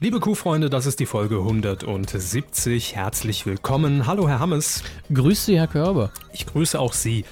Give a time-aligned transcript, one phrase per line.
[0.00, 2.96] Liebe Kuhfreunde, das ist die Folge 170.
[2.96, 4.08] Herzlich willkommen.
[4.08, 4.82] Hallo, Herr Hammes.
[5.12, 6.10] Grüße Sie, Herr Körber.
[6.32, 7.24] Ich grüße auch Sie.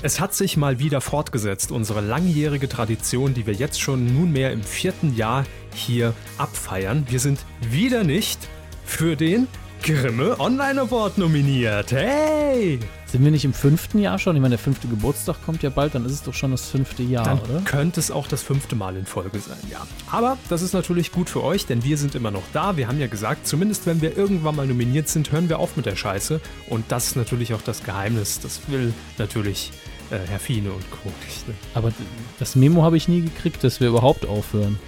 [0.00, 4.62] Es hat sich mal wieder fortgesetzt, unsere langjährige Tradition, die wir jetzt schon nunmehr im
[4.62, 5.44] vierten Jahr
[5.74, 7.06] hier abfeiern.
[7.08, 8.38] Wir sind wieder nicht
[8.84, 9.48] für den
[9.82, 11.92] Grimme Online Award nominiert.
[11.92, 12.78] Hey!
[13.06, 14.36] Sind wir nicht im fünften Jahr schon?
[14.36, 17.02] Ich meine, der fünfte Geburtstag kommt ja bald, dann ist es doch schon das fünfte
[17.02, 17.60] Jahr, Dann oder?
[17.64, 19.86] könnte es auch das fünfte Mal in Folge sein, ja.
[20.10, 22.76] Aber das ist natürlich gut für euch, denn wir sind immer noch da.
[22.76, 25.86] Wir haben ja gesagt, zumindest wenn wir irgendwann mal nominiert sind, hören wir auf mit
[25.86, 26.40] der Scheiße.
[26.68, 28.38] Und das ist natürlich auch das Geheimnis.
[28.40, 29.72] Das will natürlich
[30.10, 31.10] äh, Herr Fiene und Co.
[31.24, 31.48] nicht.
[31.48, 31.54] Ne?
[31.74, 31.92] Aber
[32.38, 34.78] das Memo habe ich nie gekriegt, dass wir überhaupt aufhören.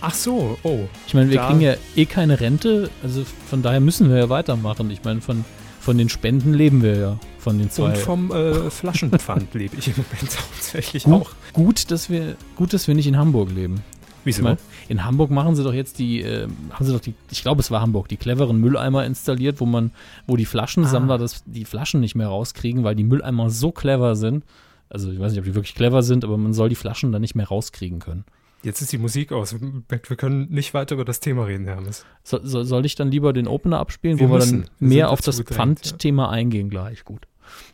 [0.00, 0.80] Ach so, oh.
[1.06, 4.28] Ich meine, wir Da- kriegen ja eh keine Rente, also von daher müssen wir ja
[4.28, 4.90] weitermachen.
[4.90, 5.44] Ich meine, von,
[5.80, 7.90] von den Spenden leben wir ja, von den zwei.
[7.90, 11.30] Und vom äh, Flaschenpfand lebe ich im Moment hauptsächlich gut, auch.
[11.52, 13.82] gut, dass wir, gut, dass wir nicht in Hamburg leben.
[14.24, 14.42] Wieso?
[14.42, 17.60] meine, in Hamburg machen sie doch jetzt die, äh, haben sie doch die, ich glaube
[17.60, 19.90] es war Hamburg, die cleveren Mülleimer installiert, wo man,
[20.26, 21.18] wo die Flaschensammler Ah.
[21.18, 24.44] das, die Flaschen nicht mehr rauskriegen, weil die Mülleimer so clever sind.
[24.90, 27.20] Also ich weiß nicht, ob die wirklich clever sind, aber man soll die Flaschen dann
[27.22, 28.24] nicht mehr rauskriegen können.
[28.62, 29.54] Jetzt ist die Musik aus.
[29.60, 32.04] Wir können nicht weiter über das Thema reden, Hermes.
[32.24, 34.62] So, so, soll ich dann lieber den Opener abspielen, Wir wo wir müssen.
[34.62, 37.04] dann Wir mehr sind auf das Pfandthema eingehen gleich?
[37.04, 37.26] Gut.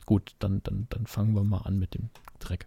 [0.05, 2.67] Gut, dann, dann, dann fangen wir mal an mit dem Dreck.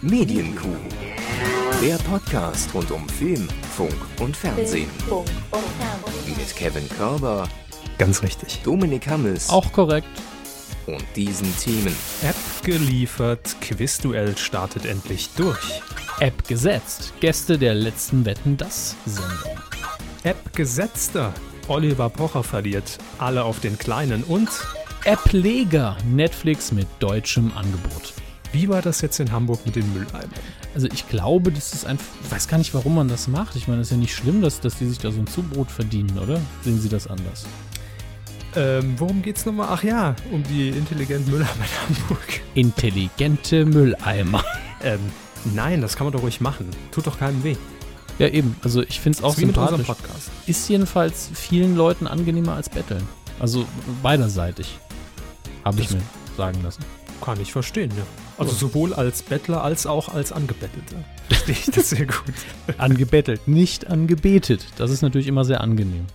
[0.00, 0.68] Medienkuh.
[1.82, 4.88] Der Podcast rund um Film, Funk und Fernsehen.
[5.08, 6.36] Funk und Fernsehen.
[6.38, 7.48] Mit Kevin Körber,
[7.98, 8.62] Ganz richtig.
[8.62, 10.06] Dominik Hammes Auch korrekt.
[10.86, 11.94] Und diesen Themen.
[12.22, 15.80] App geliefert, Quizduell startet endlich durch.
[16.20, 17.12] App gesetzt.
[17.20, 19.58] Gäste der letzten Wetten das Sendung.
[20.22, 21.32] App gesetzter.
[21.68, 24.48] Oliver Pocher verliert alle auf den Kleinen und
[25.04, 25.96] App-Leger.
[26.06, 28.12] Netflix mit deutschem Angebot.
[28.52, 30.30] wie war das jetzt in Hamburg mit den Mülleimern?
[30.74, 33.56] Also ich glaube, das ist einfach, ich weiß gar nicht, warum man das macht.
[33.56, 35.70] Ich meine, es ist ja nicht schlimm, dass, dass die sich da so ein Zubrot
[35.70, 36.40] verdienen, oder?
[36.62, 37.46] Sehen Sie das anders?
[38.56, 39.68] Ähm, worum geht's nochmal?
[39.70, 42.40] Ach ja, um die intelligenten Mülleimer in Hamburg.
[42.54, 44.44] Intelligente Mülleimer.
[44.82, 45.00] Ähm,
[45.54, 46.68] nein, das kann man doch ruhig machen.
[46.90, 47.56] Tut doch keinem weh.
[48.18, 48.56] Ja, eben.
[48.62, 49.86] Also ich finde es auch sympathisch.
[49.86, 50.30] Podcast.
[50.46, 53.06] Ist jedenfalls vielen Leuten angenehmer als Betteln.
[53.38, 53.66] Also
[54.02, 54.78] beiderseitig.
[55.64, 56.02] Habe ich mir
[56.36, 56.84] sagen lassen.
[57.22, 58.04] Kann ich verstehen, ja.
[58.38, 60.96] Also sowohl als Bettler als auch als Angebetteter.
[61.28, 62.34] Verstehe ich das sehr gut.
[62.78, 64.66] Angebettelt, nicht angebetet.
[64.76, 66.06] Das ist natürlich immer sehr angenehm.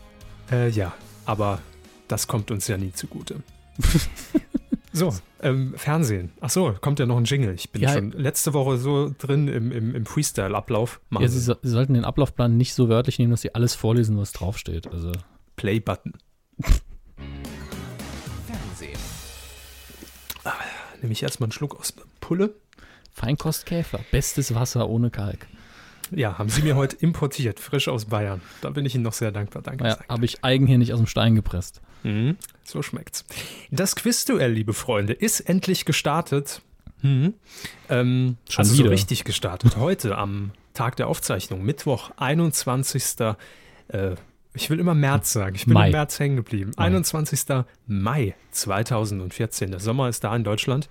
[0.52, 0.94] Äh, ja,
[1.26, 1.60] aber
[2.08, 3.42] das kommt uns ja nie zugute.
[4.94, 6.32] so, ähm, Fernsehen.
[6.42, 7.54] Ach so, kommt ja noch ein Jingle.
[7.56, 7.94] Ich bin Ja.
[7.94, 11.02] schon letzte Woche so drin im, im, im Freestyle-Ablauf.
[11.12, 11.40] Ja, Sie.
[11.40, 14.88] so- sie sollten den Ablaufplan nicht so wörtlich nehmen, dass sie alles vorlesen, was draufsteht.
[14.92, 15.12] Also
[15.58, 16.14] Play-Button.
[18.48, 19.00] Fernsehen.
[21.02, 22.56] Nehme ich erstmal einen Schluck aus Pulle.
[23.14, 25.48] Feinkostkäfer, bestes Wasser ohne Kalk.
[26.12, 28.42] Ja, haben Sie mir heute importiert, frisch aus Bayern.
[28.62, 29.62] Da bin ich Ihnen noch sehr dankbar.
[29.64, 29.86] Danke.
[29.86, 30.14] Ja, danke.
[30.14, 31.82] habe ich eigenhändig aus dem Stein gepresst.
[32.06, 33.26] Mhm, so schmeckt's.
[33.72, 36.62] Das Quizduell, liebe Freunde, ist endlich gestartet.
[37.02, 37.34] Mhm.
[37.90, 38.92] Ähm, Schon also so wieder.
[38.92, 39.76] richtig gestartet.
[39.76, 43.20] Heute am Tag der Aufzeichnung, Mittwoch, 21.
[43.88, 44.16] Äh,
[44.54, 45.56] ich will immer März sagen.
[45.56, 45.88] Ich bin Mai.
[45.88, 46.72] im März hängen geblieben.
[46.78, 46.86] Mai.
[46.86, 47.66] 21.
[47.88, 49.72] Mai 2014.
[49.72, 50.88] Der Sommer ist da in Deutschland.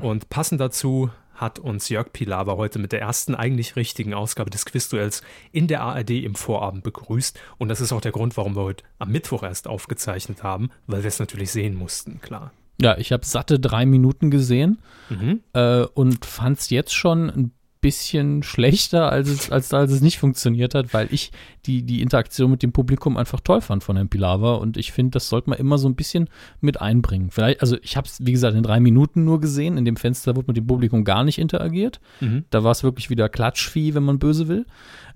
[0.00, 4.66] Und passend dazu hat uns Jörg Pilawa heute mit der ersten eigentlich richtigen Ausgabe des
[4.66, 7.38] Quizduells in der ARD im Vorabend begrüßt.
[7.58, 11.02] Und das ist auch der Grund, warum wir heute am Mittwoch erst aufgezeichnet haben, weil
[11.02, 12.52] wir es natürlich sehen mussten, klar.
[12.80, 15.40] Ja, ich habe satte drei Minuten gesehen Mhm.
[15.54, 17.52] äh, und fand es jetzt schon ein
[17.86, 21.30] bisschen schlechter, als es, als, als es nicht funktioniert hat, weil ich
[21.66, 25.12] die, die Interaktion mit dem Publikum einfach toll fand von Herrn Pilawa und ich finde,
[25.12, 26.28] das sollte man immer so ein bisschen
[26.60, 27.30] mit einbringen.
[27.30, 29.78] Vielleicht, also ich habe es, wie gesagt, in drei Minuten nur gesehen.
[29.78, 32.00] In dem Fenster wurde mit dem Publikum gar nicht interagiert.
[32.18, 32.44] Mhm.
[32.50, 34.66] Da war es wirklich wieder Klatschvieh, wenn man böse will.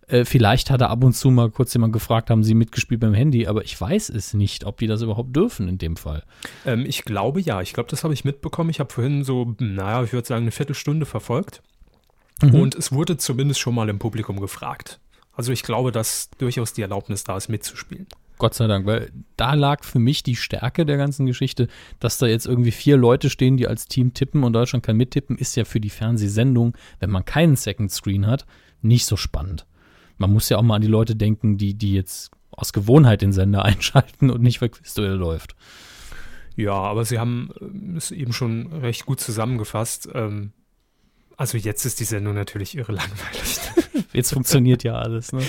[0.06, 3.14] Äh, vielleicht hat er ab und zu mal kurz jemand gefragt, haben sie mitgespielt beim
[3.14, 6.22] Handy, aber ich weiß es nicht, ob die das überhaupt dürfen in dem Fall.
[6.64, 7.62] Ähm, ich glaube ja.
[7.62, 8.70] Ich glaube, das habe ich mitbekommen.
[8.70, 11.62] Ich habe vorhin so, naja, ich würde sagen, eine Viertelstunde verfolgt.
[12.42, 12.54] Mhm.
[12.54, 15.00] Und es wurde zumindest schon mal im Publikum gefragt.
[15.32, 18.06] Also ich glaube, dass durchaus die Erlaubnis da ist, mitzuspielen.
[18.38, 22.26] Gott sei Dank, weil da lag für mich die Stärke der ganzen Geschichte, dass da
[22.26, 25.64] jetzt irgendwie vier Leute stehen, die als Team tippen und Deutschland kann mittippen, ist ja
[25.64, 28.46] für die Fernsehsendung, wenn man keinen Second Screen hat,
[28.80, 29.66] nicht so spannend.
[30.16, 33.32] Man muss ja auch mal an die Leute denken, die, die jetzt aus Gewohnheit den
[33.32, 35.54] Sender einschalten und nicht, weil Quizduell läuft.
[36.56, 37.50] Ja, aber Sie haben
[37.96, 40.08] es eben schon recht gut zusammengefasst.
[40.14, 40.52] Ähm,
[41.40, 43.60] also jetzt ist die Sendung natürlich irre langweilig.
[44.12, 45.40] Jetzt funktioniert ja alles, ne?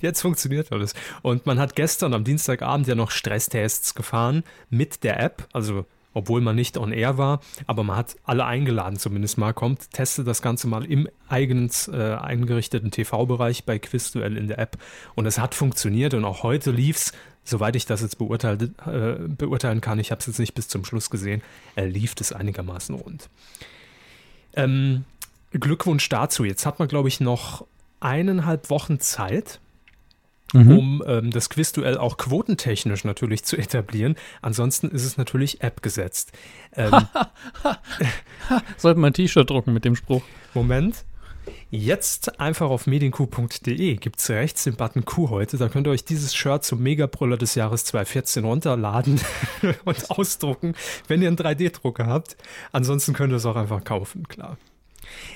[0.00, 0.92] Jetzt funktioniert alles.
[1.22, 5.46] Und man hat gestern am Dienstagabend ja noch Stresstests gefahren mit der App.
[5.52, 9.92] Also obwohl man nicht on air war, aber man hat alle eingeladen, zumindest mal kommt,
[9.92, 14.78] teste das Ganze mal im eigens äh, eingerichteten TV-Bereich bei Quizduell in der App
[15.14, 17.12] und es hat funktioniert und auch heute lief's,
[17.44, 20.86] soweit ich das jetzt beurteilt, äh, beurteilen kann, ich habe es jetzt nicht bis zum
[20.86, 21.42] Schluss gesehen,
[21.76, 23.28] äh, lief es einigermaßen rund.
[24.56, 25.04] Ähm,
[25.60, 26.44] Glückwunsch dazu.
[26.44, 27.66] Jetzt hat man, glaube ich, noch
[28.00, 29.60] eineinhalb Wochen Zeit,
[30.52, 30.78] Mhm.
[30.78, 34.14] um ähm, das Quizduell auch quotentechnisch natürlich zu etablieren.
[34.42, 36.30] Ansonsten ist es natürlich App gesetzt.
[36.76, 36.92] Ähm,
[38.76, 40.22] Sollten wir ein T-Shirt drucken mit dem Spruch.
[40.54, 41.04] Moment.
[41.70, 45.56] Jetzt einfach auf medienq.de gibt es rechts den Button Q heute.
[45.58, 49.20] Da könnt ihr euch dieses Shirt zum Megabrüller des Jahres 2014 runterladen
[49.84, 50.74] und ausdrucken,
[51.08, 52.36] wenn ihr einen 3D-Drucker habt.
[52.72, 54.56] Ansonsten könnt ihr es auch einfach kaufen, klar.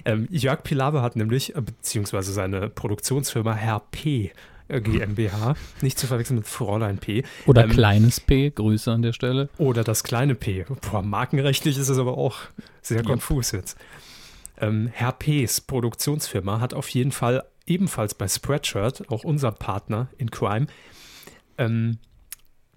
[0.05, 4.33] Ähm, Jörg Pilawa hat nämlich, äh, beziehungsweise seine Produktionsfirma Herr P.
[4.69, 7.25] äh, GmbH, nicht zu verwechseln mit Fräulein P.
[7.47, 9.49] Oder Ähm, kleines P, Grüße an der Stelle.
[9.59, 10.65] Oder das kleine P.
[10.91, 12.37] Boah, markenrechtlich ist es aber auch
[12.81, 13.77] sehr konfus jetzt.
[14.61, 20.31] Ähm, Herr P.'s Produktionsfirma hat auf jeden Fall ebenfalls bei Spreadshirt, auch unser Partner in
[20.31, 20.67] Crime,
[21.59, 21.99] ähm,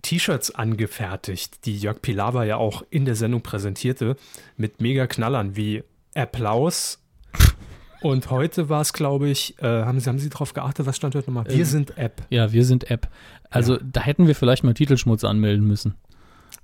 [0.01, 4.17] T-Shirts angefertigt, die Jörg Pilawa ja auch in der Sendung präsentierte,
[4.57, 5.83] mit mega Knallern wie
[6.15, 6.99] Applaus.
[8.01, 11.15] Und heute war es, glaube ich, äh, haben, Sie, haben Sie darauf geachtet, was stand
[11.15, 11.45] heute nochmal?
[11.47, 12.21] Wir Ähm, sind App.
[12.29, 13.07] Ja, wir sind App.
[13.49, 15.95] Also da hätten wir vielleicht mal Titelschmutz anmelden müssen.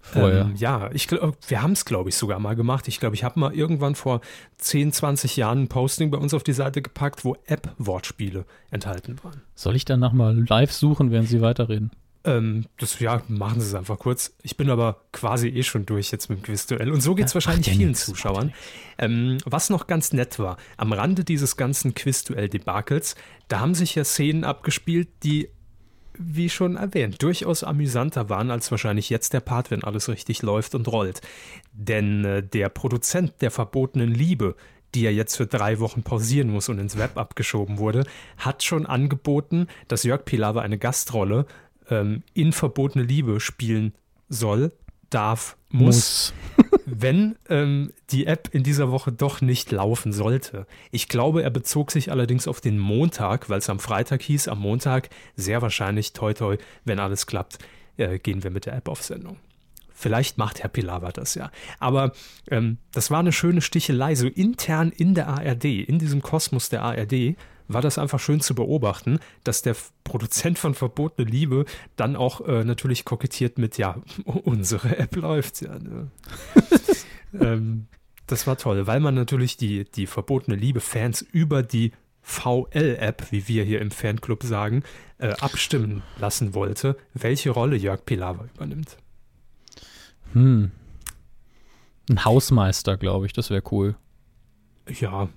[0.01, 0.41] Vorher.
[0.41, 2.87] Ähm, ja, ich glaube, wir haben es, glaube ich, sogar mal gemacht.
[2.87, 4.21] Ich glaube, ich habe mal irgendwann vor
[4.57, 9.41] 10, 20 Jahren ein Posting bei uns auf die Seite gepackt, wo App-Wortspiele enthalten waren.
[9.55, 11.91] Soll ich danach mal live suchen, während Sie weiterreden?
[12.25, 14.35] Ähm, das, ja, machen Sie es einfach kurz.
[14.43, 16.91] Ich bin aber quasi eh schon durch jetzt mit dem Quizduell.
[16.91, 18.53] Und so geht es Ja, wahrscheinlich vielen nix, Zuschauern.
[18.97, 23.15] Ähm, was noch ganz nett war, am Rande dieses ganzen Quizduell-Debakels,
[23.47, 25.49] da haben sich ja Szenen abgespielt, die,
[26.13, 30.75] wie schon erwähnt, durchaus amüsanter waren als wahrscheinlich jetzt der Part, wenn alles richtig läuft
[30.75, 31.21] und rollt.
[31.71, 34.55] Denn äh, der Produzent der verbotenen Liebe,
[34.93, 38.05] die ja jetzt für drei Wochen pausieren muss und ins Web abgeschoben wurde,
[38.37, 41.45] hat schon angeboten, dass Jörg Pilawa eine Gastrolle
[41.89, 43.93] ähm, in verbotene Liebe spielen
[44.29, 44.71] soll,
[45.09, 46.33] darf, muss,
[46.85, 50.65] wenn ähm, die App in dieser Woche doch nicht laufen sollte.
[50.91, 54.59] Ich glaube, er bezog sich allerdings auf den Montag, weil es am Freitag hieß, am
[54.59, 57.59] Montag sehr wahrscheinlich, toi toi, wenn alles klappt,
[57.97, 59.37] äh, gehen wir mit der App auf Sendung.
[59.93, 61.51] Vielleicht macht Herr Pilawa das ja.
[61.77, 62.13] Aber
[62.49, 64.15] ähm, das war eine schöne Stichelei.
[64.15, 67.35] So intern in der ARD, in diesem Kosmos der ARD,
[67.69, 72.65] war das einfach schön zu beobachten, dass der Produzent von Verbotene Liebe dann auch äh,
[72.65, 75.79] natürlich kokettiert mit, ja, unsere App läuft ja.
[75.79, 76.11] Ne?
[77.39, 77.87] ähm,
[78.27, 83.63] das war toll, weil man natürlich die, die Verbotene Liebe-Fans über die VL-App, wie wir
[83.63, 84.83] hier im Fanclub sagen,
[85.17, 88.97] äh, abstimmen lassen wollte, welche Rolle Jörg Pilawa übernimmt.
[90.33, 90.71] Hm.
[92.09, 93.95] Ein Hausmeister, glaube ich, das wäre cool.
[94.87, 95.29] Ja,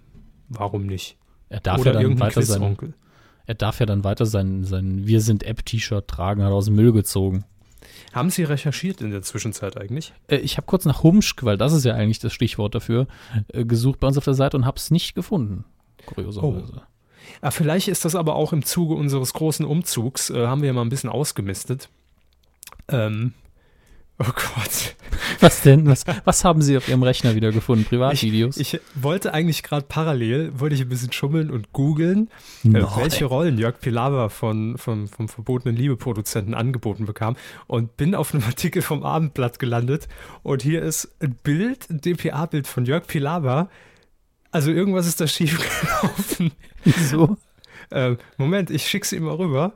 [0.48, 1.16] warum nicht?
[1.52, 2.94] Er darf Oder ja dann weiter sein,
[3.44, 6.92] er darf ja dann weiter sein, sein Wir sind App-T-Shirt tragen, hat aus dem Müll
[6.92, 7.44] gezogen.
[8.14, 10.14] Haben Sie recherchiert in der Zwischenzeit eigentlich?
[10.28, 13.06] Äh, ich habe kurz nach Humschk, weil das ist ja eigentlich das Stichwort dafür,
[13.48, 15.66] äh, gesucht bei uns auf der Seite und habe es nicht gefunden.
[16.06, 16.82] Kurioserweise.
[17.42, 20.72] Ah, vielleicht ist das aber auch im Zuge unseres großen Umzugs, äh, haben wir ja
[20.72, 21.90] mal ein bisschen ausgemistet.
[22.88, 23.34] Ähm,
[24.18, 24.94] oh Gott.
[25.40, 25.86] Was denn?
[25.86, 27.84] Was, was haben Sie auf Ihrem Rechner wieder gefunden?
[27.84, 28.56] Privatvideos?
[28.56, 32.28] Ich wollte eigentlich gerade parallel, wollte ich ein bisschen schummeln und googeln,
[32.64, 38.32] äh, welche Rollen Jörg Pilawa von, von, vom verbotenen Liebe-Produzenten angeboten bekam und bin auf
[38.34, 40.08] einem Artikel vom Abendblatt gelandet
[40.42, 43.68] und hier ist ein Bild, ein DPA-Bild von Jörg Pilawa.
[44.50, 46.52] Also irgendwas ist da schief gelaufen.
[46.84, 47.36] Wieso?
[47.90, 49.72] Äh, Moment, ich schicke sie mal rüber.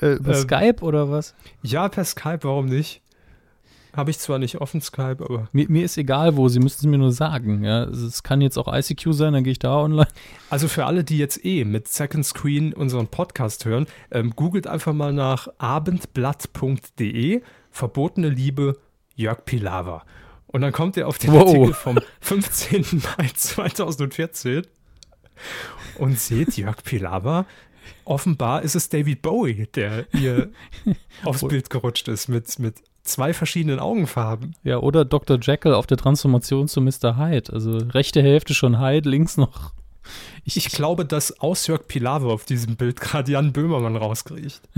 [0.00, 1.34] Äh, über Ähm, Skype oder was?
[1.62, 3.02] Ja, per Skype, warum nicht?
[3.94, 5.48] Habe ich zwar nicht offen Skype, aber.
[5.52, 7.62] Mir, mir ist egal wo, Sie müssen es mir nur sagen.
[7.62, 7.84] Ja?
[7.84, 10.08] Es- Es kann jetzt auch ICQ sein, dann gehe ich da online.
[10.48, 14.94] Also für alle, die jetzt eh mit Second Screen unseren Podcast hören, ähm, googelt einfach
[14.94, 18.78] mal nach abendblatt.de verbotene Liebe
[19.14, 20.04] Jörg Pilawa.
[20.46, 21.46] Und dann kommt ihr auf den Wow.
[21.48, 22.84] Artikel vom 15.
[23.18, 24.62] Mai 2014
[25.98, 27.46] und seht Jörg Pilawa.
[28.04, 30.50] Offenbar ist es David Bowie, der ihr
[31.24, 34.54] aufs Bild gerutscht ist mit, mit zwei verschiedenen Augenfarben.
[34.62, 35.38] Ja, oder Dr.
[35.40, 37.16] Jekyll auf der Transformation zu Mr.
[37.16, 37.52] Hyde.
[37.52, 39.72] Also rechte Hälfte schon Hyde, links noch.
[40.44, 44.60] Ich, Ich glaube, dass aus Jörg Pilawa auf diesem Bild gerade Jan Böhmermann rauskriecht.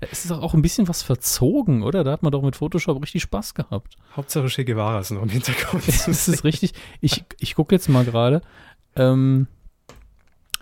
[0.00, 2.04] da ist doch auch ein bisschen was verzogen, oder?
[2.04, 3.96] Da hat man doch mit Photoshop richtig Spaß gehabt.
[4.16, 5.84] Hauptsache Che Guevara ist noch im Hintergrund.
[6.06, 6.72] Das ist richtig.
[7.00, 8.42] Ich, ich gucke jetzt mal gerade.
[8.96, 9.46] Ähm,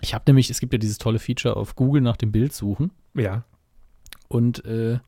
[0.01, 2.91] ich habe nämlich, es gibt ja dieses tolle Feature auf Google nach dem Bild suchen.
[3.13, 3.43] Ja.
[4.27, 4.99] Und äh,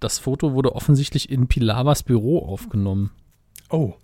[0.00, 3.10] das Foto wurde offensichtlich in Pilavas Büro aufgenommen.
[3.70, 3.94] Oh,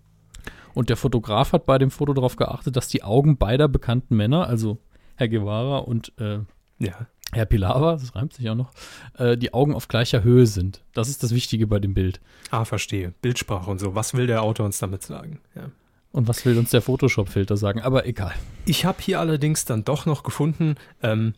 [0.74, 4.46] Und der Fotograf hat bei dem Foto darauf geachtet, dass die Augen beider bekannten Männer,
[4.46, 4.78] also
[5.16, 6.40] Herr Guevara und äh,
[6.78, 7.06] ja.
[7.34, 8.72] Herr Pilawa, das reimt sich auch noch,
[9.16, 10.82] äh, die Augen auf gleicher Höhe sind.
[10.92, 12.20] Das ist das Wichtige bei dem Bild.
[12.50, 13.14] Ah, verstehe.
[13.22, 13.94] Bildsprache und so.
[13.94, 15.40] Was will der Autor uns damit sagen?
[15.54, 15.70] Ja.
[16.10, 17.80] Und was will uns der Photoshop-Filter sagen?
[17.80, 18.34] Aber egal.
[18.66, 21.32] Ich habe hier allerdings dann doch noch gefunden, ähm,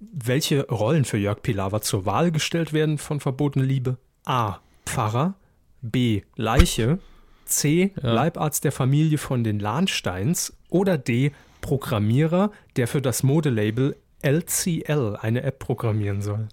[0.00, 3.98] welche Rollen für Jörg Pilawa zur Wahl gestellt werden von Verbotene Liebe.
[4.24, 4.58] A.
[4.86, 5.34] Pfarrer.
[5.82, 6.22] B.
[6.36, 6.98] Leiche.
[7.44, 7.92] C.
[8.02, 8.12] Ja.
[8.12, 10.56] Leibarzt der Familie von den Lahnsteins.
[10.70, 11.32] Oder D.
[11.60, 16.48] Programmierer, der für das Modelabel LCL eine App programmieren soll.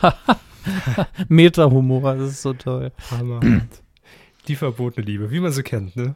[1.28, 2.92] Meta-Humor, das ist so toll.
[3.10, 3.82] Hammerhart.
[4.48, 6.14] Die verbotene Liebe, wie man sie kennt, ne?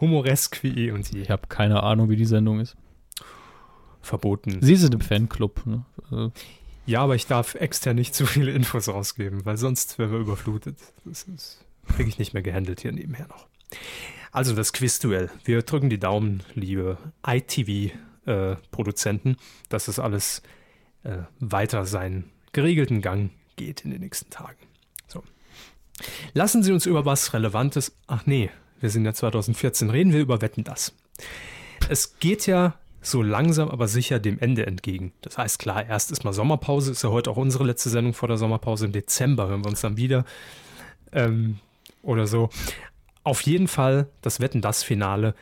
[0.00, 1.22] Humoresk wie eh und je.
[1.22, 2.76] Ich habe keine Ahnung, wie die Sendung ist.
[4.08, 4.58] Verboten.
[4.60, 5.64] Sie sind im Fanclub.
[5.66, 5.84] Ne?
[6.10, 6.30] Äh,
[6.86, 10.78] Ja, aber ich darf extern nicht zu viele Infos rausgeben, weil sonst wären wir überflutet.
[11.04, 13.46] Das ist, kriege ich nicht mehr gehandelt hier nebenher noch.
[14.32, 15.30] Also das Quizduell.
[15.44, 19.36] Wir drücken die Daumen, liebe ITV-Produzenten,
[19.68, 20.42] dass das alles
[21.02, 24.58] äh, weiter seinen geregelten Gang geht in den nächsten Tagen.
[25.06, 25.22] So.
[26.32, 27.96] Lassen Sie uns über was Relevantes.
[28.06, 28.50] Ach nee,
[28.80, 29.90] wir sind ja 2014.
[29.90, 30.94] Reden wir über Wetten das.
[31.88, 35.12] Es geht ja so langsam aber sicher dem Ende entgegen.
[35.20, 38.28] Das heißt, klar, erst ist mal Sommerpause, ist ja heute auch unsere letzte Sendung vor
[38.28, 38.86] der Sommerpause.
[38.86, 40.24] Im Dezember hören wir uns dann wieder.
[41.12, 41.58] Ähm,
[42.02, 42.50] oder so.
[43.24, 45.34] Auf jeden Fall, das Wetten das Finale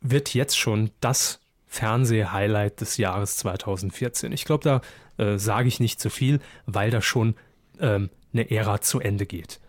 [0.00, 4.32] wird jetzt schon das Fernseh-Highlight des Jahres 2014.
[4.32, 7.34] Ich glaube, da äh, sage ich nicht zu viel, weil da schon
[7.80, 9.60] ähm, eine Ära zu Ende geht.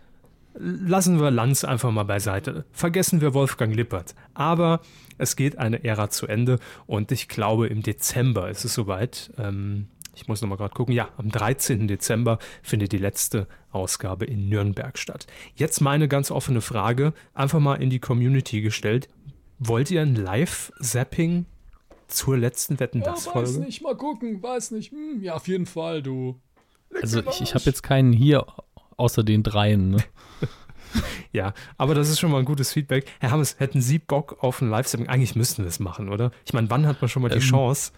[0.56, 2.64] Lassen wir Lanz einfach mal beiseite.
[2.70, 4.14] Vergessen wir Wolfgang Lippert.
[4.34, 4.80] Aber
[5.18, 9.32] es geht eine Ära zu Ende und ich glaube, im Dezember ist es soweit.
[9.36, 10.94] Ähm, ich muss nochmal gerade gucken.
[10.94, 11.88] Ja, am 13.
[11.88, 15.26] Dezember findet die letzte Ausgabe in Nürnberg statt.
[15.56, 19.08] Jetzt meine ganz offene Frage, einfach mal in die Community gestellt.
[19.58, 21.46] Wollt ihr ein Live-Zapping
[22.06, 23.58] zur letzten Wetten das Folge?
[23.60, 24.92] nicht, mal gucken, weiß nicht.
[24.92, 26.40] Hm, ja, auf jeden Fall, du.
[27.02, 28.46] Also ich, ich habe jetzt keinen hier
[28.96, 29.90] außer den dreien.
[29.90, 29.98] Ne?
[31.32, 33.10] Ja, aber das ist schon mal ein gutes Feedback.
[33.18, 35.08] Herr Hammes, hätten Sie Bock auf ein Live-Zapping?
[35.08, 36.30] Eigentlich müssten wir es machen, oder?
[36.46, 37.40] Ich meine, wann hat man schon mal die Ähm.
[37.40, 37.90] Chance,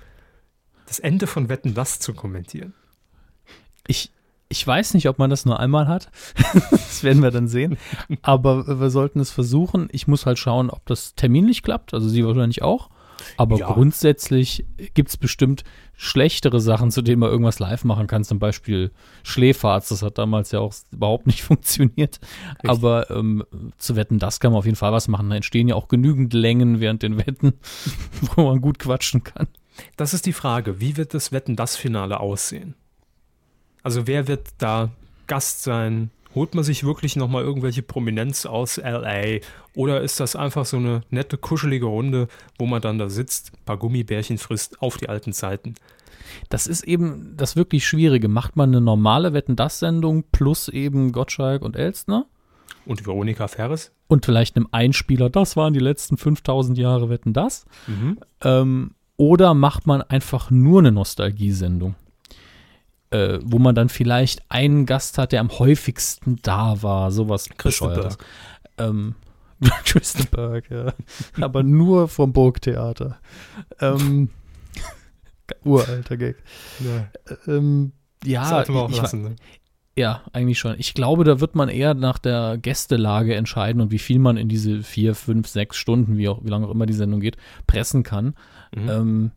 [0.86, 2.72] das Ende von Wetten das zu kommentieren?
[3.86, 4.12] Ich,
[4.48, 6.10] ich weiß nicht, ob man das nur einmal hat.
[6.70, 7.76] das werden wir dann sehen.
[8.22, 9.88] Aber wir sollten es versuchen.
[9.92, 11.92] Ich muss halt schauen, ob das terminlich klappt.
[11.92, 12.88] Also Sie wahrscheinlich auch.
[13.36, 13.72] Aber Ja.
[13.72, 15.64] grundsätzlich gibt es bestimmt
[15.96, 18.24] schlechtere Sachen, zu denen man irgendwas live machen kann.
[18.24, 18.90] Zum Beispiel
[19.22, 19.88] Schläferz.
[19.88, 22.20] Das hat damals ja auch überhaupt nicht funktioniert.
[22.66, 23.44] Aber ähm,
[23.78, 25.30] zu Wetten, das kann man auf jeden Fall was machen.
[25.30, 27.54] Da entstehen ja auch genügend Längen während den Wetten,
[28.34, 29.46] wo man gut quatschen kann.
[29.96, 30.80] Das ist die Frage.
[30.80, 32.74] Wie wird das Wetten das Finale aussehen?
[33.82, 34.90] Also wer wird da
[35.26, 36.10] Gast sein?
[36.36, 39.38] Holt man sich wirklich nochmal irgendwelche Prominenz aus LA?
[39.74, 42.28] Oder ist das einfach so eine nette, kuschelige Runde,
[42.58, 45.74] wo man dann da sitzt, ein paar Gummibärchen frisst auf die alten Zeiten?
[46.50, 48.28] Das ist eben das wirklich Schwierige.
[48.28, 52.26] Macht man eine normale Wetten-Das-Sendung plus eben Gottschalk und Elstner
[52.84, 53.92] Und Veronika Ferres?
[54.08, 57.64] und vielleicht einem Einspieler, das waren die letzten 5000 Jahre Wetten-Das.
[58.42, 61.94] Ähm, oder macht man einfach nur eine Nostalgiesendung,
[63.10, 68.18] äh, wo man dann vielleicht einen Gast hat, der am häufigsten da war, sowas Christenberg.
[68.78, 69.14] Ähm,
[69.84, 70.92] Christenberg, ja.
[71.40, 73.18] Aber nur vom Burgtheater.
[73.80, 74.30] Ähm,
[75.64, 76.36] uralter Gag.
[76.80, 77.08] Ja,
[77.46, 77.92] Ähm,
[78.24, 79.22] ja, ich, lassen.
[79.22, 79.36] Ne?
[79.96, 80.74] ja, eigentlich schon.
[80.78, 84.48] Ich glaube, da wird man eher nach der Gästelage entscheiden und wie viel man in
[84.48, 87.36] diese vier, fünf, sechs Stunden, wie auch, wie lange auch immer die Sendung geht,
[87.66, 88.34] pressen kann.
[88.74, 88.88] Mhm.
[88.88, 89.30] Ähm,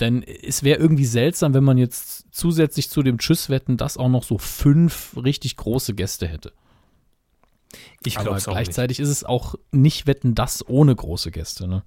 [0.00, 4.24] denn es wäre irgendwie seltsam, wenn man jetzt zusätzlich zu dem Tschüss-Wetten das auch noch
[4.24, 6.52] so fünf richtig große Gäste hätte.
[8.04, 8.64] Ich glaube es auch nicht.
[8.64, 11.68] gleichzeitig ist es auch nicht Wetten das ohne große Gäste.
[11.68, 11.82] Ne?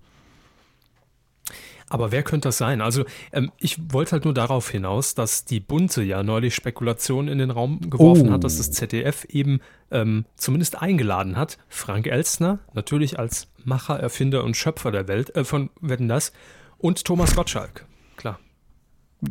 [1.88, 2.82] Aber wer könnte das sein?
[2.82, 7.38] Also, ähm, ich wollte halt nur darauf hinaus, dass die Bunte ja neulich Spekulationen in
[7.38, 8.32] den Raum geworfen Oh.
[8.32, 9.60] hat, dass das ZDF eben
[9.92, 11.60] ähm, zumindest eingeladen hat.
[11.70, 16.32] Frank Elstner, natürlich als Macher, Erfinder und Schöpfer der Welt, äh, von Wetten das,
[16.80, 17.86] und Thomas Gottschalk.
[18.18, 18.40] Klar.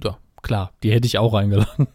[0.02, 1.88] Ja, klar, die hätte ich auch eingeladen.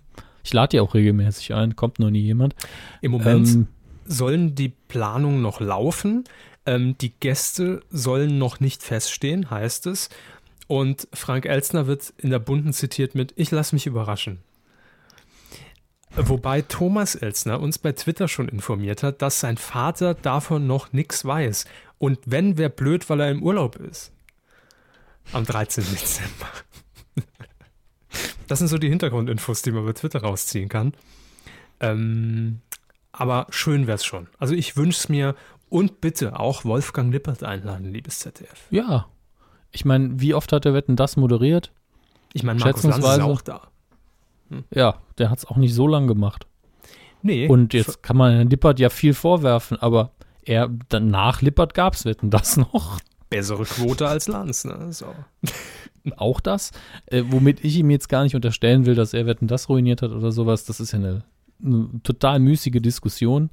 [0.44, 2.56] Ich lade die auch regelmäßig ein, kommt noch nie jemand.
[3.02, 3.68] Im Moment Ähm,
[4.06, 6.24] sollen die Planungen noch laufen.
[6.66, 10.10] Ähm, die Gäste sollen noch nicht feststehen, heißt es.
[10.68, 14.40] Und Frank Elstner wird in der Bunten zitiert mit Ich lasse mich überraschen.
[16.16, 21.24] Wobei Thomas Elstner uns bei Twitter schon informiert hat, dass sein Vater davon noch nichts
[21.24, 21.66] weiß.
[21.98, 24.12] Und wenn, wäre blöd, weil er im Urlaub ist.
[25.32, 25.84] Am 13.
[25.84, 26.48] Dezember.
[28.48, 30.94] Das sind so die Hintergrundinfos, die man bei Twitter rausziehen kann.
[31.80, 32.62] Ähm,
[33.12, 34.28] aber schön wäre es schon.
[34.40, 35.36] Also ich wünsche es mir
[35.70, 38.68] und bitte auch Wolfgang Lippert einladen, liebes ZDF.
[38.72, 39.08] Ja.
[39.72, 41.72] Ich meine, wie oft hat der Wetten das moderiert?
[42.34, 43.68] Ich meine, Markus Lanz ist auch da.
[44.74, 46.48] Ja, der hat es auch nicht so lang gemacht.
[47.22, 50.12] Nee, Und jetzt kann man Herrn Lippert ja viel vorwerfen, aber
[50.44, 53.00] er, dann nach Lippert gab es Wetten das noch.
[53.30, 54.66] bessere Quote als Lanz.
[54.66, 54.92] Ne?
[54.92, 55.14] So.
[56.14, 56.72] Auch das.
[57.08, 60.12] Äh, womit ich ihm jetzt gar nicht unterstellen will, dass er Wetten das ruiniert hat
[60.12, 60.66] oder sowas.
[60.66, 61.24] Das ist ja eine,
[61.64, 63.50] eine total müßige Diskussion.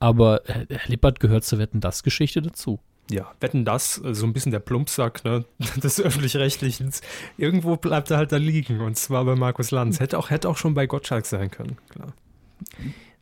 [0.00, 2.78] Aber Herr Herr Lippert gehört zur Wetten das Geschichte dazu.
[3.10, 5.44] Ja, wetten das, äh, so ein bisschen der Plumpsack ne,
[5.82, 6.90] des Öffentlich-Rechtlichen.
[7.36, 10.00] Irgendwo bleibt er halt da liegen und zwar bei Markus Lanz.
[10.00, 12.12] Hätte auch, hätte auch schon bei Gottschalk sein können, klar.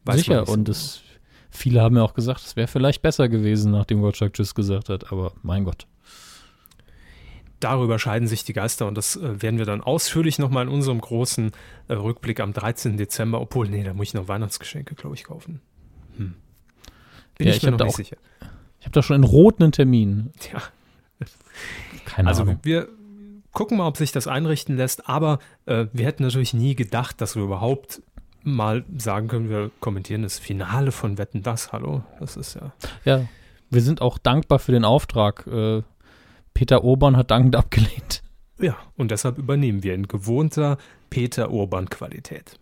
[0.04, 0.46] Weiß Sicher.
[0.46, 0.76] so Und genau.
[0.76, 1.02] es,
[1.50, 5.12] viele haben ja auch gesagt, es wäre vielleicht besser gewesen, nachdem Gottschalk Tschüss gesagt hat.
[5.12, 5.86] Aber mein Gott.
[7.60, 11.00] Darüber scheiden sich die Geister und das äh, werden wir dann ausführlich nochmal in unserem
[11.00, 11.52] großen
[11.88, 12.96] äh, Rückblick am 13.
[12.98, 15.60] Dezember, obwohl, nee, da muss ich noch Weihnachtsgeschenke, glaube ich, kaufen.
[16.16, 16.34] Hm.
[17.38, 18.16] Bin Ja, ich mir noch da nicht auch- sicher.
[18.80, 20.32] Ich habe da schon in Rot einen Termin.
[20.52, 20.62] Ja,
[22.04, 22.58] Keine also Ahnung.
[22.62, 22.88] wir
[23.52, 27.34] gucken mal, ob sich das einrichten lässt, aber äh, wir hätten natürlich nie gedacht, dass
[27.36, 28.02] wir überhaupt
[28.42, 32.72] mal sagen können, wir kommentieren das Finale von Wetten das, hallo, das ist ja
[33.04, 33.26] Ja,
[33.70, 35.46] wir sind auch dankbar für den Auftrag.
[35.48, 35.82] Äh,
[36.56, 38.22] Peter Urban hat dankend abgelehnt.
[38.58, 40.78] Ja, und deshalb übernehmen wir in gewohnter
[41.10, 42.58] Peter Urban-Qualität.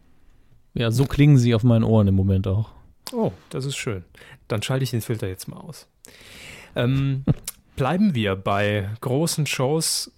[0.75, 2.71] Ja, so klingen sie auf meinen Ohren im Moment auch.
[3.13, 4.03] Oh, das ist schön.
[4.49, 5.87] Dann schalte ich den Filter jetzt mal aus.
[6.75, 7.25] Ähm,
[7.77, 10.11] bleiben wir bei großen Shows,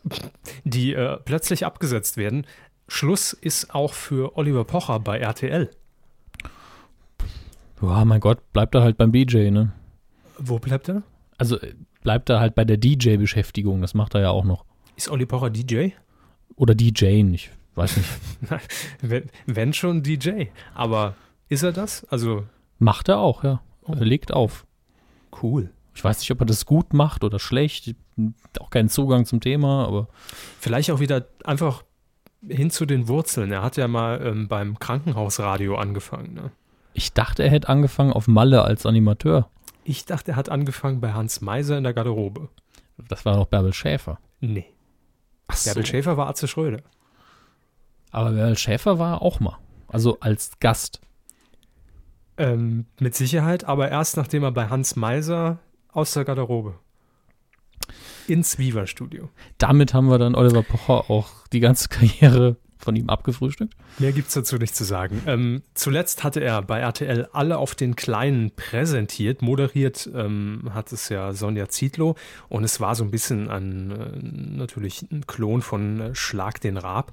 [0.65, 2.47] die äh, plötzlich abgesetzt werden.
[2.89, 5.71] Schluss ist auch für Oliver Pocher bei RTL.
[7.83, 9.75] Ja, mein Gott, bleibt er halt beim DJ, ne?
[10.39, 11.03] Wo bleibt er?
[11.37, 11.75] Also äh,
[12.07, 14.65] bleibt er halt bei der DJ-Beschäftigung, das macht er ja auch noch.
[14.95, 15.89] Ist Olli Pocher DJ?
[16.55, 18.09] Oder DJen, ich weiß nicht.
[19.01, 20.45] wenn, wenn schon DJ.
[20.73, 21.17] Aber
[21.49, 22.05] ist er das?
[22.05, 22.45] Also
[22.79, 23.61] macht er auch, ja.
[23.83, 23.95] Oh.
[23.95, 24.67] Er legt auf.
[25.43, 25.71] cool.
[25.97, 27.97] Ich weiß nicht, ob er das gut macht oder schlecht.
[28.61, 30.07] Auch keinen Zugang zum Thema, aber
[30.61, 31.83] Vielleicht auch wieder einfach
[32.47, 33.51] hin zu den Wurzeln.
[33.51, 36.35] Er hat ja mal ähm, beim Krankenhausradio angefangen.
[36.35, 36.53] Ne?
[36.97, 39.51] ich dachte, er hätte angefangen auf Malle als Animateur.
[39.89, 42.49] Ich dachte, er hat angefangen bei Hans Meiser in der Garderobe.
[43.09, 44.19] Das war doch Bärbel Schäfer.
[44.41, 44.67] Nee.
[45.47, 46.83] Ach Bärbel Schäfer war Atze Schröder.
[48.11, 49.59] Aber Bärbel Schäfer war auch mal.
[49.87, 51.01] Also als Gast.
[52.37, 55.61] Ähm, mit Sicherheit, aber erst nachdem er bei Hans Meiser
[55.93, 56.79] aus der Garderobe
[58.27, 59.31] ins Viva-Studio.
[59.59, 63.75] Damit haben wir dann Oliver Pocher auch die ganze Karriere von ihm abgefrühstückt.
[63.99, 65.21] Mehr gibt's dazu nicht zu sagen.
[65.27, 69.43] Ähm, zuletzt hatte er bei RTL alle auf den Kleinen präsentiert.
[69.43, 72.15] Moderiert ähm, hat es ja Sonja Zietlow
[72.49, 76.77] und es war so ein bisschen ein, äh, natürlich ein Klon von äh, Schlag den
[76.77, 77.13] Raab.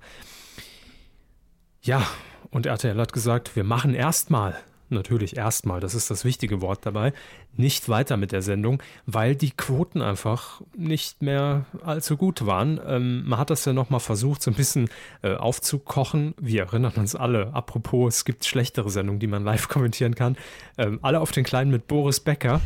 [1.81, 2.07] Ja,
[2.51, 4.55] und RTL hat gesagt, wir machen erstmal,
[4.89, 7.13] natürlich erstmal, das ist das wichtige Wort dabei,
[7.55, 12.79] nicht weiter mit der Sendung, weil die Quoten einfach nicht mehr allzu gut waren.
[12.85, 14.89] Ähm, man hat das ja nochmal versucht, so ein bisschen
[15.21, 16.33] äh, aufzukochen.
[16.39, 20.37] Wir erinnern uns alle, apropos, es gibt schlechtere Sendungen, die man live kommentieren kann.
[20.77, 22.61] Ähm, alle auf den Kleinen mit Boris Becker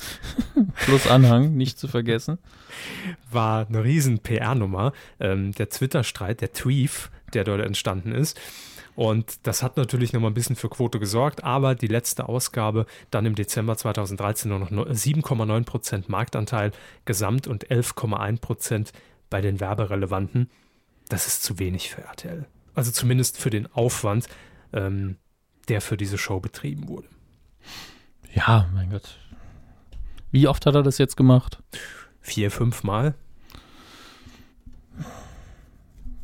[0.76, 2.38] Plus Anhang, nicht zu vergessen.
[3.30, 4.92] war eine riesen PR-Nummer.
[5.20, 8.40] Ähm, der Twitter-Streit, der Tweef, der dort entstanden ist.
[8.94, 13.24] Und das hat natürlich nochmal ein bisschen für Quote gesorgt, aber die letzte Ausgabe dann
[13.24, 16.72] im Dezember 2013 nur noch no- 7,9 Prozent Marktanteil
[17.04, 18.92] gesamt und 11,1 Prozent
[19.30, 20.50] bei den Werberelevanten.
[21.08, 22.46] Das ist zu wenig für RTL.
[22.74, 24.28] Also zumindest für den Aufwand,
[24.72, 25.16] ähm,
[25.68, 27.08] der für diese Show betrieben wurde.
[28.34, 29.18] Ja, mein Gott.
[30.30, 31.62] Wie oft hat er das jetzt gemacht?
[32.20, 33.14] Vier, fünf Mal.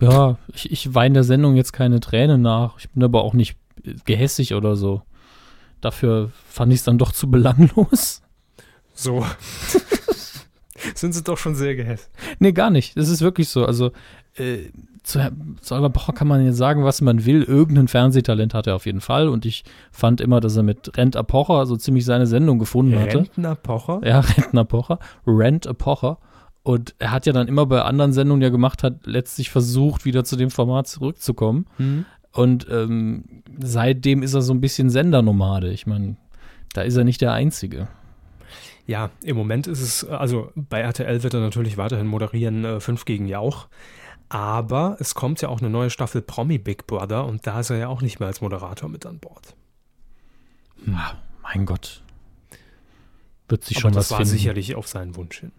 [0.00, 2.78] Ja, ich, ich weine der Sendung jetzt keine Tränen nach.
[2.78, 3.56] Ich bin aber auch nicht
[4.04, 5.02] gehässig oder so.
[5.80, 8.22] Dafür fand ich es dann doch zu belanglos.
[8.94, 9.24] So.
[10.94, 12.08] Sind sie doch schon sehr gehässig.
[12.38, 12.96] Nee, gar nicht.
[12.96, 13.64] Das ist wirklich so.
[13.64, 13.92] Also,
[14.36, 14.70] äh,
[15.02, 15.20] zu,
[15.60, 17.42] zu Oliver Pocher kann man jetzt sagen, was man will.
[17.42, 19.28] Irgendein Fernsehtalent hat er auf jeden Fall.
[19.28, 22.98] Und ich fand immer, dass er mit Rent a Pocher so ziemlich seine Sendung gefunden
[22.98, 23.18] hatte.
[23.18, 24.00] Rentner Pocher?
[24.04, 24.98] Ja, Rentner Pocher.
[25.26, 26.18] Rent a Pocher.
[26.68, 30.22] Und er hat ja dann immer bei anderen Sendungen ja gemacht, hat letztlich versucht, wieder
[30.22, 31.64] zu dem Format zurückzukommen.
[31.78, 32.04] Hm.
[32.30, 33.24] Und ähm,
[33.58, 35.72] seitdem ist er so ein bisschen Sendernomade.
[35.72, 36.16] Ich meine,
[36.74, 37.88] da ist er nicht der Einzige.
[38.86, 43.06] Ja, im Moment ist es, also bei RTL wird er natürlich weiterhin moderieren, äh, 5
[43.06, 43.68] gegen Jauch.
[44.28, 47.78] Aber es kommt ja auch eine neue Staffel Promi Big Brother und da ist er
[47.78, 49.56] ja auch nicht mehr als Moderator mit an Bord.
[50.86, 52.02] Ah, mein Gott.
[53.48, 54.32] Wird sich Aber schon das was war finden.
[54.32, 55.52] sicherlich auf seinen Wunsch hin.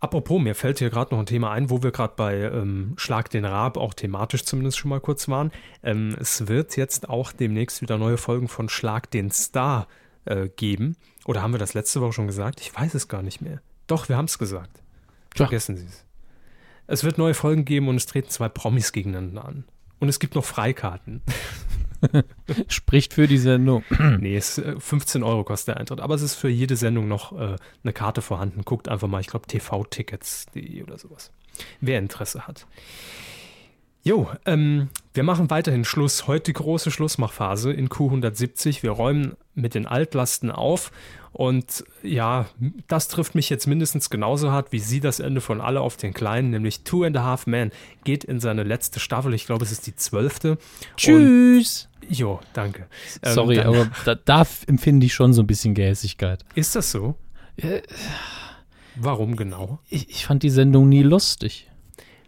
[0.00, 3.30] Apropos, mir fällt hier gerade noch ein Thema ein, wo wir gerade bei ähm, Schlag
[3.30, 5.50] den Raab auch thematisch zumindest schon mal kurz waren.
[5.82, 9.88] Ähm, es wird jetzt auch demnächst wieder neue Folgen von Schlag den Star
[10.24, 10.96] äh, geben.
[11.24, 12.60] Oder haben wir das letzte Woche schon gesagt?
[12.60, 13.60] Ich weiß es gar nicht mehr.
[13.88, 14.82] Doch, wir haben es gesagt.
[15.34, 15.46] Tja.
[15.46, 16.04] Vergessen Sie es.
[16.86, 19.64] Es wird neue Folgen geben und es treten zwei Promis gegeneinander an.
[19.98, 21.22] Und es gibt noch Freikarten.
[22.68, 23.84] Spricht für die Sendung.
[24.20, 26.00] nee, es, äh, 15 Euro kostet der Eintritt.
[26.00, 28.62] Aber es ist für jede Sendung noch äh, eine Karte vorhanden.
[28.64, 31.30] Guckt einfach mal, ich glaube, tvtickets.de oder sowas.
[31.80, 32.66] Wer Interesse hat.
[34.02, 36.26] Jo, ähm, wir machen weiterhin Schluss.
[36.26, 38.82] Heute die große Schlussmachphase in Q170.
[38.82, 40.90] Wir räumen mit den Altlasten auf.
[41.32, 42.46] Und ja,
[42.88, 46.14] das trifft mich jetzt mindestens genauso hart, wie Sie das Ende von Alle auf den
[46.14, 47.70] Kleinen, nämlich Two and a Half Men,
[48.04, 49.34] geht in seine letzte Staffel.
[49.34, 50.52] Ich glaube, es ist die zwölfte.
[50.52, 50.58] Und,
[50.96, 51.88] Tschüss.
[52.08, 52.86] jo, danke.
[53.22, 56.44] Ähm, Sorry, dann- aber da, da empfinde ich schon so ein bisschen Gehässigkeit.
[56.54, 57.14] Ist das so?
[57.56, 57.82] Äh,
[58.96, 59.78] Warum genau?
[59.88, 61.70] Ich, ich fand die Sendung nie lustig.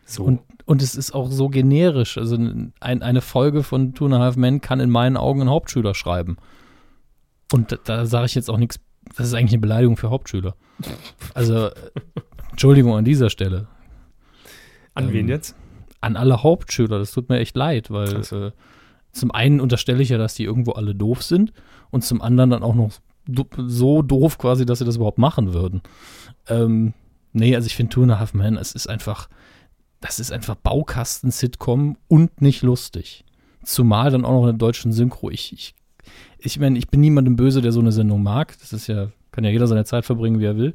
[0.05, 0.23] So.
[0.25, 2.17] Und, und es ist auch so generisch.
[2.19, 5.51] Also ein, eine Folge von Two and a Half Men kann in meinen Augen ein
[5.51, 6.37] Hauptschüler schreiben.
[7.53, 8.81] Und da, da sage ich jetzt auch nichts.
[9.17, 10.55] Das ist eigentlich eine Beleidigung für Hauptschüler.
[11.35, 11.71] Also,
[12.51, 13.67] Entschuldigung an dieser Stelle.
[14.95, 15.57] An ähm, wen jetzt?
[16.01, 18.53] An alle Hauptschüler, das tut mir echt leid, weil äh,
[19.13, 21.53] zum einen unterstelle ich ja, dass die irgendwo alle doof sind
[21.91, 22.93] und zum anderen dann auch noch
[23.57, 25.83] so doof quasi, dass sie das überhaupt machen würden.
[26.49, 26.95] Ähm,
[27.33, 29.29] nee, also ich finde Two and a Half Men, es ist einfach,
[30.01, 33.25] das ist einfach Baukasten-Sitcom und nicht lustig.
[33.63, 35.31] Zumal dann auch noch in der deutschen Synchro.
[35.31, 35.75] Ich, ich,
[36.39, 38.57] ich meine, ich bin niemandem böse, der so eine Sendung mag.
[38.61, 40.75] Das ist ja, kann ja jeder seine Zeit verbringen, wie er will.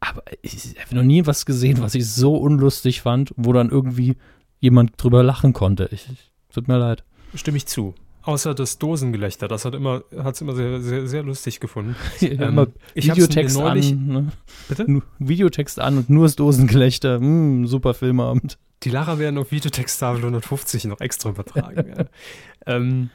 [0.00, 4.16] Aber ich habe noch nie was gesehen, was ich so unlustig fand, wo dann irgendwie
[4.60, 5.88] jemand drüber lachen konnte.
[5.92, 6.06] Ich,
[6.52, 7.04] tut mir leid.
[7.34, 7.94] Stimme ich zu.
[8.22, 11.94] Außer das Dosengelächter, das hat immer, hat's immer sehr, sehr, sehr lustig gefunden.
[12.20, 14.06] Immer ich hab's mir Videotext neulich- an.
[14.06, 14.32] Ne?
[14.66, 15.02] Bitte?
[15.18, 17.20] Videotext an und nur das Dosengelächter.
[17.20, 18.58] Mm, super Filmabend.
[18.82, 21.94] Die Lacher werden auf Videotexttafel 150 noch extra übertragen.
[21.96, 22.04] ja.
[22.66, 23.10] ähm,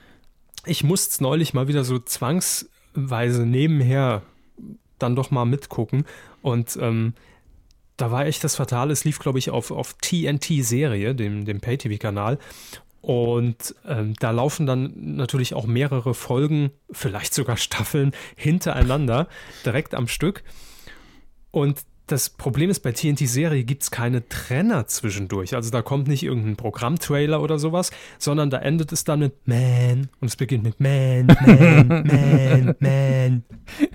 [0.65, 4.23] ich musste es neulich mal wieder so zwangsweise nebenher
[4.97, 6.05] dann doch mal mitgucken.
[6.41, 7.13] Und ähm,
[7.97, 8.91] da war echt das Fatale.
[8.93, 12.37] Es lief, glaube ich, auf, auf TNT-Serie, dem, dem Pay-TV-Kanal.
[13.01, 19.27] Und ähm, da laufen dann natürlich auch mehrere Folgen, vielleicht sogar Staffeln hintereinander,
[19.65, 20.43] direkt am Stück.
[21.51, 25.55] Und das Problem ist, bei TNT-Serie gibt es keine Trenner zwischendurch.
[25.55, 30.09] Also da kommt nicht irgendein Programmtrailer oder sowas, sondern da endet es dann mit Man
[30.19, 33.43] und es beginnt mit Man, Man, Man, Man.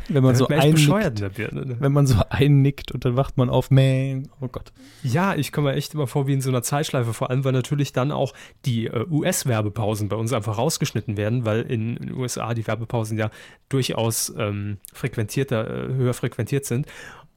[0.08, 1.76] Wenn man so einnickt, ne?
[1.80, 4.72] wenn man so einnickt und dann wacht man auf, man, oh Gott.
[5.02, 7.52] Ja, ich komme mir echt immer vor wie in so einer Zeitschleife, vor allem weil
[7.52, 8.32] natürlich dann auch
[8.64, 13.30] die äh, US-Werbepausen bei uns einfach rausgeschnitten werden, weil in den USA die Werbepausen ja
[13.68, 16.86] durchaus ähm, frequentierter, äh, höher frequentiert sind.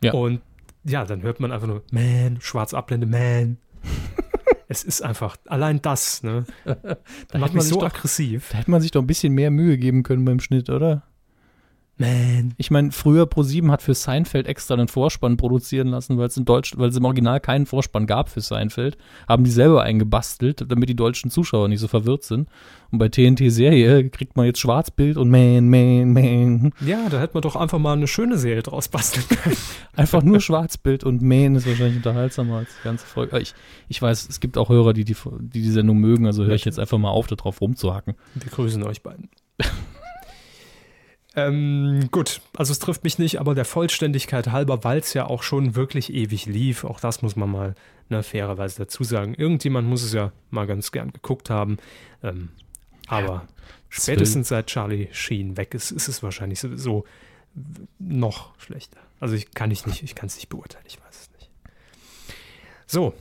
[0.03, 0.13] Ja.
[0.13, 0.41] Und
[0.87, 3.57] ja, dann hört man einfach nur Man, schwarz Ablende, Man.
[4.67, 6.45] es ist einfach, allein das, ne?
[6.65, 8.49] Da macht mich sich so doch, aggressiv.
[8.51, 11.03] da hätte man sich doch ein bisschen mehr Mühe geben können beim Schnitt, oder?
[11.99, 12.53] Man.
[12.57, 16.45] Ich meine, früher Pro7 hat für Seinfeld extra einen Vorspann produzieren lassen, weil es in
[16.45, 20.89] Deutsch, weil es im Original keinen Vorspann gab für Seinfeld, haben die selber eingebastelt, damit
[20.89, 22.49] die deutschen Zuschauer nicht so verwirrt sind.
[22.91, 26.71] Und bei TNT-Serie kriegt man jetzt Schwarzbild und Man, Man, Man.
[26.85, 29.57] Ja, da hätte man doch einfach mal eine schöne Serie draus basteln können.
[29.95, 33.39] Einfach nur Schwarzbild und Man ist wahrscheinlich unterhaltsamer als die ganze Folge.
[33.39, 33.53] Ich,
[33.87, 36.65] ich weiß, es gibt auch Hörer, die die, die, die Sendung mögen, also höre ich
[36.65, 38.15] jetzt einfach mal auf, da drauf rumzuhacken.
[38.35, 39.29] Wir grüßen euch beiden.
[41.37, 45.43] ähm, gut, also es trifft mich nicht, aber der Vollständigkeit halber, weil es ja auch
[45.43, 47.75] schon wirklich ewig lief, auch das muss man mal
[48.09, 49.35] ne, fairerweise dazu sagen.
[49.35, 51.77] Irgendjemand muss es ja mal ganz gern geguckt haben.
[52.23, 52.49] Ähm,
[53.05, 53.47] aber
[53.87, 57.05] spätestens seit Charlie Sheen weg ist, ist es wahrscheinlich sowieso
[57.99, 58.99] noch schlechter.
[59.19, 61.51] Also ich kann ich nicht, ich kann es nicht beurteilen, ich weiß es nicht.
[62.87, 63.13] So,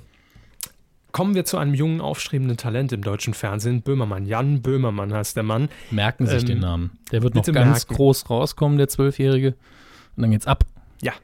[1.16, 3.81] kommen wir zu einem jungen, aufstrebenden Talent im deutschen Fernsehen.
[3.81, 4.26] Böhmermann.
[4.26, 5.70] Jan Böhmermann heißt der Mann.
[5.90, 6.98] Merken sich Ähm, den Namen.
[7.11, 7.94] Der wird noch ganz merken.
[7.94, 9.55] groß rauskommen, der Zwölfjährige.
[10.14, 10.64] Und dann geht's ab.
[11.00, 11.14] Ja.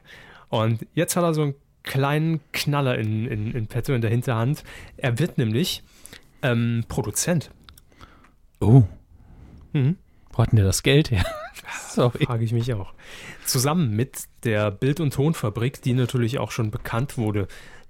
[0.49, 1.53] Und jetzt hat er so einen
[1.83, 4.63] kleinen Knaller in, in, in petto in der Hinterhand.
[4.97, 5.83] Er wird nämlich
[6.41, 7.51] ähm, Produzent.
[8.61, 8.83] Oh,
[9.73, 9.97] Mhm.
[10.31, 11.23] wo hat denn der das Geld her?
[11.89, 12.25] Sorry.
[12.25, 12.95] Frage ich mich auch.
[13.45, 17.47] Zusammen mit der Bild- und Tonfabrik, die natürlich auch schon bekannt wurde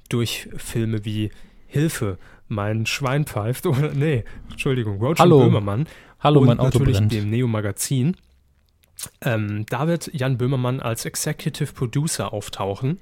[0.09, 1.31] durch Filme wie
[1.73, 5.39] Hilfe, mein Schwein pfeift, oder nee, Entschuldigung, Roach Hallo.
[5.39, 5.87] Böhmermann.
[6.19, 7.11] Hallo, und mein Auto natürlich brennt.
[7.11, 8.15] dem Neo-Magazin.
[9.21, 12.99] Ähm, da wird Jan Böhmermann als Executive Producer auftauchen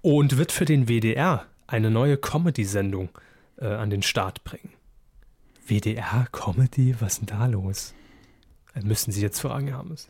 [0.00, 3.10] und wird für den WDR eine neue Comedy-Sendung
[3.58, 4.70] äh, an den Start bringen.
[5.66, 6.96] WDR-Comedy?
[7.00, 7.94] Was ist denn da los?
[8.74, 10.08] Äh, Müssen Sie jetzt fragen, Hermes?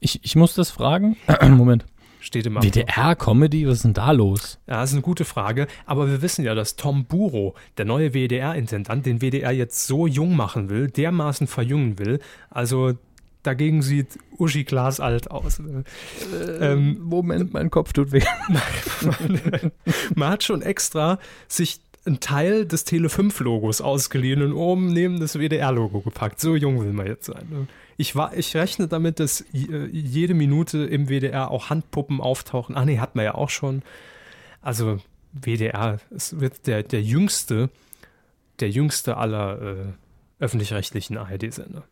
[0.00, 1.16] Ich, ich muss das fragen.
[1.42, 1.84] Moment.
[2.26, 2.56] Steht im.
[2.56, 4.58] WDR-Comedy, was ist denn da los?
[4.66, 5.68] Ja, das ist eine gute Frage.
[5.86, 10.34] Aber wir wissen ja, dass Tom Buro, der neue WDR-Intendant, den WDR jetzt so jung
[10.34, 12.18] machen will, dermaßen verjüngen will.
[12.50, 12.94] Also
[13.44, 15.62] dagegen sieht Uschi Glas alt aus.
[16.60, 18.24] ähm, Moment, mein Kopf tut weh.
[20.16, 26.00] man hat schon extra sich einen Teil des Tele5-Logos ausgeliehen und oben neben das WDR-Logo
[26.00, 26.40] gepackt.
[26.40, 27.68] So jung will man jetzt sein.
[27.96, 32.76] Ich, war, ich rechne damit, dass äh, jede Minute im WDR auch Handpuppen auftauchen.
[32.76, 33.82] Ah nee, hat man ja auch schon.
[34.60, 34.98] Also
[35.32, 37.70] WDR, es wird der, der jüngste,
[38.60, 39.92] der jüngste aller äh,
[40.38, 41.84] öffentlich-rechtlichen ARD-Sender.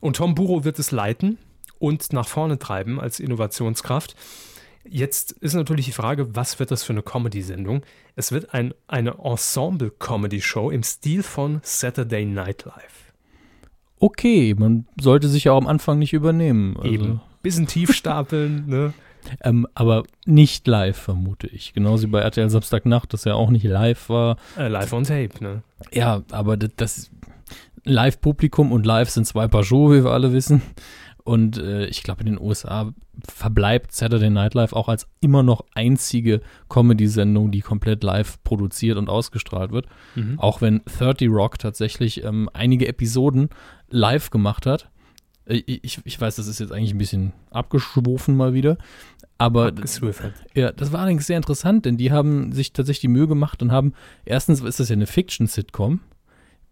[0.00, 1.38] Und Tom Buro wird es leiten
[1.78, 4.16] und nach vorne treiben als Innovationskraft.
[4.84, 7.82] Jetzt ist natürlich die Frage, was wird das für eine Comedy-Sendung?
[8.16, 13.09] Es wird ein, eine Ensemble-Comedy-Show im Stil von Saturday Night Live.
[14.00, 16.76] Okay, man sollte sich ja auch am Anfang nicht übernehmen.
[16.76, 17.20] Also, Eben.
[17.42, 18.92] Bisschen tief stapeln, ne?
[19.42, 21.74] Ähm, aber nicht live, vermute ich.
[21.74, 24.36] Genauso wie bei RTL Samstagnacht, das ja auch nicht live war.
[24.56, 25.62] Äh, live on Tape, ne?
[25.92, 27.10] Ja, aber das, das
[27.84, 30.62] Live-Publikum und live sind zwei Paar Schuhe, wie wir alle wissen.
[31.24, 32.92] Und äh, ich glaube, in den USA
[33.26, 39.08] verbleibt Saturday Night Live auch als immer noch einzige Comedy-Sendung, die komplett live produziert und
[39.08, 39.86] ausgestrahlt wird.
[40.38, 43.48] Auch wenn 30 Rock tatsächlich ähm, einige Episoden
[43.88, 44.90] live gemacht hat.
[45.46, 48.76] Äh, Ich, ich weiß, das ist jetzt eigentlich ein bisschen abgeschwofen mal wieder.
[49.38, 49.70] Aber
[50.54, 53.72] ja, das war allerdings sehr interessant, denn die haben sich tatsächlich die Mühe gemacht und
[53.72, 53.94] haben,
[54.26, 56.00] erstens ist das ja eine Fiction-Sitcom,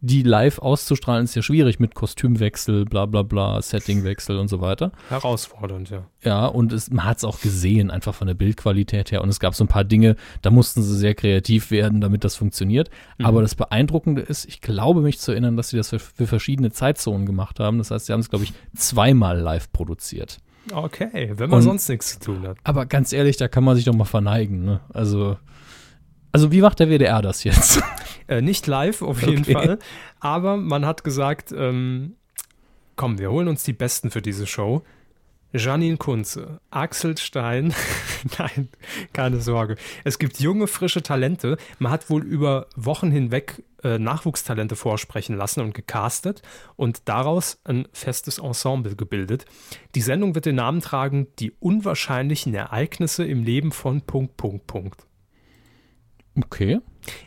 [0.00, 4.92] die live auszustrahlen ist ja schwierig mit Kostümwechsel, bla bla bla, Settingwechsel und so weiter.
[5.08, 6.06] Herausfordernd, ja.
[6.22, 9.22] Ja, und es, man hat es auch gesehen, einfach von der Bildqualität her.
[9.22, 12.36] Und es gab so ein paar Dinge, da mussten sie sehr kreativ werden, damit das
[12.36, 12.90] funktioniert.
[13.22, 16.70] Aber das Beeindruckende ist, ich glaube mich zu erinnern, dass sie das für, für verschiedene
[16.70, 17.78] Zeitzonen gemacht haben.
[17.78, 20.38] Das heißt, sie haben es, glaube ich, zweimal live produziert.
[20.72, 22.58] Okay, wenn man Und- sonst nichts zu tun hat.
[22.62, 24.64] Aber ganz ehrlich, da kann man sich doch mal verneigen.
[24.64, 24.80] Ne?
[24.92, 25.38] Also,
[26.38, 27.82] also wie macht der WDR das jetzt?
[28.30, 29.52] Äh, nicht live, auf jeden Okay.
[29.54, 29.78] Fall.
[30.20, 32.16] Aber man hat gesagt, ähm,
[32.94, 34.82] komm, wir holen uns die Besten für diese Show.
[35.54, 37.72] Janine Kunze, Axel Stein,
[38.38, 38.68] nein,
[39.14, 39.76] keine Sorge.
[40.04, 41.56] Es gibt junge, frische Talente.
[41.78, 46.42] Man hat wohl über Wochen hinweg äh, Nachwuchstalente vorsprechen lassen und gecastet
[46.76, 49.46] und daraus ein festes Ensemble gebildet.
[49.94, 55.08] Die Sendung wird den Namen tragen, die unwahrscheinlichen Ereignisse im Leben von Punkt, Punkt, Punkt.
[56.42, 56.80] Okay.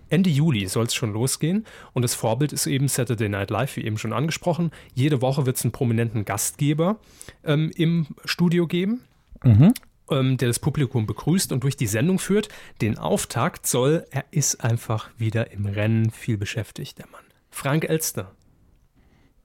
[0.09, 3.83] Ende Juli soll es schon losgehen und das Vorbild ist eben Saturday Night Live, wie
[3.83, 4.71] eben schon angesprochen.
[4.93, 6.99] Jede Woche wird es einen prominenten Gastgeber
[7.43, 9.01] ähm, im Studio geben,
[9.43, 9.73] Mhm.
[10.11, 12.49] ähm, der das Publikum begrüßt und durch die Sendung führt.
[12.81, 17.23] Den Auftakt soll, er ist einfach wieder im Rennen viel beschäftigt, der Mann.
[17.49, 18.31] Frank Elster.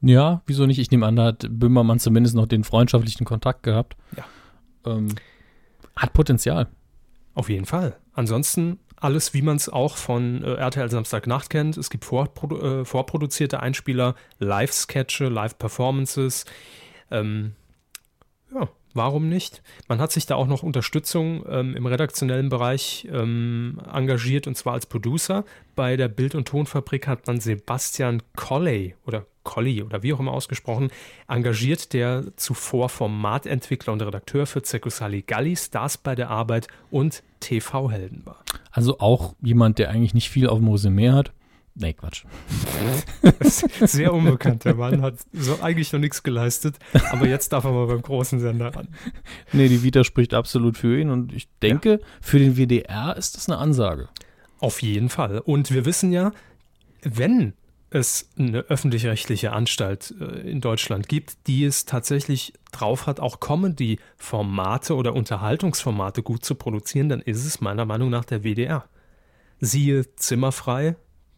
[0.02, 0.78] Ja, wieso nicht?
[0.78, 3.96] Ich nehme an, da hat Böhmermann zumindest noch den freundschaftlichen Kontakt gehabt.
[4.16, 4.24] Ja.
[4.92, 5.14] Ähm,
[5.96, 6.68] hat Potenzial.
[7.34, 7.96] Auf jeden Fall.
[8.12, 11.76] Ansonsten alles, wie man es auch von äh, RTL Samstagnacht kennt.
[11.76, 16.44] Es gibt vorprodu äh, vorproduzierte Einspieler, Live-Sketche, Live-Performances.
[17.10, 17.54] Ähm,
[18.52, 19.62] ja, warum nicht?
[19.88, 24.74] Man hat sich da auch noch Unterstützung ähm, im redaktionellen Bereich ähm, engagiert und zwar
[24.74, 25.44] als Producer.
[25.74, 30.32] Bei der Bild- und Tonfabrik hat man Sebastian Colley oder Colli oder wie auch immer
[30.32, 30.90] ausgesprochen,
[31.28, 38.22] engagiert, der zuvor Formatentwickler und Redakteur für Zecco Saligalli, Stars bei der Arbeit und TV-Helden
[38.24, 38.42] war.
[38.72, 41.32] Also auch jemand, der eigentlich nicht viel auf dem Resümee hat.
[41.78, 42.24] Nee, Quatsch.
[43.86, 46.76] Sehr unbekannt, der Mann hat so eigentlich noch nichts geleistet,
[47.10, 48.88] aber jetzt darf er mal beim großen Sender ran.
[49.52, 53.50] Nee, die Vita spricht absolut für ihn und ich denke, für den WDR ist das
[53.50, 54.08] eine Ansage.
[54.58, 55.40] Auf jeden Fall.
[55.40, 56.32] Und wir wissen ja,
[57.02, 57.52] wenn
[57.90, 64.94] es eine öffentlich-rechtliche Anstalt äh, in Deutschland gibt, die es tatsächlich drauf hat, auch Comedy-Formate
[64.94, 68.86] oder Unterhaltungsformate gut zu produzieren, dann ist es meiner Meinung nach der WDR.
[69.60, 70.96] Siehe Zimmerfrei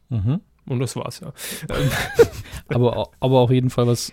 [0.09, 0.41] Mhm.
[0.67, 1.33] und das war's ja.
[2.69, 4.13] Aber, aber auf jeden Fall was,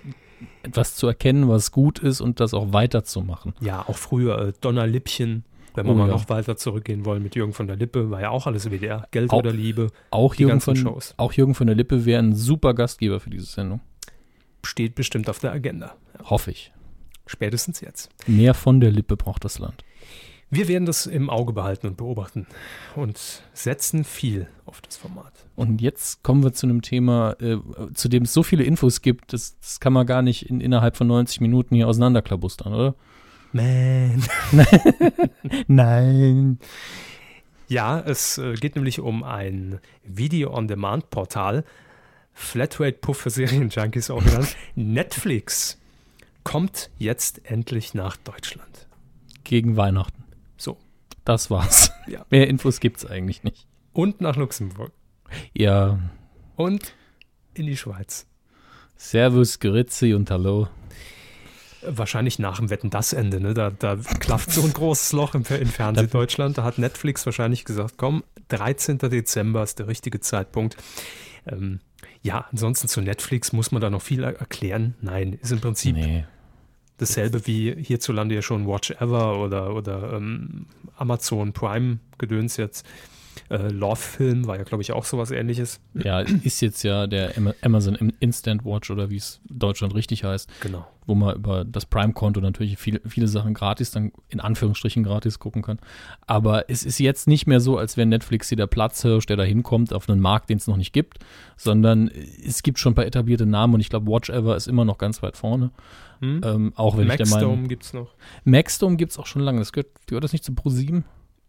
[0.63, 3.53] etwas zu erkennen, was gut ist und das auch weiterzumachen.
[3.61, 6.13] Ja, auch früher äh, Donnerlippchen, wenn wir Oh mal ja.
[6.13, 9.07] noch weiter zurückgehen wollen mit Jürgen von der Lippe, war ja auch alles WDR.
[9.11, 11.13] Geld Auch- oder Liebe Auch Jürgen, von, Shows.
[11.17, 13.81] auch Jürgen von der Lippe wäre ein super Gastgeber für diese Sendung.
[14.63, 15.95] steht bestimmt auf der Agenda.
[16.17, 16.71] Ja, Hoffe ich.
[17.27, 18.09] spätestens jetzt.
[18.27, 19.83] Mehr von der Lippe braucht das Land.
[20.55, 22.47] Wir werden das im Auge behalten und beobachten
[22.95, 25.33] und setzen viel auf das Format.
[25.57, 27.57] Und jetzt kommen wir zu einem Thema, äh,
[27.93, 30.95] zu dem es so viele Infos gibt, das, das kann man gar nicht in, innerhalb
[30.95, 32.95] von 90 Minuten hier auseinanderklabustern, oder?
[33.51, 34.23] Man.
[35.67, 36.59] Nein.
[37.67, 41.65] Ja, es äh, geht nämlich um ein Video-on-Demand-Portal,
[42.33, 44.55] Flatrate Puff für Serienjunkies auch genannt.
[44.75, 45.79] Netflix
[46.43, 48.87] kommt jetzt endlich nach Deutschland.
[49.43, 50.24] Gegen Weihnachten.
[51.25, 51.91] Das war's.
[52.07, 52.23] Ja.
[52.29, 53.65] Mehr Infos gibt's eigentlich nicht.
[53.91, 54.91] Und nach Luxemburg.
[55.55, 55.97] Ja,
[56.55, 56.93] Und
[57.55, 58.27] in die Schweiz.
[58.95, 60.67] Servus, Grüezi und Hallo.
[61.81, 63.55] Wahrscheinlich nach dem Wetten das Ende, ne?
[63.55, 66.59] Da, da klafft so ein großes Loch im, Fer- in Fernsehdeutschland.
[66.59, 68.99] Da hat Netflix wahrscheinlich gesagt, komm, 13.
[68.99, 70.77] Dezember ist der richtige Zeitpunkt.
[71.47, 71.79] Ähm,
[72.21, 74.93] ja, ansonsten zu Netflix muss man da noch viel er- erklären.
[75.01, 76.25] Nein, ist im Prinzip Nee.
[76.97, 80.65] Dasselbe wie hierzulande ja schon Watch Ever oder, oder ähm,
[80.97, 82.85] Amazon Prime Gedöns jetzt.
[83.49, 85.79] Äh, Love Film war ja, glaube ich, auch sowas ähnliches.
[85.93, 90.49] Ja, ist jetzt ja der Ama- Amazon Instant Watch oder wie es Deutschland richtig heißt,
[90.61, 90.87] Genau.
[91.05, 95.61] Wo man über das Prime-Konto natürlich viele, viele Sachen gratis, dann in Anführungsstrichen gratis gucken
[95.61, 95.79] kann.
[96.27, 99.43] Aber es ist jetzt nicht mehr so, als wäre Netflix hier der Platzhirsch, der da
[99.43, 101.19] hinkommt auf einen Markt, den es noch nicht gibt,
[101.57, 104.85] sondern es gibt schon ein paar etablierte Namen und ich glaube, Watch Ever ist immer
[104.85, 105.71] noch ganz weit vorne.
[106.19, 106.41] Hm?
[106.43, 108.13] Ähm, auch wenn ich der Meinung Maxdome gibt es noch.
[108.43, 109.59] Maxdome gibt es auch schon lange.
[109.59, 111.03] Das gehört, gehört das nicht zu Pro7?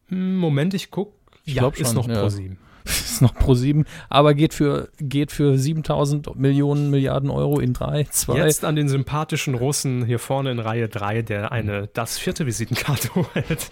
[0.08, 1.12] Hm, Moment, ich guck.
[1.44, 2.20] Ich ja, glaub ist noch ja.
[2.20, 2.58] Pro 7.
[3.16, 8.38] ist noch Pro7, aber geht für, geht für 7000 Millionen Milliarden Euro in drei, zwei.
[8.38, 13.10] Jetzt an den sympathischen Russen hier vorne in Reihe 3, der eine das vierte Visitenkarte
[13.34, 13.70] hält.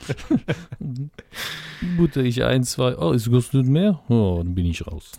[1.96, 4.00] Butte ich ein, zwei, oh, es kostet mehr?
[4.08, 5.12] Oh, dann bin ich raus.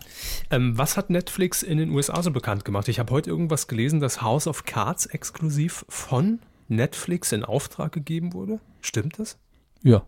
[0.50, 2.88] ähm, was hat Netflix in den USA so bekannt gemacht?
[2.88, 8.34] Ich habe heute irgendwas gelesen, dass House of Cards exklusiv von Netflix in Auftrag gegeben
[8.34, 8.60] wurde.
[8.82, 9.38] Stimmt das?
[9.84, 10.04] Ja.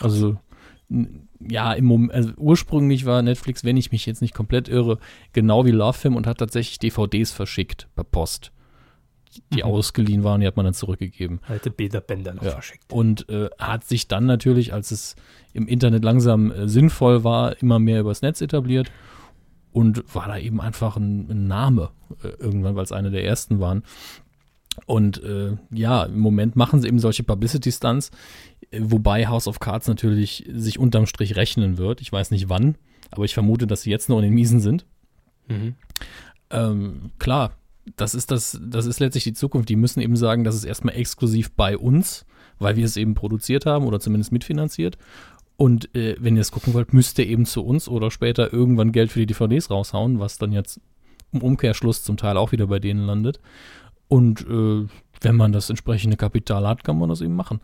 [0.00, 0.38] Also,
[0.90, 4.98] n- ja, im Moment, also ursprünglich war Netflix, wenn ich mich jetzt nicht komplett irre,
[5.32, 8.52] genau wie Love Film und hat tatsächlich DVDs verschickt per Post.
[9.52, 9.62] Die Mhm.
[9.64, 11.40] ausgeliehen waren, die hat man dann zurückgegeben.
[11.46, 12.50] Alte Bäderbänder noch Ja.
[12.52, 12.90] verschickt.
[12.92, 15.16] Und äh, hat sich dann natürlich, als es
[15.52, 18.90] im Internet langsam äh, sinnvoll war, immer mehr übers Netz etabliert
[19.70, 21.90] und war da eben einfach ein, ein Name
[22.24, 23.82] äh, irgendwann, weil es eine der ersten waren.
[24.86, 28.10] Und äh, ja, im Moment machen sie eben solche Publicity-Stunts,
[28.78, 32.00] wobei House of Cards natürlich sich unterm Strich rechnen wird.
[32.00, 32.76] Ich weiß nicht wann,
[33.10, 34.86] aber ich vermute, dass sie jetzt noch in den Miesen sind.
[35.48, 35.74] Mhm.
[36.50, 37.52] Ähm, klar,
[37.96, 39.68] das ist das, das ist letztlich die Zukunft.
[39.68, 42.26] Die müssen eben sagen, das ist erstmal exklusiv bei uns,
[42.58, 44.98] weil wir es eben produziert haben oder zumindest mitfinanziert.
[45.56, 48.92] Und äh, wenn ihr es gucken wollt, müsst ihr eben zu uns oder später irgendwann
[48.92, 50.80] Geld für die DVDs raushauen, was dann jetzt
[51.32, 53.40] im Umkehrschluss zum Teil auch wieder bei denen landet.
[54.08, 54.86] Und äh,
[55.20, 57.60] wenn man das entsprechende Kapital hat, kann man das eben machen.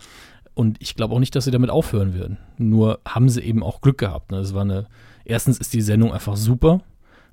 [0.55, 2.39] Und ich glaube auch nicht, dass sie damit aufhören werden.
[2.59, 4.31] Nur haben sie eben auch Glück gehabt.
[4.31, 4.39] Ne?
[4.39, 4.87] Es war eine,
[5.25, 6.81] erstens ist die Sendung einfach super.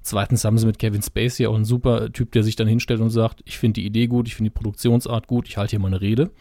[0.02, 3.12] Zweitens haben sie mit Kevin Spacey auch einen super Typ, der sich dann hinstellt und
[3.12, 5.88] sagt, ich finde die Idee gut, ich finde die Produktionsart gut, ich halte hier mal
[5.88, 6.32] eine Rede.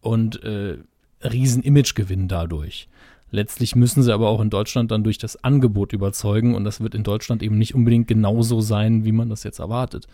[0.00, 0.78] Und äh,
[1.22, 2.88] riesen Imagegewinn dadurch.
[3.30, 6.94] Letztlich müssen sie aber auch in Deutschland dann durch das Angebot überzeugen und das wird
[6.94, 10.06] in Deutschland eben nicht unbedingt genauso sein, wie man das jetzt erwartet.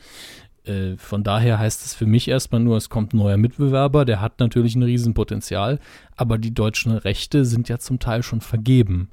[0.65, 4.21] Äh, von daher heißt es für mich erstmal nur, es kommt ein neuer Mitbewerber, der
[4.21, 5.79] hat natürlich ein Riesenpotenzial,
[6.17, 9.11] aber die deutschen Rechte sind ja zum Teil schon vergeben.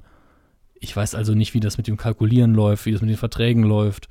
[0.80, 3.62] Ich weiß also nicht, wie das mit dem Kalkulieren läuft, wie das mit den Verträgen
[3.62, 4.08] läuft.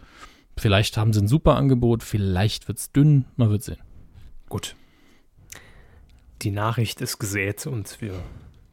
[0.57, 3.77] Vielleicht haben sie ein super Angebot, vielleicht wird es dünn, man wird sehen.
[4.49, 4.75] Gut.
[6.41, 8.13] Die Nachricht ist gesät und wir,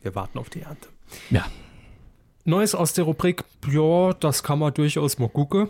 [0.03, 0.89] wir warten auf die Ernte.
[1.31, 1.47] Ja.
[2.45, 5.69] Neues aus der Rubrik, ja, das kann man durchaus mal gucken.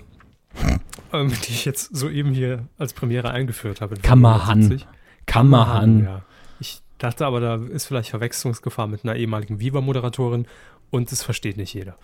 [1.12, 3.96] Ähm, die ich jetzt soeben hier als Premiere eingeführt habe.
[3.96, 4.58] in Kann man Folge han.
[4.58, 4.88] 170.
[5.26, 6.04] Kann man han.
[6.04, 6.22] Ja.
[6.60, 10.46] Ich dachte aber, da ist vielleicht Verwechslungsgefahr mit einer ehemaligen Viva-Moderatorin
[10.90, 11.96] und das versteht nicht jeder.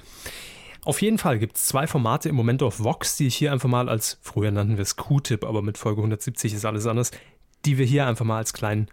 [0.84, 3.68] Auf jeden Fall gibt es zwei Formate im Moment auf Vox, die ich hier einfach
[3.68, 7.10] mal als, früher nannten wir es Q-Tip, aber mit Folge 170 ist alles anders,
[7.66, 8.88] die wir hier einfach mal als kleinen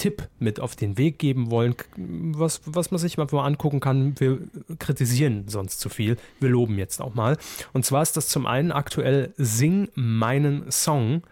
[0.00, 4.18] Tipp mit auf den Weg geben wollen, was, was man sich mal angucken kann.
[4.18, 4.38] Wir
[4.78, 6.16] kritisieren sonst zu viel.
[6.40, 7.36] Wir loben jetzt auch mal.
[7.72, 11.22] Und zwar ist das zum einen aktuell Sing meinen Song.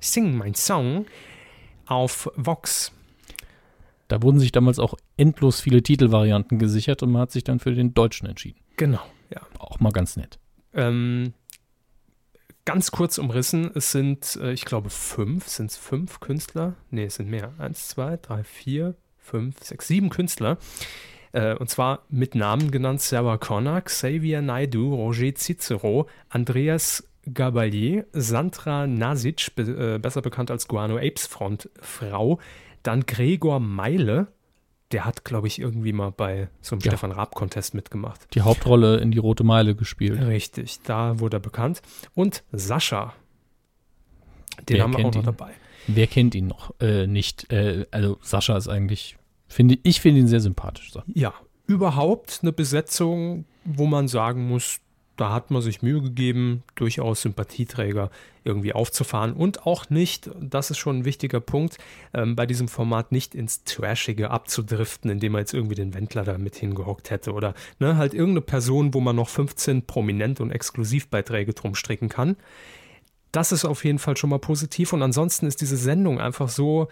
[0.00, 1.06] Sing mein Song
[1.86, 2.92] auf Vox.
[4.08, 7.74] Da wurden sich damals auch endlos viele Titelvarianten gesichert und man hat sich dann für
[7.74, 8.60] den Deutschen entschieden.
[8.76, 9.40] Genau, ja.
[9.58, 10.38] Auch mal ganz nett.
[10.74, 11.34] Ähm,
[12.64, 16.74] ganz kurz umrissen, es sind, äh, ich glaube, fünf, sind es fünf Künstler?
[16.90, 17.52] Nee, es sind mehr.
[17.58, 20.58] Eins, zwei, drei, vier, fünf, sechs, sieben Künstler.
[21.32, 28.86] Äh, und zwar mit Namen genannt Sarah Connor, Xavier Naidu, Roger Cicero, Andreas Gabalier, Sandra
[28.86, 32.38] Nasic, be äh, besser bekannt als Guano Apes Front Frau,
[32.82, 34.28] dann Gregor Meile,
[34.92, 36.90] der hat, glaube ich, irgendwie mal bei so einem Ja.
[36.92, 38.20] Stefan Raab-Contest mitgemacht.
[38.34, 40.20] Die Hauptrolle in die Rote Meile gespielt.
[40.20, 41.82] Richtig, da wurde er bekannt.
[42.14, 43.14] Und Sascha,
[44.68, 45.24] den Wer haben wir auch noch ihn?
[45.24, 45.52] dabei.
[45.86, 46.74] Wer kennt ihn noch?
[46.80, 47.50] Äh, nicht.
[47.52, 49.16] Äh, also Sascha ist eigentlich,
[49.48, 50.92] finde ich finde ihn sehr sympathisch.
[50.92, 51.02] So.
[51.06, 51.32] Ja,
[51.66, 54.80] überhaupt eine Besetzung, wo man sagen muss,
[55.16, 58.10] da hat man sich Mühe gegeben, durchaus Sympathieträger
[58.44, 61.78] irgendwie aufzufahren und auch nicht, das ist schon ein wichtiger Punkt,
[62.14, 66.38] ähm, bei diesem Format nicht ins Trashige abzudriften, indem man jetzt irgendwie den Wendler da
[66.38, 71.52] mit hingehockt hätte oder ne, halt irgendeine Person, wo man noch 15 Prominent- und Exklusivbeiträge
[71.52, 72.36] drum stricken kann.
[73.30, 76.88] Das ist auf jeden Fall schon mal positiv und ansonsten ist diese Sendung einfach so,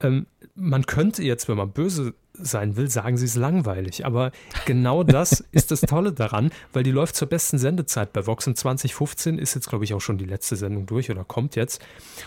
[0.00, 4.04] ähm, man könnte jetzt, wenn man böse sein will, sagen sie es langweilig.
[4.04, 4.32] Aber
[4.66, 8.58] genau das ist das Tolle daran, weil die läuft zur besten Sendezeit bei Vox und
[8.58, 11.80] 2015 ist jetzt, glaube ich, auch schon die letzte Sendung durch oder kommt jetzt.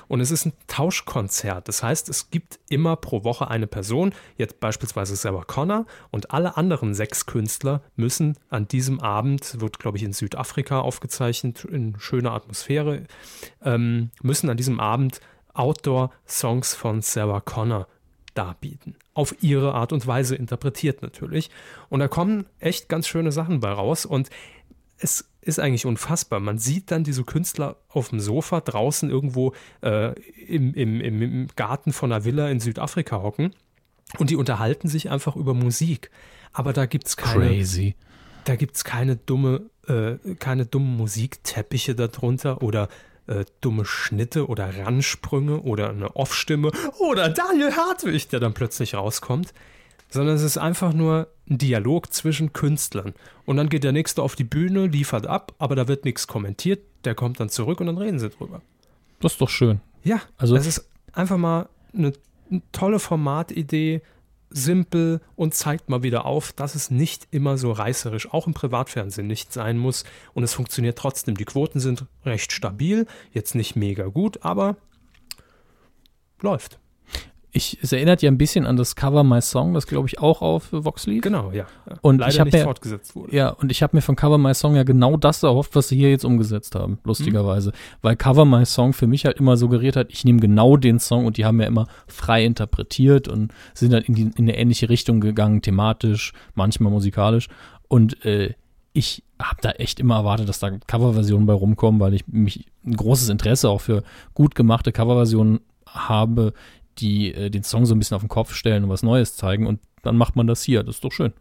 [0.08, 1.68] Und es ist ein Tauschkonzert.
[1.68, 6.58] Das heißt, es gibt immer pro Woche eine Person, jetzt beispielsweise Sarah Connor und alle
[6.58, 12.32] anderen sechs Künstler müssen an diesem Abend, wird, glaube ich, in Südafrika aufgezeichnet, in schöner
[12.32, 13.04] Atmosphäre,
[13.62, 15.20] ähm, müssen an diesem Abend
[15.58, 17.88] Outdoor-Songs von Sarah Connor
[18.34, 18.96] darbieten.
[19.14, 21.50] Auf ihre Art und Weise interpretiert natürlich.
[21.90, 24.06] Und da kommen echt ganz schöne Sachen bei raus.
[24.06, 24.30] Und
[25.00, 26.40] es ist eigentlich unfassbar.
[26.40, 30.14] Man sieht dann diese Künstler auf dem Sofa draußen irgendwo äh,
[30.48, 33.56] im, im, im Garten von einer Villa in Südafrika hocken.
[34.20, 36.12] Und die unterhalten sich einfach über Musik.
[36.54, 37.48] Aber da gibt es keine.
[37.48, 37.96] Crazy.
[38.46, 42.88] Da gibt es keine dumme, äh, keine dummen Musikteppiche darunter oder
[43.28, 49.54] äh, dumme Schnitte oder Ransprünge oder eine Off-Stimme oder Daniel Hartwig, der dann plötzlich rauskommt,
[50.10, 53.14] sondern es ist einfach nur ein Dialog zwischen Künstlern.
[53.46, 56.80] Und dann geht der Nächste auf die Bühne, liefert ab, aber da wird nichts kommentiert,
[57.04, 58.62] der kommt dann zurück und dann reden sie drüber.
[59.20, 59.82] Das ist doch schön.
[60.04, 62.14] Ja, Also- es ist einfach mal eine,
[62.50, 64.02] eine tolle Formatidee,
[64.50, 69.28] simpel und zeigt mal wieder auf, dass es nicht immer so reißerisch, auch im Privatfernsehen
[69.28, 70.04] nicht sein muss.
[70.34, 71.36] Und es funktioniert trotzdem.
[71.36, 74.78] Die Quoten sind recht stabil, jetzt nicht mega gut, aber
[76.42, 76.80] läuft.
[77.58, 80.42] Ich, es erinnert ja ein bisschen an das Cover My Song, das glaube ich auch
[80.44, 81.22] auf Vox lief.
[81.24, 81.66] Genau, ja.
[82.02, 83.36] Und Leider ich nicht mir- fortgesetzt wurde.
[83.36, 85.98] Ja, und ich habe mir von Cover My Song ja genau das erhofft, was sie
[85.98, 87.72] hier jetzt umgesetzt haben, lustigerweise.
[88.02, 91.26] Weil Cover My Song für mich halt immer suggeriert hat, ich nehme genau den Song
[91.26, 94.88] und die haben ja immer frei interpretiert und sind dann in, die, in eine ähnliche
[94.90, 97.48] Richtung gegangen, thematisch, manchmal musikalisch.
[97.88, 98.54] Und äh,
[98.94, 102.96] ich habe da echt immer erwartet, dass da Coverversionen bei rumkommen, weil ich mich ein
[102.96, 104.04] großes Interesse auch für
[104.34, 106.54] gut gemachte Coverversionen habe,
[107.00, 109.68] die äh, den Song so ein bisschen auf den Kopf stellen und was Neues zeigen.
[109.68, 110.84] Und dann macht man das hier.
[110.84, 111.34] Das ist doch schön.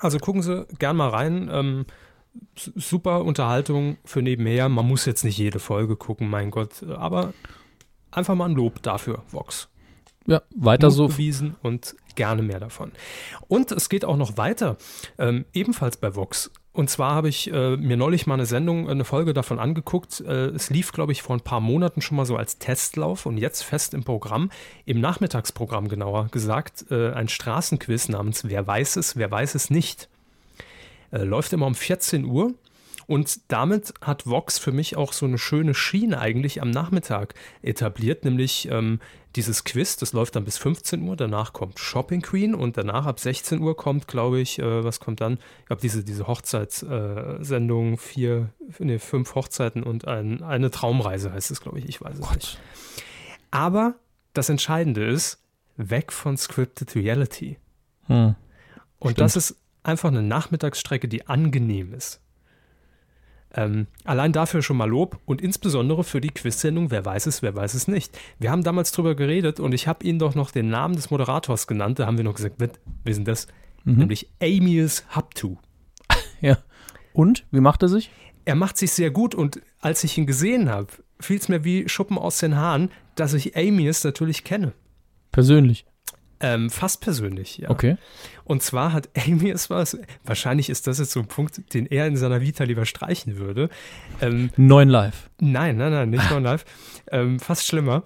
[0.00, 1.48] Also gucken Sie gern mal rein.
[1.50, 1.86] Ähm,
[2.54, 4.68] super Unterhaltung für nebenher.
[4.68, 6.82] Man muss jetzt nicht jede Folge gucken, mein Gott.
[6.82, 7.32] Aber
[8.10, 9.68] einfach mal ein Lob dafür, Vox.
[10.26, 11.08] Ja, weiter Mut so.
[11.08, 12.92] bewiesen und gerne mehr davon.
[13.48, 14.76] Und es geht auch noch weiter,
[15.18, 16.50] ähm, ebenfalls bei Vox.
[16.76, 20.20] Und zwar habe ich äh, mir neulich mal eine Sendung, eine Folge davon angeguckt.
[20.20, 23.38] Äh, es lief, glaube ich, vor ein paar Monaten schon mal so als Testlauf und
[23.38, 24.50] jetzt fest im Programm,
[24.84, 30.10] im Nachmittagsprogramm genauer gesagt, äh, ein Straßenquiz namens Wer weiß es, wer weiß es nicht.
[31.12, 32.52] Äh, läuft immer um 14 Uhr.
[33.06, 38.26] Und damit hat Vox für mich auch so eine schöne Schiene eigentlich am Nachmittag etabliert,
[38.26, 39.00] nämlich ähm,
[39.36, 43.20] dieses Quiz, das läuft dann bis 15 Uhr, danach kommt Shopping Queen und danach ab
[43.20, 45.38] 16 Uhr kommt, glaube ich, äh, was kommt dann?
[45.60, 51.50] Ich glaube, diese, diese Hochzeitssendung, äh, vier, nee, fünf Hochzeiten und ein, eine Traumreise heißt
[51.50, 52.58] es, glaube ich, ich weiß es nicht.
[53.50, 53.94] Aber
[54.32, 55.42] das Entscheidende ist,
[55.76, 57.58] weg von Scripted Reality.
[58.06, 58.34] Hm.
[58.98, 59.20] Und Stimmt.
[59.20, 62.20] das ist einfach eine Nachmittagsstrecke, die angenehm ist.
[63.58, 67.56] Ähm, allein dafür schon mal Lob und insbesondere für die Quiz-Sendung Wer weiß es, wer
[67.56, 68.16] weiß es nicht.
[68.38, 71.66] Wir haben damals drüber geredet und ich habe Ihnen doch noch den Namen des Moderators
[71.66, 71.98] genannt.
[71.98, 72.56] Da haben wir noch gesagt,
[73.04, 73.46] wir sind das,
[73.84, 73.98] Mhm.
[73.98, 75.56] nämlich Amius Haptu.
[76.42, 76.58] Ja.
[77.14, 77.46] Und?
[77.50, 78.10] Wie macht er sich?
[78.44, 80.88] Er macht sich sehr gut und als ich ihn gesehen habe,
[81.18, 84.72] fiel es mir wie Schuppen aus den Haaren, dass ich Amius natürlich kenne.
[85.32, 85.86] Persönlich.
[86.40, 87.70] Ähm, fast persönlich, ja.
[87.70, 87.96] Okay.
[88.44, 92.06] Und zwar hat Amy es was, wahrscheinlich ist das jetzt so ein Punkt, den er
[92.06, 93.68] in seiner Vita lieber streichen würde.
[94.20, 95.30] Ähm, Neun Live.
[95.40, 96.64] nein, nein, nein, nicht nur live.
[97.12, 98.02] Ähm, fast schlimmer.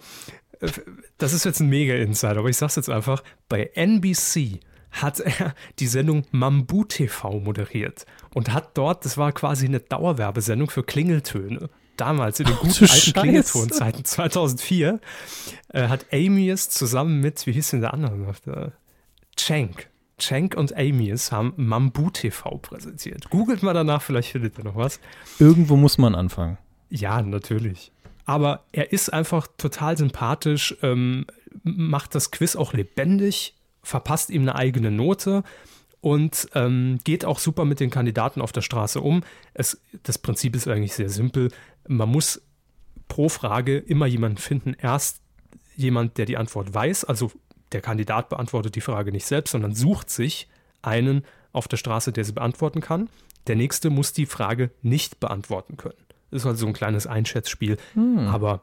[0.60, 0.68] Äh,
[1.16, 3.22] Das ist jetzt ein Mega-Insider, aber ich sag's jetzt einfach.
[3.48, 4.60] Bei NBC
[4.90, 8.04] hat er die Sendung Mambu TV moderiert
[8.34, 11.70] und hat dort, das war quasi eine Dauerwerbesendung für Klingeltöne.
[12.00, 13.12] Damals in den guten du alten.
[13.12, 15.00] Klingeltonzeiten 2004
[15.68, 18.38] äh, hat Amy es zusammen mit, wie hieß denn der andere noch?
[18.38, 18.72] Der
[19.36, 19.90] Cenk.
[20.16, 23.28] Cenk und Amius haben Mambu TV präsentiert.
[23.28, 24.98] Googelt mal danach, vielleicht findet ihr noch was.
[25.38, 26.56] Irgendwo muss man anfangen.
[26.88, 27.92] Ja, natürlich.
[28.24, 31.26] Aber er ist einfach total sympathisch, ähm,
[31.64, 35.42] macht das Quiz auch lebendig, verpasst ihm eine eigene Note
[36.00, 39.22] und ähm, geht auch super mit den Kandidaten auf der Straße um.
[39.52, 41.50] Es, das Prinzip ist eigentlich sehr simpel.
[41.90, 42.40] Man muss
[43.08, 44.74] pro Frage immer jemanden finden.
[44.78, 45.20] Erst
[45.76, 47.32] jemand, der die Antwort weiß, also
[47.72, 50.48] der Kandidat beantwortet die Frage nicht selbst, sondern sucht sich
[50.82, 53.08] einen auf der Straße, der sie beantworten kann.
[53.46, 55.96] der nächste muss die Frage nicht beantworten können.
[56.30, 57.78] Ist halt so ein kleines Einschätzspiel,
[58.28, 58.60] aber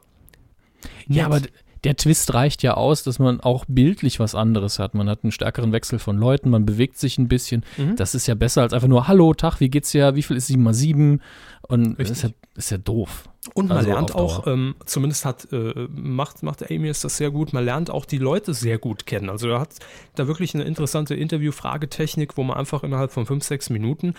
[1.06, 1.14] Hm.
[1.14, 1.40] Ja, aber
[1.84, 4.94] der Twist reicht ja aus, dass man auch bildlich was anderes hat.
[4.94, 7.64] Man hat einen stärkeren Wechsel von Leuten, man bewegt sich ein bisschen.
[7.76, 7.96] Mhm.
[7.96, 10.14] Das ist ja besser als einfach nur, hallo, Tag, wie geht's dir?
[10.14, 11.20] Wie viel ist 7 mal 7?
[11.62, 12.47] Und das ist ja, Richtig.
[12.58, 13.24] Ist ja doof.
[13.54, 17.30] Und man Also lernt auch, ähm, zumindest hat, äh, macht, macht Amy es das sehr
[17.30, 19.30] gut, man lernt auch die Leute sehr gut kennen.
[19.30, 19.70] Also er hat
[20.16, 24.14] da wirklich eine interessante Interview-Fragetechnik, wo man einfach innerhalb von fünf, sechs Minuten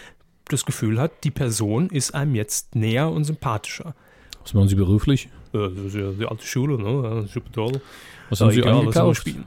[0.45, 3.93] das Gefühl hat, die Person ist einem jetzt näher und sympathischer.
[4.41, 5.29] Was machen Sie beruflich?
[5.53, 7.27] Äh, das ist ja die alte Schule, ne?
[7.31, 7.81] Super toll.
[8.29, 9.45] Was haben Sie egal, was spielen.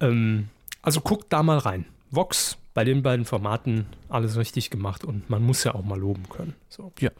[0.00, 0.48] Ähm,
[0.82, 1.84] also guckt da mal rein.
[2.10, 6.28] Vox, bei den beiden Formaten alles richtig gemacht und man muss ja auch mal loben
[6.28, 6.54] können.
[6.68, 6.92] So.
[7.00, 7.10] Ja,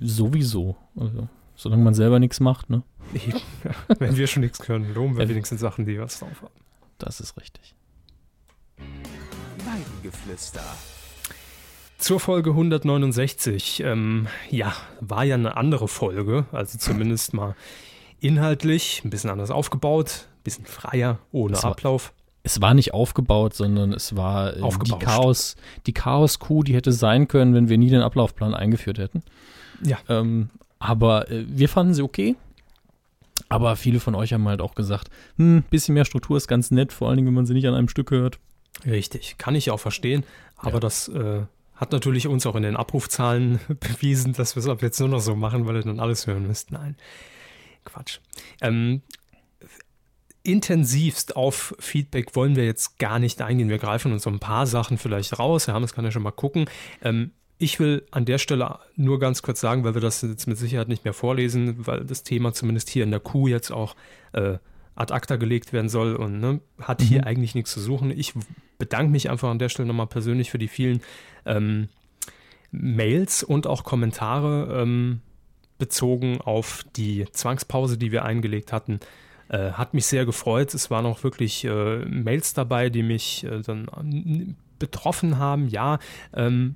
[0.00, 0.76] sowieso.
[0.96, 2.82] Also, solange man selber nichts macht, ne?
[3.14, 3.70] Eben, ja.
[3.98, 5.28] Wenn wir schon nichts können, loben wir Ja.
[5.30, 6.52] wenigstens Sachen, die was drauf haben.
[6.98, 7.74] Das ist richtig.
[9.64, 10.62] Weidengeflüster.
[11.98, 13.80] Zur Folge 169.
[13.80, 17.56] Ähm, ja, war ja eine andere Folge, also zumindest mal
[18.20, 22.12] inhaltlich ein bisschen anders aufgebaut, ein bisschen freier, ohne war- Ablauf.
[22.46, 24.92] Es war nicht aufgebaut, sondern es war äh, die.
[25.00, 29.24] Chaos, die Chaos-Kuh, die hätte sein können, wenn wir nie den Ablaufplan eingeführt hätten.
[29.82, 29.98] Ja.
[30.08, 32.36] Ähm, aber äh, wir fanden sie okay.
[33.48, 36.92] Aber viele von euch haben halt auch gesagt, hm, bisschen mehr Struktur ist ganz nett,
[36.92, 38.38] vor allen Dingen, wenn man sie nicht an einem Stück hört.
[38.86, 40.22] Richtig, kann ich auch verstehen,
[40.56, 40.80] aber Ja.
[40.80, 41.40] das äh,
[41.74, 45.18] hat natürlich uns auch in den Abrufzahlen bewiesen, dass wir es ab jetzt nur noch
[45.20, 46.70] so machen, weil ihr dann alles hören müsst.
[46.70, 46.96] Nein,
[47.84, 48.20] Quatsch.
[48.60, 49.02] Ähm,
[50.46, 53.68] intensivst auf Feedback wollen wir jetzt gar nicht eingehen.
[53.68, 55.66] Wir greifen uns so ein paar Sachen vielleicht raus.
[55.66, 56.66] Herr Hammes kann ja schon mal gucken.
[57.02, 60.58] Ähm, ich will an der Stelle nur ganz kurz sagen, weil wir das jetzt mit
[60.58, 63.96] Sicherheit nicht mehr vorlesen, weil das Thema zumindest hier in der Kuh jetzt auch
[64.32, 64.58] äh,
[64.94, 67.26] ad acta gelegt werden soll und ne, hat hier Mhm.
[67.26, 68.10] eigentlich nichts zu suchen.
[68.10, 68.34] Ich
[68.78, 71.00] bedanke mich einfach an der Stelle nochmal persönlich für die vielen
[71.44, 71.88] ähm,
[72.70, 75.20] Mails und auch Kommentare ähm,
[75.78, 79.00] bezogen auf die Zwangspause, die wir eingelegt hatten.
[79.48, 80.74] Äh, hat mich sehr gefreut.
[80.74, 85.68] Es waren auch wirklich äh, Mails dabei, die mich äh, dann an- betroffen haben.
[85.68, 85.98] Ja,
[86.34, 86.74] ähm,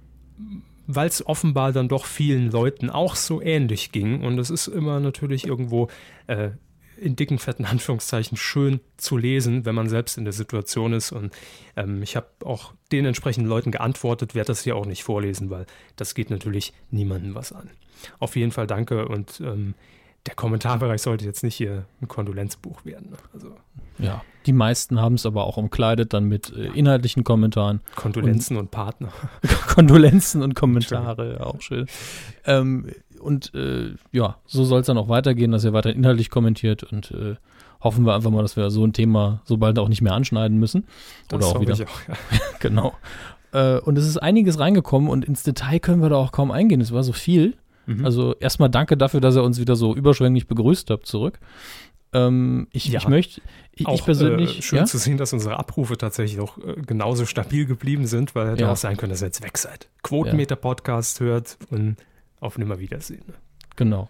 [0.87, 4.23] weil es offenbar dann doch vielen Leuten auch so ähnlich ging.
[4.23, 5.89] Und es ist immer natürlich irgendwo
[6.27, 6.51] äh,
[6.97, 11.13] in dicken, fetten Anführungszeichen schön zu lesen, wenn man selbst in der Situation ist.
[11.13, 11.33] Und
[11.77, 15.67] ähm, ich habe auch den entsprechenden Leuten geantwortet, werde das hier auch nicht vorlesen, weil
[15.97, 17.71] das geht natürlich niemandem was an.
[18.19, 19.75] Auf jeden Fall danke und ähm,
[20.27, 23.11] der Kommentarbereich sollte jetzt nicht hier ein Kondolenzbuch werden.
[23.11, 23.17] ne?
[23.33, 23.55] Also
[23.99, 27.81] Ja, die meisten haben es aber auch umkleidet dann mit äh, inhaltlichen Kommentaren.
[27.97, 29.09] Kondolenzen und, Partner.
[29.67, 31.87] Kondolenzen und Kommentare, auch schön.
[32.45, 32.91] Ähm,
[33.21, 37.11] und äh, ja, so soll es dann auch weitergehen, dass ihr weiter inhaltlich kommentiert und
[37.11, 37.37] äh,
[37.83, 40.59] hoffen wir einfach mal, dass wir so ein Thema so bald auch nicht mehr anschneiden
[40.59, 40.87] müssen.
[41.33, 41.75] Oder auch hoffe wieder.
[41.75, 42.15] ich auch, ja.
[42.61, 42.95] Genau.
[43.53, 46.81] Äh, und es ist einiges reingekommen und ins Detail können wir da auch kaum eingehen.
[46.81, 47.57] Es war so viel.
[47.99, 48.05] Mhm.
[48.05, 51.39] Also erstmal danke dafür, dass ihr uns wieder so überschwänglich begrüßt habt zurück.
[52.13, 52.99] Ähm, ich, Ja.
[53.01, 53.41] ich möchte,
[53.73, 54.85] ich, auch ich persönlich, äh, schön ja?
[54.85, 58.73] zu sehen, dass unsere Abrufe tatsächlich auch äh, genauso stabil geblieben sind, weil hätte Ja.
[58.73, 59.89] auch sein können, dass ihr jetzt weg seid.
[60.03, 61.97] Quotenmeter-Podcast hört und
[62.41, 63.23] auf Nimmerwiedersehen.
[63.27, 63.35] Ne?
[63.77, 64.09] genau.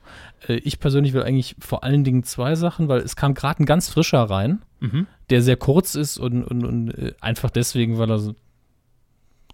[0.48, 3.66] Äh, ich persönlich will eigentlich vor allen Dingen zwei Sachen, weil es kam gerade ein
[3.66, 5.06] ganz frischer rein, Mhm.
[5.28, 8.34] der sehr kurz ist und, und, und äh, einfach deswegen, weil er so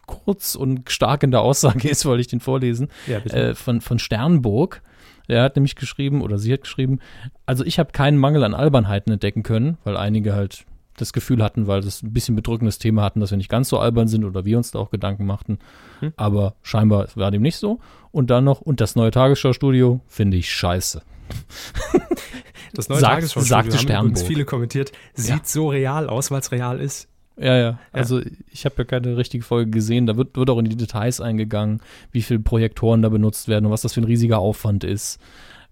[0.07, 2.89] kurz und stark in der Aussage ist, wollte ich den vorlesen.
[3.07, 4.83] Ja, äh, von, von Sternburg.
[5.29, 7.01] Der hat nämlich geschrieben, oder sie hat geschrieben,
[7.47, 10.65] also ich habe keinen Mangel an Albernheiten entdecken können, weil einige halt
[10.97, 13.79] das Gefühl hatten, weil das ein bisschen bedrückendes Thema hatten, dass wir nicht ganz so
[13.79, 15.59] albern sind oder wir uns da auch Gedanken machten.
[16.01, 16.13] Hm.
[16.17, 17.81] Aber scheinbar war dem nicht so.
[18.13, 21.03] Und dann noch, und das neue Tagesschau-Studio finde ich scheiße.
[22.75, 24.11] das neue sagt- Tagesschau-Studio sagte haben Sternburg.
[24.13, 25.41] übrigens viele kommentiert, sieht Ja.
[25.45, 27.09] so real aus, weil es real ist.
[27.39, 27.78] Ja, ja.
[27.93, 28.20] Also
[28.51, 30.07] ich habe ja keine richtige Folge gesehen.
[30.07, 31.80] Da wird, wird auch in die Details eingegangen,
[32.12, 35.20] wie viele Projektoren da benutzt werden und was das für ein riesiger Aufwand ist.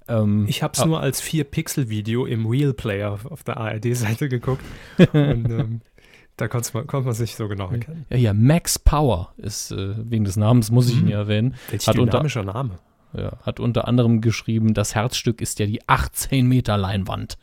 [0.08, 4.62] Ähm, Ich habe es ah, nur als 4-Pixel-Video im Real Player auf der ARD-Seite geguckt.
[4.98, 5.10] und
[5.50, 5.80] ähm,
[6.36, 8.04] da konnte man, konnte man es nicht so genau erkennen.
[8.10, 11.08] Ja, ja, Max Power ist, äh, wegen des Namens muss ich ihn Mhm.
[11.10, 12.78] ja erwähnen, Welch Hat unter- dynamischer Name.
[13.16, 17.38] ja, hat unter anderem geschrieben, das Herzstück ist ja die 18 Meter Leinwand,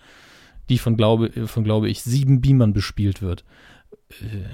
[0.70, 3.44] die von, glaube, von glaube ich, sieben Beamern bespielt wird.
[4.22, 4.46] Äh,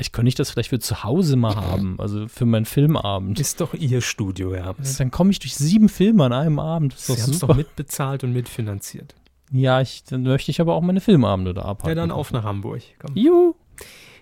[0.00, 3.40] ich könnte nicht das vielleicht für zu Hause mal haben, also für meinen Filmabend.
[3.40, 4.74] Ist doch ihr Studio, ja.
[4.98, 6.94] Dann komme ich durch sieben Filme an einem Abend.
[6.94, 9.14] Das Sie haben es doch mitbezahlt und mitfinanziert.
[9.50, 11.88] ja, ich, dann möchte ich aber auch meine Filmabende da abhalten.
[11.98, 12.82] Ja, dann auf nach Hamburg.
[13.00, 13.16] Komm.
[13.16, 13.54] Juhu.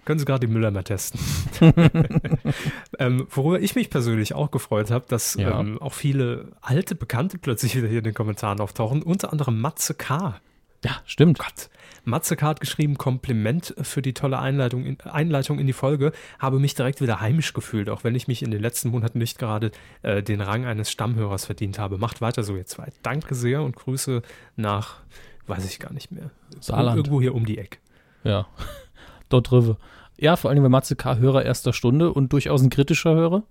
[0.06, 1.18] Können Sie gerade die Müller mal testen.
[2.98, 5.60] ähm, worüber ich mich persönlich auch gefreut habe, dass Ja.
[5.60, 9.94] ähm, auch viele alte Bekannte plötzlich wieder hier in den Kommentaren auftauchen, unter anderem Matze
[9.94, 10.40] K.
[10.84, 11.38] Ja, stimmt.
[11.38, 11.68] Gott,
[12.06, 12.46] Matze K.
[12.46, 16.12] hat geschrieben, Kompliment für die tolle Einleitung in, Einleitung in die Folge.
[16.38, 19.38] Habe mich direkt wieder heimisch gefühlt, auch wenn ich mich in den letzten Monaten nicht
[19.38, 21.98] gerade äh, den Rang eines Stammhörers verdient habe.
[21.98, 22.92] Macht weiter so, ihr zwei.
[23.02, 24.22] Danke sehr und Grüße
[24.54, 25.00] nach,
[25.48, 26.30] weiß ich gar nicht mehr.
[26.60, 26.96] Saarland.
[26.96, 27.78] Irgendwo hier um die Ecke.
[28.22, 28.46] Ja,
[29.28, 29.76] dort drüber.
[30.16, 31.18] Ja, vor allem bei Matze K.
[31.18, 33.42] Hörer erster Stunde und durchaus ein kritischer Hörer.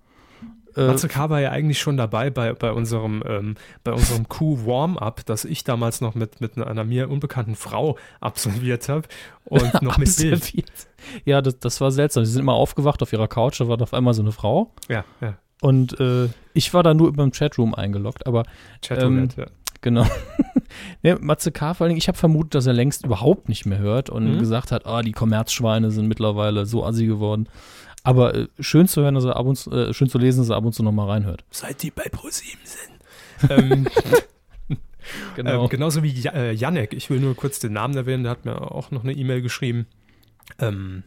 [0.76, 1.30] Äh, Matze K.
[1.30, 3.54] war ja eigentlich schon dabei bei, bei unserem, ähm,
[3.84, 9.08] bei unserem Q-Warm-Up, das ich damals noch mit, mit einer mir unbekannten Frau absolviert habe
[9.44, 10.52] und noch mit Bild.
[11.24, 12.24] Ja, das, das war seltsam.
[12.24, 14.72] Sie sind immer aufgewacht auf ihrer Couch, da war auf einmal so eine Frau.
[14.88, 15.34] Ja, ja.
[15.62, 18.42] Und äh, ich war da nur über dem Chatroom eingeloggt, aber
[18.82, 19.46] Chatroulette, ja.
[19.82, 20.06] Genau.
[21.02, 21.74] ne, Matze K.
[21.74, 24.38] vor allen Dingen, ich habe vermutet, dass er längst überhaupt nicht mehr hört und Mhm.
[24.38, 27.48] gesagt hat, ah, die Kommerzschweine sind mittlerweile so assi geworden.
[28.06, 30.50] Aber äh, schön zu hören, dass er ab und zu, äh, schön zu lesen, dass
[30.50, 31.44] er ab und zu noch mal reinhört.
[31.50, 33.50] Seit die bei ProSieben sind.
[33.50, 33.88] ähm,
[35.36, 35.64] Genau.
[35.64, 38.44] ähm, genauso wie Ja- äh, Janek, ich will nur kurz den Namen erwähnen, der hat
[38.44, 39.86] mir auch noch eine E-Mail geschrieben,
[40.58, 41.04] ähm,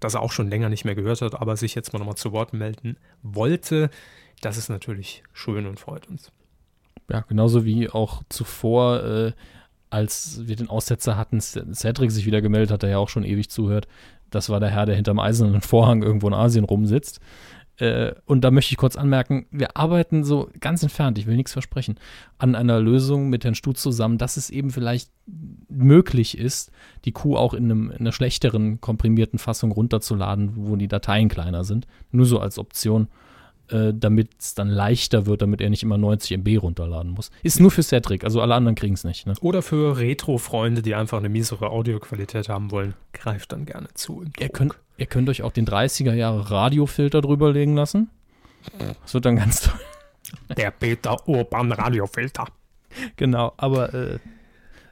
[0.00, 2.32] dass er auch schon länger nicht mehr gehört hat, aber sich jetzt mal nochmal zu
[2.32, 3.90] Wort melden wollte.
[4.42, 6.30] Das ist natürlich schön und freut uns.
[7.10, 9.32] Ja, genauso wie auch zuvor, äh,
[9.90, 13.48] als wir den Aussetzer hatten, Cedric sich wieder gemeldet hat, der ja auch schon ewig
[13.48, 13.88] zuhört.
[14.30, 17.20] Das war der Herr, der hinterm eisernen Vorhang irgendwo in Asien rumsitzt.
[17.78, 21.52] Äh, und da möchte ich kurz anmerken, wir arbeiten so ganz entfernt, ich will nichts
[21.52, 21.98] versprechen,
[22.38, 25.10] an einer Lösung mit Herrn Stutz zusammen, dass es eben vielleicht
[25.68, 26.70] möglich ist,
[27.04, 31.64] die Kuh auch in, einem, in einer schlechteren komprimierten Fassung runterzuladen, wo die Dateien kleiner
[31.64, 31.86] sind.
[32.10, 33.08] Nur so als Option
[33.70, 37.30] äh, damit es dann leichter wird, damit er nicht immer 90 MB runterladen muss.
[37.42, 39.26] Ist nur für Cedric, also alle anderen kriegen es nicht.
[39.26, 39.34] Ne?
[39.40, 44.24] Oder für Retro-Freunde, die einfach eine miesere Audioqualität haben wollen, greift dann gerne zu.
[44.38, 48.10] Ihr könnt, ihr könnt euch auch den 30er Jahre Radiofilter drüberlegen lassen.
[49.02, 49.80] Das wird dann ganz toll.
[50.56, 52.46] Der Peter Urban Radiofilter.
[53.16, 54.18] Genau, aber äh,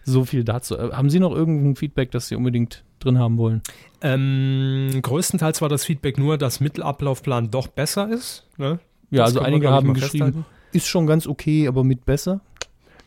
[0.05, 0.77] so viel dazu.
[0.77, 3.63] Äh, haben Sie noch irgendein Feedback, das Sie unbedingt drin haben wollen?
[4.01, 8.47] Ähm, größtenteils war das Feedback nur, dass Mittelablaufplan doch besser ist.
[8.59, 8.79] Ne?
[9.11, 10.45] Ja, Das also einige haben geschrieben, festhalten.
[10.73, 12.41] ist schon ganz okay, aber mit besser.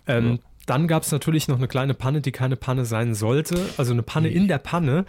[0.07, 0.37] Ähm, Ja.
[0.67, 3.57] Dann gab es natürlich noch eine kleine Panne, die keine Panne sein sollte.
[3.77, 5.05] Also eine Panne in der Panne,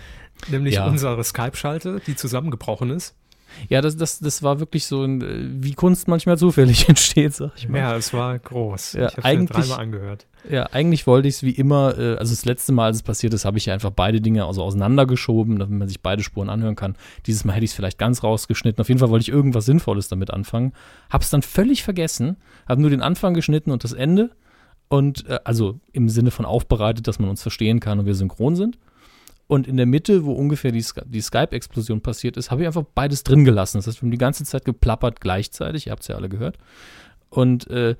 [0.48, 0.86] nämlich Ja.
[0.86, 3.16] unsere Skype-Schalte, die zusammengebrochen ist.
[3.68, 7.52] Ja, das, das, das war wirklich so, ein, äh, wie Kunst manchmal zufällig entsteht, sag
[7.56, 7.78] ich mal.
[7.78, 8.94] Ja, es war groß.
[8.94, 10.26] Ja, ich habe es eigentlich- dreimal angehört.
[10.48, 13.34] Ja, eigentlich wollte ich es wie immer, äh, also das letzte Mal, als es passiert
[13.34, 16.76] ist, habe ich ja einfach beide Dinge also auseinandergeschoben, damit man sich beide Spuren anhören
[16.76, 16.94] kann.
[17.26, 18.80] Dieses Mal hätte ich es vielleicht ganz rausgeschnitten.
[18.80, 20.72] Auf jeden Fall wollte ich irgendwas Sinnvolles damit anfangen.
[21.10, 22.36] Hab's dann völlig vergessen,
[22.68, 24.30] habe nur den Anfang geschnitten und das Ende.
[24.88, 28.56] Und äh, also im Sinne von aufbereitet, dass man uns verstehen kann und wir synchron
[28.56, 28.78] sind.
[29.48, 33.24] Und in der Mitte, wo ungefähr die, die Skype-Explosion passiert ist, habe ich einfach beides
[33.24, 33.78] drin gelassen.
[33.78, 35.86] Das heißt, wir haben die ganze Zeit geplappert gleichzeitig.
[35.86, 36.58] Ihr habt es ja alle gehört.
[37.30, 37.96] Und äh,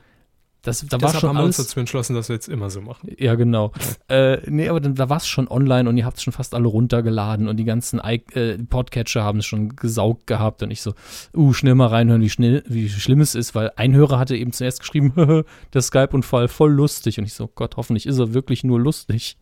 [0.62, 2.80] das, da war Deshalb schon haben wir uns dazu entschlossen, dass wir jetzt immer so
[2.80, 3.10] machen.
[3.16, 3.72] Ja, genau.
[4.08, 6.54] äh, nee, aber dann, da war es schon online und ihr habt es schon fast
[6.54, 10.82] alle runtergeladen und die ganzen I äh, Podcatcher haben es schon gesaugt gehabt und ich
[10.82, 10.94] so,
[11.36, 14.52] uh, schnell mal reinhören, wie schnell, wie schlimm es ist, weil ein Hörer hatte eben
[14.52, 15.12] zuerst geschrieben,
[15.74, 19.38] der Skype-Unfall voll lustig und ich so, Gott, hoffentlich ist er wirklich nur lustig.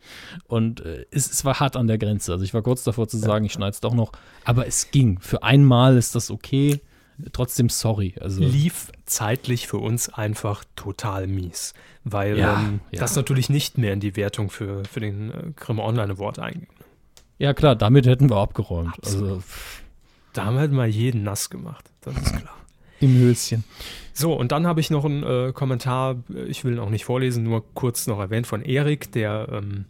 [0.46, 2.32] Und äh, es, es war hart an der Grenze.
[2.32, 4.12] Also ich war kurz davor zu sagen, ich schneide es doch noch,
[4.44, 5.18] aber es ging.
[5.20, 6.80] Für einmal ist das okay.
[7.32, 8.14] Trotzdem sorry.
[8.20, 11.74] Also Lief zeitlich für uns einfach total mies.
[12.04, 13.00] Weil Ja, ähm, ja.
[13.00, 16.68] das natürlich nicht mehr in die Wertung für, für den äh, Grimme Online Award einging.
[17.38, 18.94] ja klar, damit hätten wir abgeräumt.
[18.98, 19.30] Absolut.
[19.32, 19.42] Also
[20.32, 21.90] Da haben wir mal jeden nass gemacht.
[22.02, 22.54] Das ist klar.
[23.00, 23.64] im Höschen.
[24.12, 26.16] So, und dann habe ich noch einen äh, Kommentar,
[26.48, 29.84] ich will ihn auch nicht vorlesen, nur kurz noch erwähnt von Erik, der ähm,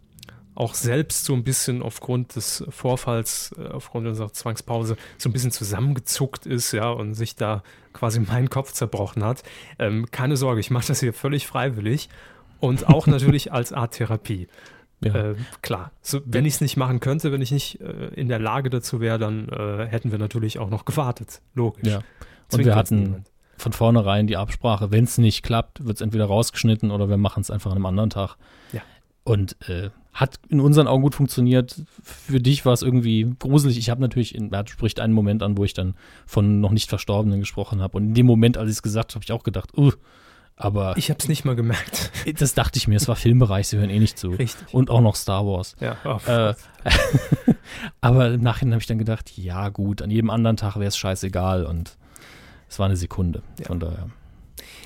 [0.57, 5.51] auch selbst so ein bisschen aufgrund des Vorfalls, äh, aufgrund unserer Zwangspause, so ein bisschen
[5.51, 7.61] zusammengezuckt ist, ja, und sich da
[7.93, 9.43] quasi meinen Kopf zerbrochen hat.
[9.77, 12.09] Ähm, keine Sorge, ich mache das hier völlig freiwillig
[12.59, 14.47] und auch natürlich als Art Therapie.
[15.03, 15.13] Ja.
[15.13, 18.39] Äh, klar, so, wenn ich es nicht machen könnte, wenn ich nicht äh, in der
[18.39, 21.41] Lage dazu wäre, dann äh, hätten wir natürlich auch noch gewartet.
[21.53, 21.87] Logisch.
[21.87, 21.97] Ja.
[21.97, 22.03] Und
[22.49, 23.31] Zwingt wir hatten niemand.
[23.57, 27.41] von vornherein die Absprache, wenn es nicht klappt, wird es entweder rausgeschnitten oder wir machen
[27.41, 28.37] es einfach an einem anderen Tag.
[28.71, 28.81] Ja.
[29.23, 31.83] Und äh, hat in unseren Augen gut funktioniert.
[32.01, 33.77] Für dich war es irgendwie gruselig.
[33.77, 35.93] Ich habe natürlich, in, er spricht einen Moment an, wo ich dann
[36.25, 37.97] von noch nicht Verstorbenen gesprochen habe.
[37.97, 39.91] Und in dem Moment, als ich es gesagt habe, habe ich auch gedacht, uh,
[40.55, 42.11] aber Ich habe es nicht mal gemerkt.
[42.39, 44.31] das dachte ich mir, es war Filmbereich, sie hören eh nicht zu.
[44.31, 44.73] Richtig.
[44.73, 45.75] Und auch noch Star Wars.
[45.79, 46.55] Ja, oh, Äh,
[48.01, 50.97] aber im Nachhinein habe ich dann gedacht, ja gut, an jedem anderen Tag wäre es
[50.97, 51.95] scheißegal und
[52.67, 53.43] es war eine Sekunde.
[53.59, 53.67] Ja.
[53.67, 54.09] Von daher.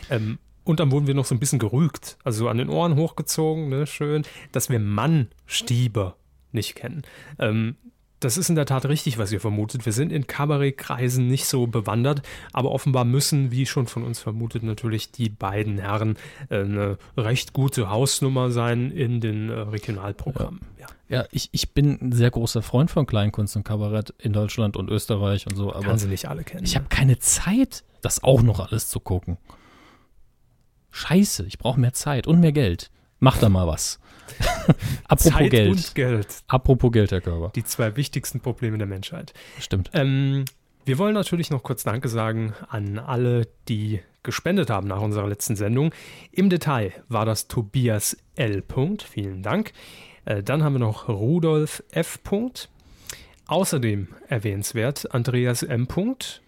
[0.10, 3.70] ähm, und dann wurden wir noch so ein bisschen gerügt, also an den Ohren hochgezogen,
[3.70, 6.16] ne, schön, dass wir Mann Stieber
[6.52, 7.04] nicht kennen.
[7.40, 7.76] Ähm,
[8.22, 9.86] das ist in der Tat richtig, was ihr vermutet.
[9.86, 12.22] Wir sind in Kabarettkreisen nicht so bewandert,
[12.54, 16.18] aber offenbar müssen, wie schon von uns vermutet, natürlich die beiden Herren
[16.50, 20.62] äh, eine recht gute Hausnummer sein in den äh, Regionalprogrammen.
[20.80, 20.88] Ja.
[21.10, 24.90] Ja, ich, ich bin ein sehr großer Freund von Kleinkunst und Kabarett in Deutschland und
[24.90, 26.64] Österreich und so, aber Kann sie nicht alle kennen.
[26.64, 29.38] ich habe keine Zeit, das auch noch alles zu gucken.
[30.92, 32.92] Scheiße, ich brauche mehr Zeit und mehr Geld.
[33.20, 34.00] Mach da mal was.
[35.08, 35.72] Apropos Zeit Geld.
[35.72, 36.28] und Geld.
[36.48, 37.52] Apropos Geld, Herr Körber.
[37.56, 39.34] Die zwei wichtigsten Probleme der Menschheit.
[39.60, 39.92] Stimmt.
[39.94, 40.46] Ähm,
[40.86, 45.56] wir wollen natürlich noch kurz Danke sagen an alle, die gespendet haben nach unserer letzten
[45.56, 45.94] Sendung.
[46.32, 48.62] Im Detail war das Tobias L.
[48.62, 49.04] Punkt.
[49.04, 49.74] Vielen Dank.
[50.26, 52.24] Äh, dann haben wir noch Rudolf F.
[52.24, 52.70] Punkt.
[53.48, 55.88] Außerdem erwähnenswert Andreas M.
[55.88, 56.41] Punkt.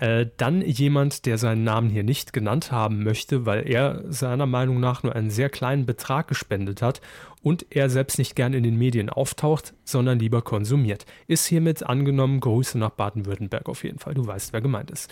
[0.00, 4.80] Äh, dann jemand, der seinen Namen hier nicht genannt haben möchte, weil er seiner Meinung
[4.80, 7.02] nach nur einen sehr kleinen Betrag gespendet hat
[7.42, 11.04] und er selbst nicht gern in den Medien auftaucht, sondern lieber konsumiert.
[11.26, 12.40] Ist hiermit angenommen.
[12.40, 14.14] Grüße nach Baden-Württemberg auf jeden Fall.
[14.14, 15.10] Du weißt, wer gemeint ist.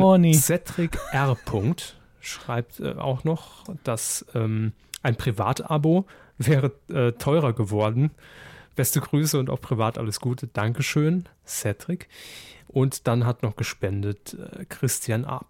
[0.00, 0.34] Horny.
[0.34, 1.36] Cedric R.
[2.18, 4.72] Schreibt äh, auch noch, dass ähm,
[5.04, 6.06] ein Privatabo
[6.36, 8.10] wäre äh, teurer geworden.
[8.74, 10.48] Beste Grüße und auch privat alles Gute.
[10.48, 12.08] Dankeschön, Cedric.
[12.68, 15.44] Und dann hat noch gespendet äh, Christian A.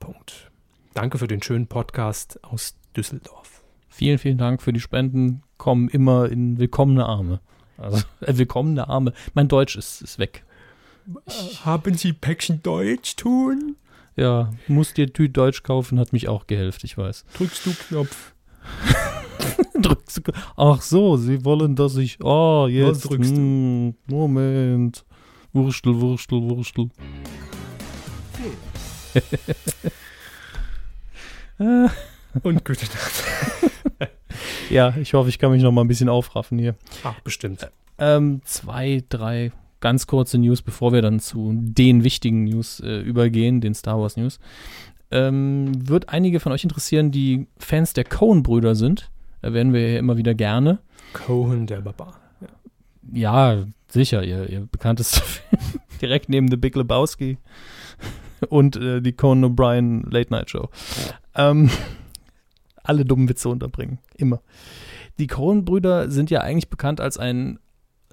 [0.95, 3.63] Danke für den schönen Podcast aus Düsseldorf.
[3.89, 5.43] Vielen, vielen Dank für die Spenden.
[5.57, 7.41] Kommen immer in willkommene Arme.
[7.79, 9.13] Also, äh, willkommene Arme.
[9.35, 10.45] Mein Deutsch ist, ist weg.
[11.65, 13.77] Haben Sie Päckchen Deutsch tun?
[14.17, 17.25] Ja, muss dir Tü Deutsch kaufen, hat mich auch gehelft, ich weiß.
[17.35, 18.35] Drückst du Knopf?
[19.81, 20.33] Drückst du.
[20.57, 22.23] Ach so, sie wollen, dass ich.
[22.23, 23.09] Oh, jetzt.
[23.09, 23.37] drückst du?
[23.37, 25.05] hm, Moment.
[25.57, 26.91] Wurstel, Wurstel, Wurstel.
[32.43, 33.25] Und gute Nacht.
[34.69, 36.75] Ja, ich hoffe, ich kann mich noch mal ein bisschen aufraffen hier.
[37.05, 37.71] Ach, bestimmt.
[37.99, 43.61] Ähm, zwei, drei ganz kurze News, bevor wir dann zu den wichtigen News äh, übergehen,
[43.61, 44.41] den Star Wars News.
[45.13, 49.09] Ähm, wird einige von euch interessieren, die Fans der Coen-Brüder sind.
[49.41, 50.81] Erwähnen wir ja immer wieder gerne.
[51.13, 52.19] Cohen der Barbar.
[53.13, 53.65] Ja.
[53.89, 55.81] Sicher, ihr, ihr bekanntester Film.
[56.01, 57.39] Direkt neben The Big Lebowski
[58.49, 60.69] und äh, die Conan O'Brien Late Night Show.
[61.35, 61.71] Ähm,
[62.83, 63.99] alle dummen Witze unterbringen.
[64.17, 64.41] Immer.
[65.19, 67.59] Die Coen-Brüder sind ja eigentlich bekannt als ein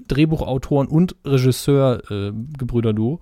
[0.07, 3.19] Drehbuchautoren und Regisseur-Gebrüder-Duo,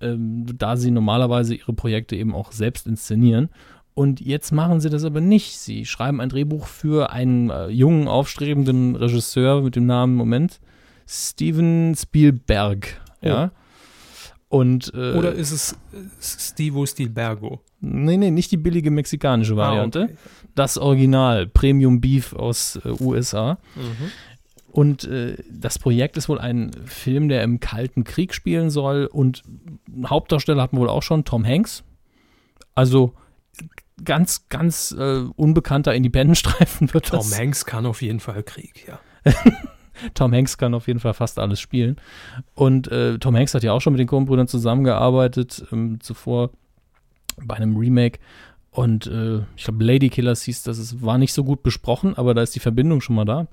[0.00, 3.48] ähm, da sie normalerweise ihre Projekte eben auch selbst inszenieren.
[3.94, 5.58] Und jetzt machen sie das aber nicht.
[5.58, 10.60] Sie schreiben ein Drehbuch für einen äh, jungen, aufstrebenden Regisseur mit dem Namen, Moment,
[11.06, 13.00] Steven Spielberg.
[13.20, 13.52] Ja.
[14.48, 17.60] Und, äh, Oder ist es äh, Stevo Stilbergo?
[17.80, 20.00] nee, nee, nicht die billige mexikanische Variante.
[20.00, 20.16] Ah, okay.
[20.54, 23.58] Das Original, Premium Beef aus äh, USA.
[23.74, 24.10] Mhm.
[24.70, 29.06] Und äh, das Projekt ist wohl ein Film, der im Kalten Krieg spielen soll.
[29.06, 29.42] Und
[30.06, 31.84] Hauptdarsteller hatten wohl auch schon Tom Hanks.
[32.74, 33.14] Also
[34.04, 37.38] ganz, ganz äh, unbekannter Independent-Streifen wird Tom das.
[37.38, 38.98] Hanks kann auf jeden Fall Krieg, ja.
[40.14, 41.96] Tom Hanks kann auf jeden Fall fast alles spielen.
[42.54, 46.50] Und äh, Tom Hanks hat ja auch schon mit den Coen-Brüdern zusammengearbeitet, ähm, zuvor
[47.42, 48.18] bei einem Remake.
[48.70, 52.34] Und äh, ich glaube, Lady Killers hieß das, es war nicht so gut besprochen, aber
[52.34, 53.46] da ist die Verbindung schon mal da.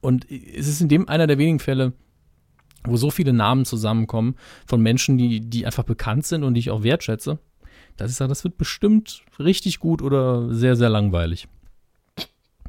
[0.00, 1.92] Und es ist in dem einer der wenigen Fälle,
[2.84, 4.36] wo so viele Namen zusammenkommen
[4.66, 7.38] von Menschen, die, die einfach bekannt sind und die ich auch wertschätze.
[7.96, 11.48] Das ist ja, das wird bestimmt richtig gut oder sehr, sehr langweilig.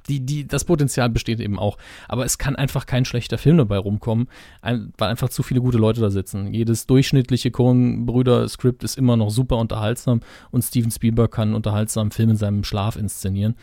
[0.10, 1.78] Die, die, das Potenzial besteht eben auch.
[2.08, 4.28] Aber es kann einfach kein schlechter Film dabei rumkommen,
[4.62, 6.54] ein, weil einfach zu viele gute Leute da sitzen.
[6.54, 12.32] Jedes durchschnittliche Coen-Brüder-Skript ist immer noch super unterhaltsam und Steven Spielberg kann einen unterhaltsamen Film
[12.32, 13.56] in seinem Schlaf inszenieren.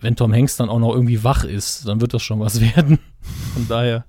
[0.00, 2.98] Wenn Tom Hanks dann auch noch irgendwie wach ist, dann wird das schon was werden.
[3.54, 4.04] Von daher,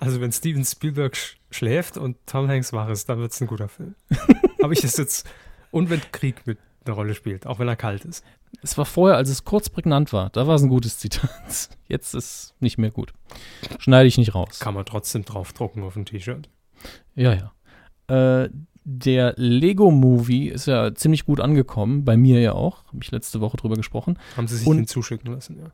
[0.00, 3.46] Also wenn Steven Spielberg sch schläft und Tom Hanks wach ist, dann wird es ein
[3.46, 3.94] guter Film.
[4.62, 5.26] Habe ich das jetzt...
[5.70, 6.58] Und wenn Krieg mit
[6.88, 8.24] eine Rolle spielt, auch wenn er kalt ist.
[8.62, 11.30] es war vorher, als es kurz prägnant war, da war es ein gutes Zitat.
[11.88, 13.12] Jetzt ist es nicht mehr gut.
[13.78, 14.58] Schneide ich nicht raus.
[14.58, 16.48] Kann man trotzdem draufdrucken auf ein T-Shirt.
[17.14, 17.34] Ja,
[18.08, 18.44] ja.
[18.44, 18.50] Äh,
[18.84, 22.84] der Lego-Movie ist ja ziemlich gut angekommen, bei mir ja auch.
[22.86, 24.18] Habe ich letzte Woche drüber gesprochen.
[24.36, 25.70] Haben sie sich Und- den zuschicken lassen, ja.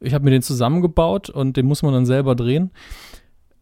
[0.00, 2.70] Ich habe mir den zusammengebaut und den muss man dann selber drehen.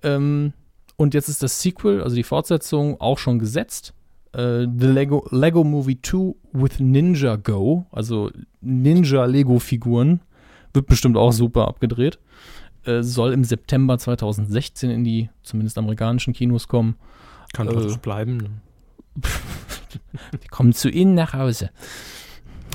[0.02, 0.52] Ähm,
[0.96, 3.94] und jetzt ist das Sequel, also die Fortsetzung, auch schon gesetzt.
[4.32, 10.20] Äh, The Lego, Lego Movie 2 with Ninja Go, also Ninja-Lego-Figuren,
[10.74, 12.18] wird bestimmt auch super abgedreht.
[12.84, 16.96] Äh, soll im September 2016 in die zumindest amerikanischen Kinos kommen.
[17.52, 17.72] Kann Äh.
[17.72, 18.36] doch so bleiben.
[18.36, 18.50] ne?
[20.42, 21.70] Die kommen zu Ihnen nach Hause.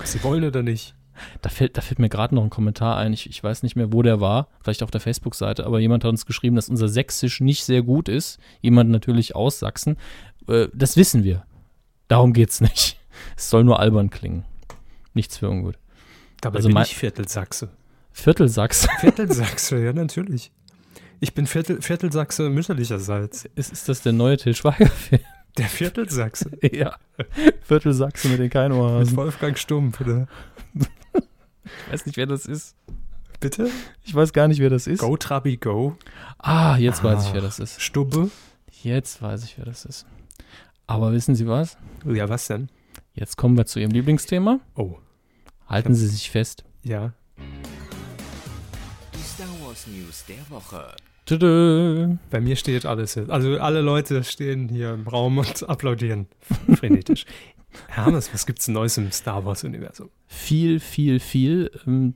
[0.03, 0.95] Sie wollen oder nicht.
[1.43, 3.13] Da fällt, da fällt mir gerade noch ein Kommentar ein.
[3.13, 4.47] Ich, ich weiß nicht mehr, wo der war.
[4.63, 5.67] Vielleicht auf der Facebook-Seite.
[5.67, 8.39] Aber jemand hat uns geschrieben, dass unser Sächsisch nicht sehr gut ist.
[8.61, 9.97] Jemand natürlich aus Sachsen.
[10.47, 11.45] Äh, das wissen wir.
[12.07, 12.97] Darum geht's nicht.
[13.37, 14.45] Es soll nur albern klingen.
[15.13, 15.77] Nichts für ungut.
[16.41, 17.69] Dabei Also bin ich Viertelsachse.
[18.11, 18.87] Viertelsachs.
[18.99, 20.51] Viertelsachse, ja, natürlich.
[21.19, 23.45] Ich bin Viertel, Viertelsachse mütterlicherseits.
[23.55, 25.21] Ist, ist das der neue Till Schweiger-Film?
[25.57, 26.49] Der Viertelsachse.
[26.71, 26.95] ja.
[27.63, 29.15] Viertelsachse mit den Mit Keinohrhasen.
[29.17, 30.27] Wolfgang Stumpf, oder?
[30.73, 32.75] Ich weiß nicht, wer das ist.
[33.39, 33.69] Bitte?
[34.03, 34.99] Ich weiß gar nicht, wer das ist.
[34.99, 35.95] Go Trabi Go.
[36.39, 37.33] Ah, jetzt weiß ich, Ah.
[37.35, 37.81] wer das ist.
[37.81, 38.29] Stubbe.
[38.83, 40.05] Jetzt weiß ich, wer das ist.
[40.87, 41.77] Aber wissen Sie was?
[42.05, 42.69] Ja, was denn?
[43.13, 44.59] Jetzt kommen wir zu Ihrem Lieblingsthema.
[44.75, 44.95] Oh,
[45.67, 46.63] Halten Sie sich fest.
[46.83, 47.13] ja.
[49.13, 50.93] Die Star Wars News der Woche.
[51.25, 52.15] Tüdö.
[52.29, 53.15] Bei mir steht alles.
[53.15, 53.29] jetzt.
[53.29, 56.27] Also alle Leute stehen hier im Raum und applaudieren
[56.75, 57.25] frenetisch.
[57.87, 60.09] Hermes, was gibt's Neues im Star Wars-Universum?
[60.27, 61.71] Viel, viel, viel.
[61.87, 62.15] Ähm,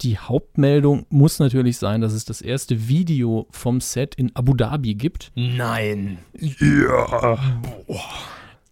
[0.00, 4.94] Die Hauptmeldung muss natürlich sein, dass es das erste Video vom Set in Abu Dhabi
[4.94, 6.18] gibt, Nein.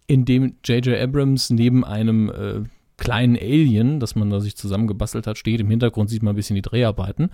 [0.07, 0.97] in dem J.J.
[1.01, 2.63] Abrams neben einem äh,
[2.97, 5.59] kleinen Alien, das man da sich zusammengebastelt hat, steht.
[5.59, 7.29] Im Hintergrund sieht man ein bisschen die Dreharbeiten.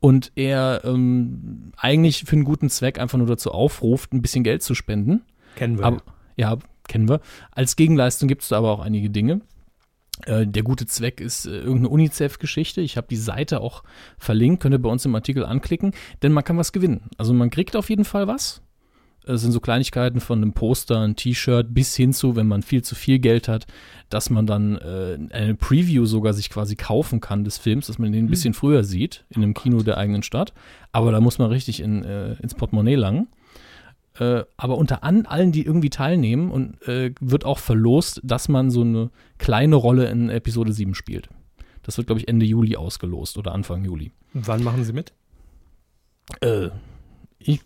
[0.00, 4.62] Und er ähm, eigentlich für einen guten Zweck einfach nur dazu aufruft, ein bisschen Geld
[4.62, 5.22] zu spenden.
[5.54, 5.84] Kennen wir.
[5.84, 6.02] Aber,
[6.36, 6.56] ja,
[6.88, 7.20] kennen wir.
[7.52, 9.42] Als Gegenleistung gibt es da aber auch einige Dinge.
[10.26, 12.80] Äh, der gute Zweck ist äh, irgendeine UNICEF-Geschichte.
[12.80, 13.82] Ich habe die Seite auch
[14.18, 15.92] verlinkt, könnt ihr bei uns im Artikel anklicken,
[16.22, 17.10] denn man kann was gewinnen.
[17.18, 18.62] Also man kriegt auf jeden Fall was.
[19.26, 22.82] Es sind so Kleinigkeiten von einem Poster, ein T-Shirt bis hin zu, wenn man viel
[22.82, 23.66] zu viel Geld hat,
[24.10, 28.12] dass man dann äh, eine Preview sogar sich quasi kaufen kann des Films, dass man
[28.12, 30.52] den ein bisschen früher sieht, in einem Kino der eigenen Stadt.
[30.92, 33.28] Aber da muss man richtig in, äh, ins Portemonnaie langen.
[34.18, 38.70] Äh, aber unter an, allen, die irgendwie teilnehmen, und, äh, wird auch verlost, dass man
[38.70, 41.28] so eine kleine Rolle in Episode 7 spielt.
[41.82, 44.12] Das wird, glaube ich, Ende Juli ausgelost oder Anfang Juli.
[44.32, 45.12] Wann machen Sie mit?
[46.40, 46.70] Äh,
[47.38, 47.60] ich,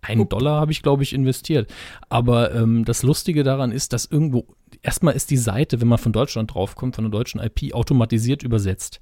[0.00, 1.72] einen Dollar habe ich, glaube ich, investiert.
[2.08, 4.46] Aber ähm, das Lustige daran ist, dass irgendwo,
[4.82, 9.00] erstmal ist die Seite, wenn man von Deutschland draufkommt, von der deutschen IP, automatisiert übersetzt.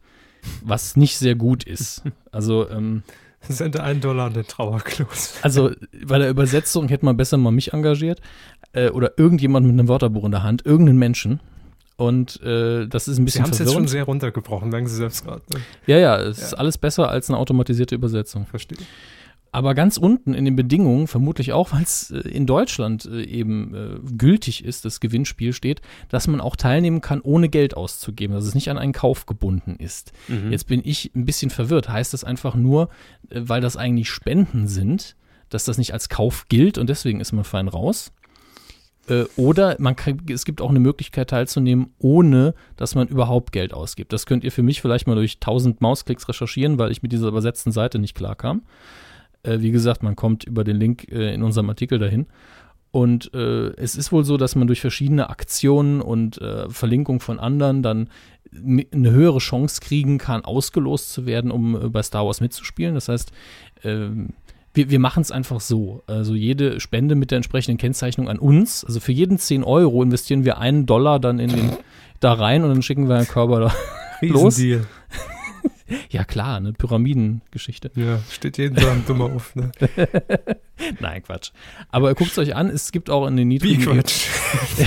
[0.62, 2.02] Was nicht sehr gut ist.
[2.32, 3.04] Also, ähm,
[3.48, 5.34] Sende einen Dollar an den Trauerklos.
[5.42, 5.70] Also
[6.06, 8.20] bei der Übersetzung hätte man besser mal mich engagiert
[8.72, 11.40] äh, oder irgendjemand mit einem Wörterbuch in der Hand, irgendeinen Menschen.
[11.96, 14.96] Und äh, das ist ein Sie bisschen haben es jetzt schon sehr runtergebrochen, merken Sie
[14.96, 15.42] selbst gerade.
[15.52, 15.60] Ne?
[15.86, 16.58] ja, ja, es ist Ja.
[16.58, 18.46] alles besser als eine automatisierte Übersetzung.
[18.46, 18.78] Verstehe.
[19.54, 23.72] Aber ganz unten in den Bedingungen, vermutlich auch, weil es äh, in Deutschland äh, eben
[23.72, 28.46] äh, gültig ist, das Gewinnspiel steht, dass man auch teilnehmen kann, ohne Geld auszugeben, dass
[28.46, 30.10] es nicht an einen Kauf gebunden ist.
[30.26, 30.50] Mhm.
[30.50, 31.88] Jetzt bin ich ein bisschen verwirrt.
[31.88, 32.88] Heißt das einfach nur,
[33.30, 35.14] weil das eigentlich Spenden sind,
[35.50, 38.10] dass das nicht als Kauf gilt und deswegen ist man fein raus?
[39.36, 44.14] Oder man kann, es gibt auch eine Möglichkeit teilzunehmen, ohne dass man überhaupt Geld ausgibt.
[44.14, 47.28] Das könnt ihr für mich vielleicht mal durch 1000 Mausklicks recherchieren, weil ich mit dieser
[47.28, 48.62] übersetzten Seite nicht klarkam.
[49.44, 52.26] Äh, Wie gesagt, man kommt über den Link äh, in unserem Artikel dahin.
[52.90, 57.40] Und äh, es ist wohl so, dass man durch verschiedene Aktionen und äh, Verlinkung von
[57.40, 58.08] anderen dann
[58.52, 62.94] eine höhere Chance kriegen kann, ausgelost zu werden, um äh, bei Star Wars mitzuspielen.
[62.94, 63.32] Das heißt,
[63.82, 64.28] ähm,
[64.74, 66.04] wir, wir machen es einfach so.
[66.06, 70.44] Also jede Spende mit der entsprechenden Kennzeichnung an uns, also für jeden 10 Euro investieren
[70.44, 71.70] wir einen Dollar dann in den
[72.20, 73.74] da rein und dann schicken wir einen Körper da.
[74.20, 74.56] Los.
[74.58, 74.86] Riesendeal.
[76.10, 77.90] Ja klar, eine Pyramidengeschichte.
[77.94, 79.54] Ja, steht jeden Tag ein Dummer auf.
[79.54, 79.70] Ne?
[81.00, 81.50] Nein, Quatsch.
[81.90, 84.28] Aber guckt es euch an, es gibt auch in den Wie niedrigen Quatsch.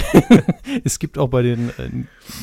[0.84, 1.90] es gibt auch bei den äh,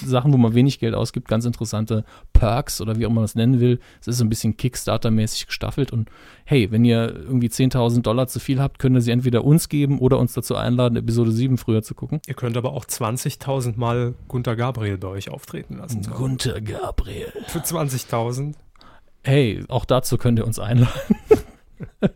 [0.05, 3.61] Sachen, wo man wenig Geld ausgibt, ganz interessante Perks oder wie auch man das nennen
[3.61, 3.81] will.
[4.01, 6.09] Es ist so ein bisschen Kickstarter-mäßig gestaffelt und
[6.45, 9.99] hey, wenn ihr irgendwie 10.000 Dollar zu viel habt, könnt ihr sie entweder uns geben
[9.99, 12.21] oder uns dazu einladen, Episode 7 früher zu gucken.
[12.27, 16.03] Ihr könnt aber auch 20.000 Mal Gunter Gabriel bei euch auftreten lassen.
[16.03, 17.33] Gunther Gabriel.
[17.49, 18.54] Für 20.000.
[19.25, 21.16] Hey, auch dazu könnt ihr uns einladen.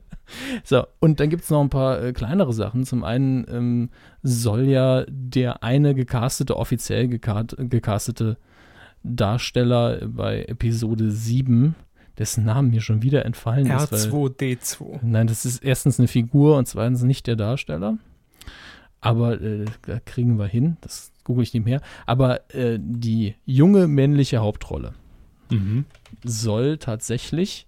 [0.65, 2.85] so, und dann gibt es noch ein paar äh, kleinere Sachen.
[2.85, 3.91] Zum einen ähm,
[4.23, 8.37] soll ja der eine gecastete, offiziell geca- gecastete
[9.03, 11.75] Darsteller bei Episode 7,
[12.19, 13.93] dessen Namen mir schon wieder entfallen ist.
[13.93, 14.99] Weil, R2D2.
[15.03, 17.97] nein, das ist erstens eine Figur und zweitens nicht der Darsteller.
[19.01, 21.81] Aber äh, da kriegen wir hin, das google ich nebenher.
[22.05, 24.93] Aber äh, die junge männliche Hauptrolle
[25.51, 25.87] Mhm.
[26.25, 27.67] Soll tatsächlich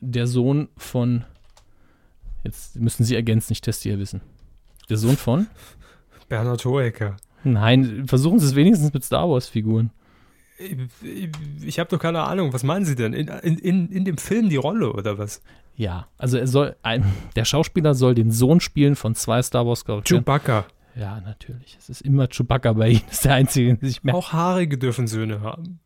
[0.00, 1.24] der Sohn von,
[2.44, 4.20] jetzt müssen Sie ergänzen, ich teste Ihr Wissen.
[4.90, 5.46] Der Sohn von?
[6.28, 7.16] Bernhard Hoeker.
[7.44, 9.90] Nein, versuchen Sie es wenigstens mit Star Wars-Figuren.
[10.58, 11.30] Ich,
[11.64, 12.52] ich habe doch keine Ahnung.
[12.52, 13.12] Was meinen Sie denn?
[13.12, 15.42] In, in, in, dem Film die Rolle oder was?
[15.74, 20.20] Ja, also er soll, ein, der Schauspieler soll den Sohn spielen von zwei Star Wars-Charakteren.
[20.20, 20.66] Chewbacca.
[20.94, 21.76] Ja, natürlich.
[21.78, 23.02] Es ist immer Chewbacca bei Ihnen.
[23.06, 24.16] Das ist der Einzige, den sich merkt.
[24.16, 25.80] Auch Haarige dürfen Söhne haben.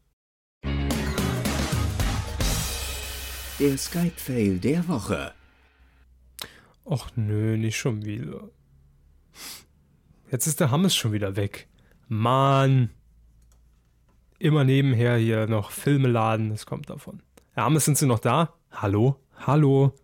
[3.59, 5.33] Der Skype-Fail der Woche.
[6.85, 8.51] Och nö, nicht schon wieder.
[10.31, 11.67] Jetzt ist der Hammes schon wieder weg.
[12.07, 12.91] Mann.
[14.39, 17.23] Immer nebenher hier noch Filme laden, das kommt davon.
[17.55, 18.53] Herr Hammes, sind Sie noch da?
[18.73, 19.17] Hallo?
[19.39, 19.95] Hallo?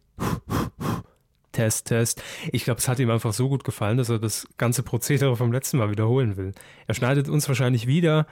[1.52, 2.22] Test, Test.
[2.52, 5.52] Ich glaube, es hat ihm einfach so gut gefallen, dass er das ganze Prozedere vom
[5.52, 6.52] letzten Mal wiederholen will.
[6.86, 8.26] Er schneidet uns wahrscheinlich wieder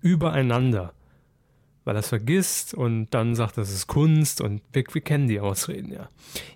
[0.00, 0.94] übereinander,
[1.90, 5.40] weil er es vergisst und dann sagt, das ist Kunst und wir, wir kennen die
[5.40, 6.08] Ausreden, ja.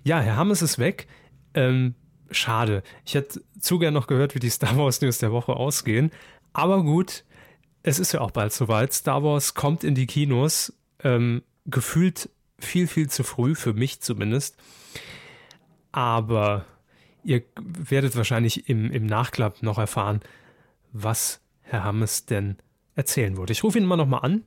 [0.05, 1.07] Ja, Herr Hammes ist weg.
[1.53, 1.93] Ähm,
[2.31, 2.83] schade.
[3.03, 6.11] Ich hätte zu gern noch gehört, wie die Star Wars News der Woche ausgehen.
[6.53, 7.25] Aber gut,
[7.83, 8.93] es ist ja auch bald soweit.
[8.93, 10.71] Star Wars kommt in die Kinos.
[11.03, 14.55] Ähm, gefühlt viel, viel zu früh, für mich zumindest.
[15.91, 16.63] Aber
[17.25, 20.21] ihr werdet wahrscheinlich im, im Nachklapp noch erfahren,
[20.93, 22.55] was Herr Hammes denn
[22.95, 23.51] erzählen wollte.
[23.51, 24.45] Ich rufe ihn mal nochmal an.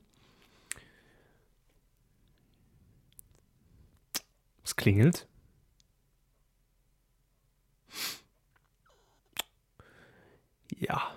[4.78, 5.28] Klingelt.
[10.78, 11.14] Ja.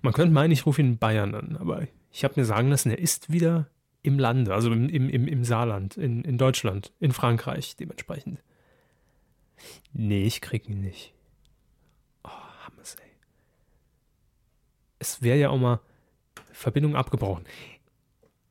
[0.00, 2.90] Man könnte meinen, ich rufe ihn in Bayern an, aber ich habe mir sagen lassen,
[2.90, 3.68] er ist wieder
[4.02, 8.42] im Lande, also im, im, im Saarland, in, in Deutschland, in Frankreich dementsprechend.
[9.92, 11.14] Nee, ich krieg ihn nicht.
[12.22, 12.30] Oh,
[12.66, 13.10] Hammes, ey.
[14.98, 15.80] Es wäre ja auch mal
[16.52, 17.44] Verbindung abgebrochen.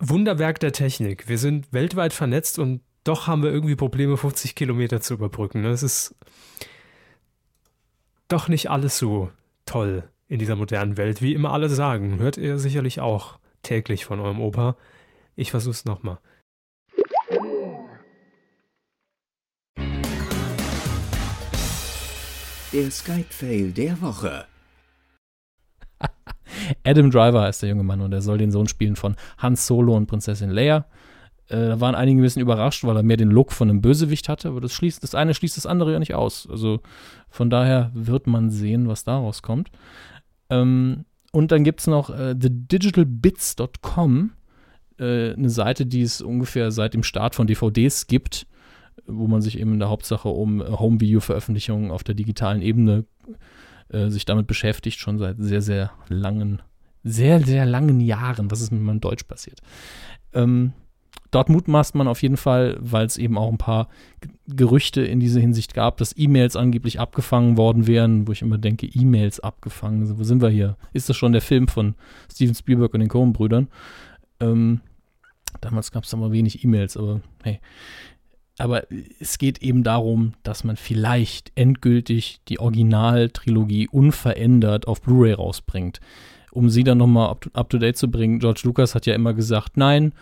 [0.10, 1.30] Wunderwerk der Technik.
[1.30, 5.64] Wir sind weltweit vernetzt und doch haben wir irgendwie Probleme, 50 Kilometer zu überbrücken.
[5.64, 6.16] Das ist
[8.28, 9.32] doch nicht alles so
[9.66, 12.20] toll in dieser modernen Welt, wie immer alle sagen.
[12.20, 14.76] Hört ihr sicherlich auch täglich von eurem Opa.
[15.36, 16.20] Ich versuch's nochmal.
[22.74, 24.48] Der Skype-Fail der Woche.
[26.86, 29.96] Adam Driver ist der junge Mann und er soll den Sohn spielen von Hans Solo
[29.96, 30.86] und Prinzessin Leia.
[31.48, 34.30] Äh, da waren einige ein bisschen überrascht, weil er mehr den Look von einem Bösewicht
[34.30, 36.48] hatte, aber das, schließt, das eine schließt das andere ja nicht aus.
[36.50, 36.80] Also
[37.30, 39.70] von daher wird man sehen, was daraus kommt.
[40.50, 44.32] Ähm, und dann gibt es noch äh, thedigitalbits.com,
[45.00, 48.46] äh, eine Seite, die es ungefähr seit dem Start von DVDs gibt,
[49.08, 53.06] wo man sich eben in der Hauptsache um Home-Video-Veröffentlichungen auf der digitalen Ebene
[53.90, 56.62] äh, sich damit beschäftigt, schon seit sehr, sehr langen,
[57.04, 58.50] sehr, sehr langen Jahren.
[58.52, 59.60] Was ist mit meinem Deutsch passiert?
[60.34, 60.74] Ähm,
[61.32, 63.90] dort mutmaßt man auf jeden Fall, weil es eben auch ein paar
[64.48, 68.88] Gerüchte in dieser Hinsicht gab, dass E-Mails angeblich abgefangen worden wären, wo ich immer denke,
[68.88, 70.78] E-Mails abgefangen, wo sind wir hier?
[70.94, 71.96] Ist das schon der Film von
[72.32, 73.68] Steven Spielberg und den Coen-Brüdern?
[74.40, 74.82] Ähm,
[75.62, 77.60] damals gab es aber wenig E-Mails, aber hey.
[78.60, 78.84] Aber
[79.20, 86.00] es geht eben darum, dass man vielleicht endgültig die Originaltrilogie unverändert auf Blu-ray rausbringt.
[86.54, 90.14] Um sie dann nochmal up-to-date zu bringen, George Lucas hat ja immer gesagt, nein,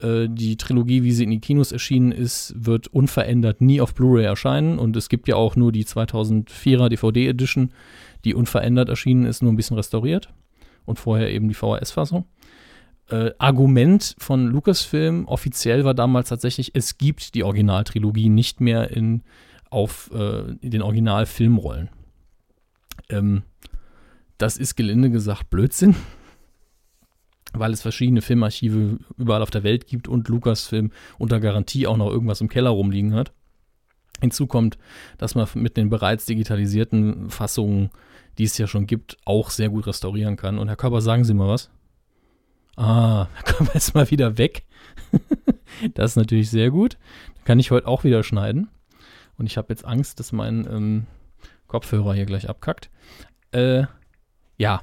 [0.00, 4.24] äh, die Trilogie, wie sie in die Kinos erschienen ist, wird unverändert nie auf Blu-ray
[4.24, 4.78] erscheinen.
[4.78, 7.72] Und es gibt ja auch nur die 2004er DVD-Edition,
[8.24, 10.32] die unverändert erschienen ist, nur ein bisschen restauriert.
[10.86, 12.24] Und vorher eben die VHS-Fassung.
[13.08, 19.22] Äh, Argument von Lucasfilm offiziell war damals tatsächlich, es gibt die Originaltrilogie nicht mehr in,
[19.70, 21.88] auf äh, den Originalfilmrollen.
[23.08, 23.42] Ähm,
[24.40, 25.94] das ist gelinde gesagt Blödsinn,
[27.52, 32.10] weil es verschiedene Filmarchive überall auf der Welt gibt und Lucasfilm unter Garantie auch noch
[32.10, 33.32] irgendwas im Keller rumliegen hat.
[34.20, 34.78] Hinzu kommt,
[35.18, 37.90] dass man mit den bereits digitalisierten Fassungen,
[38.38, 40.58] die es ja schon gibt, auch sehr gut restaurieren kann.
[40.58, 41.70] Und Herr Körper, sagen Sie mal was?
[42.76, 44.64] Ah, kommen wir jetzt mal wieder weg.
[45.94, 46.96] das ist natürlich sehr gut.
[47.36, 48.68] Da kann ich heute auch wieder schneiden.
[49.36, 51.06] Und ich habe jetzt Angst, dass mein ähm,
[51.66, 52.90] Kopfhörer hier gleich abkackt.
[53.52, 53.84] Äh,
[54.60, 54.82] ja,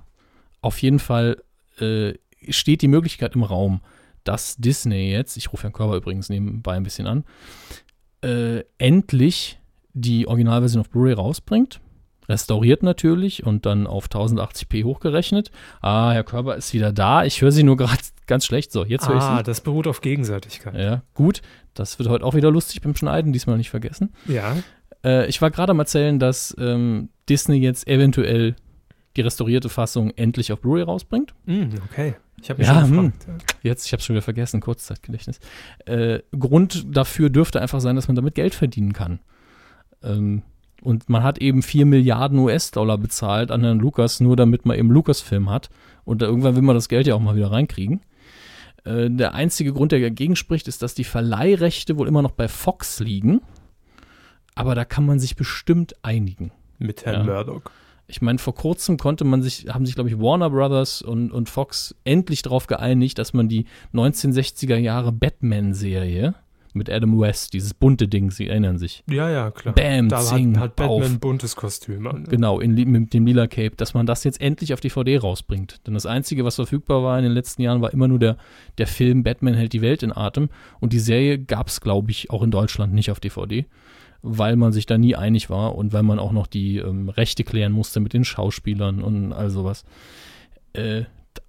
[0.59, 1.43] auf jeden Fall
[1.79, 2.15] äh,
[2.49, 3.81] steht die Möglichkeit im Raum,
[4.23, 7.25] dass Disney jetzt, ich rufe Herrn Körber übrigens nebenbei ein bisschen an,
[8.23, 9.59] äh, endlich
[9.93, 11.79] die Originalversion auf Blu-ray rausbringt
[12.27, 15.51] restauriert natürlich und dann auf 1080p hochgerechnet.
[15.79, 17.23] Ah, Herr Körber ist wieder da.
[17.23, 18.71] Ich höre Sie nur gerade ganz schlecht.
[18.73, 19.29] So, jetzt höre ich Sie.
[19.29, 20.75] Ah, das beruht auf Gegenseitigkeit.
[20.75, 21.41] Ja, gut.
[21.73, 24.13] Das wird heute auch wieder lustig beim Schneiden, diesmal nicht vergessen.
[24.25, 24.57] Ja.
[25.05, 28.55] Äh, ich war gerade am erzählen, dass ähm, Disney jetzt eventuell
[29.17, 31.33] die restaurierte Fassung endlich auf Blu-ray rausbringt.
[31.45, 32.15] Mm, okay.
[32.41, 33.13] Ich habe mich Ja, schon hm.
[33.17, 33.55] gefragt.
[33.63, 35.39] Jetzt, ich habe schon wieder vergessen, Kurzzeitgedächtnis.
[35.85, 39.19] Äh, Grund dafür dürfte einfach sein, dass man damit Geld verdienen kann.
[40.03, 40.43] Ähm,
[40.83, 44.91] und man hat eben 4 Milliarden US-Dollar bezahlt an Herrn Lucas, nur damit man eben
[44.91, 45.69] Lucas-Film hat.
[46.05, 48.01] Und da irgendwann will man das Geld ja auch mal wieder reinkriegen.
[48.85, 52.47] Äh, der einzige Grund, der dagegen spricht, ist, dass die Verleihrechte wohl immer noch bei
[52.47, 53.41] Fox liegen.
[54.53, 56.51] Aber da kann man sich bestimmt einigen.
[56.77, 57.33] Mit Herrn Ja.
[57.33, 57.63] Murdoch.
[58.07, 61.49] Ich meine, vor kurzem konnte man sich, haben sich, glaube ich, Warner Brothers und, und
[61.49, 66.35] Fox endlich darauf geeinigt, dass man die 1960er Jahre Batman-Serie
[66.77, 69.03] mit Adam West, dieses bunte Ding, Sie erinnern sich.
[69.09, 69.75] Ja, ja, klar.
[69.75, 71.05] Bam, da zing, hat, hat Batman auf.
[71.05, 72.25] ein buntes Kostüm an.
[72.29, 75.85] Genau, in, mit dem lila Cape, dass man das jetzt endlich auf DVD rausbringt.
[75.85, 78.37] Denn das Einzige, was verfügbar war in den letzten Jahren, war immer nur der,
[78.77, 80.49] der Film Batman hält die Welt in Atem.
[80.79, 83.65] Und die Serie gab es, glaube ich, auch in Deutschland nicht auf DVD,
[84.27, 87.43] weil man sich da nie einig war und weil man auch noch die ähm, Rechte
[87.43, 89.85] klären musste mit den Schauspielern und all sowas.
[90.73, 91.03] Äh,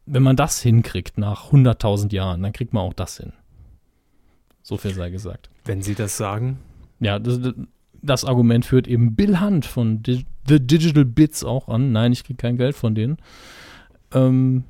[0.07, 3.33] wenn man das hinkriegt nach 100.000 Jahren, dann kriegt man auch das hin.
[4.63, 5.51] So viel sei gesagt.
[5.65, 6.59] Wenn Sie das sagen.
[7.01, 7.41] Ja, das,
[8.03, 11.93] das Argument führt eben Bill Hunt von Di The Digital Bits auch an.
[11.93, 13.19] Nein, ich kriege kein Geld von denen.
[14.13, 14.65] Ähm,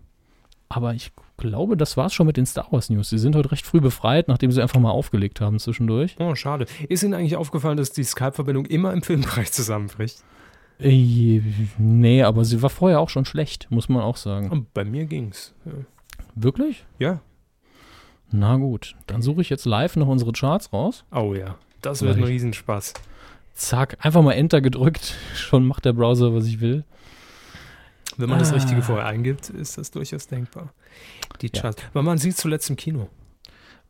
[0.69, 3.11] aber ich glaube, das war's schon mit den Star Wars News.
[3.11, 6.17] Sie sind heute recht früh befreit, nachdem sie einfach mal aufgelegt haben zwischendurch.
[6.19, 6.67] Oh, schade.
[6.89, 10.23] Ist Ihnen eigentlich aufgefallen, dass die Skype-Verbindung immer im Filmbereich zusammenbricht?
[10.81, 11.41] Äh,
[11.79, 14.51] nee, aber sie war vorher auch schon schlecht, muss man auch sagen.
[14.51, 15.55] Und bei mir ging's.
[15.65, 15.73] Ja.
[16.35, 16.85] Wirklich?
[16.99, 17.21] Ja.
[18.31, 21.05] Na gut, dann suche ich jetzt live noch unsere Charts raus.
[21.11, 21.57] Oh ja.
[21.83, 22.33] Das wird ein Vielleicht.
[22.33, 22.95] Riesenspaß.
[23.55, 25.15] Zack, einfach mal Enter gedrückt.
[25.35, 26.85] Schon macht der Browser, was ich will.
[28.19, 28.57] Wenn man das Ah.
[28.57, 30.73] Richtige vorher eingibt, ist das durchaus denkbar.
[31.41, 31.63] Die Ja.
[31.63, 31.83] Charts.
[31.93, 33.09] War man sie zuletzt im Kino?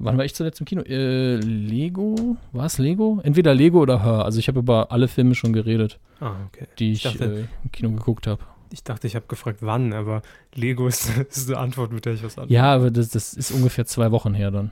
[0.00, 0.82] Wann war ich zuletzt im Kino?
[0.82, 2.36] Äh, Lego?
[2.52, 3.20] War es Lego?
[3.24, 4.24] Entweder Lego oder Her.
[4.24, 6.68] Also ich habe über alle Filme schon geredet, Ah, okay.
[6.78, 8.40] die Ich ich, dachte- äh, im Kino geguckt habe.
[8.70, 10.22] Ich dachte, ich habe gefragt, wann, aber
[10.54, 12.52] Lego ist, ist eine Antwort, mit der ich was anderes.
[12.54, 14.70] Ja, aber das, das ist ungefähr zwei Wochen her dann.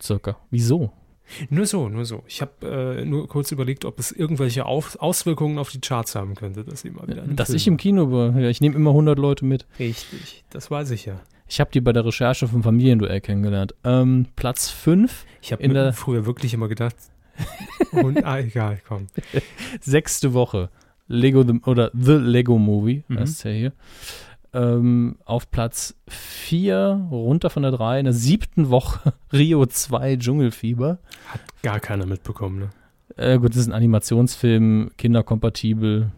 [0.00, 0.36] Circa.
[0.50, 0.90] Wieso?
[1.50, 2.22] Nur so, nur so.
[2.28, 6.34] Ich habe äh, nur kurz überlegt, ob es irgendwelche Auf Auswirkungen auf die Charts haben
[6.34, 8.38] könnte, dass sie mal wieder Dass Film ich im Kino war.
[8.38, 9.66] Ja, ich nehme immer 100 Leute mit.
[9.78, 11.20] Richtig, das weiß ich ja.
[11.48, 13.74] Ich habe die bei der Recherche vom Familienduell kennengelernt.
[13.84, 16.96] Ähm, Platz 5, Ich habe In mir der- früher wirklich immer gedacht,
[17.92, 19.06] und, ah, egal, komm.
[19.80, 20.70] sechste Woche.
[21.08, 23.18] Lego the, oder The Lego Movie, Mhm.
[23.20, 23.72] heißt ja hier.
[24.56, 30.98] Ähm, auf Platz 4, runter von der 3, in der siebten Woche Rio 2 Dschungelfieber.
[31.62, 32.70] Gar keiner mitbekommen, ne?
[33.16, 36.10] Äh, gut, das ist ein Animationsfilm, kinderkompatibel.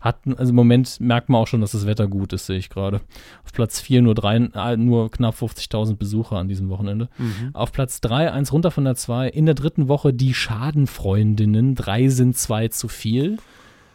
[0.00, 2.70] Hat, also im Moment merkt man auch schon, dass das Wetter gut ist, sehe ich
[2.70, 3.02] gerade.
[3.44, 7.10] Auf Platz 4 nur, drei, äh, nur knapp 50.000 Besucher an diesem Wochenende.
[7.52, 12.08] Auf Platz 3, eins runter von der 2, in der dritten Woche die Schadenfreundinnen, drei
[12.08, 13.36] sind zwei zu viel.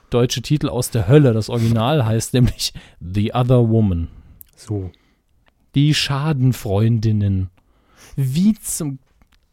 [0.09, 4.07] Deutsche Titel aus der Hölle, das Original heißt nämlich The Other Woman.
[4.55, 4.91] So.
[5.75, 7.49] Die Schadenfreundinnen.
[8.15, 8.99] Wie zum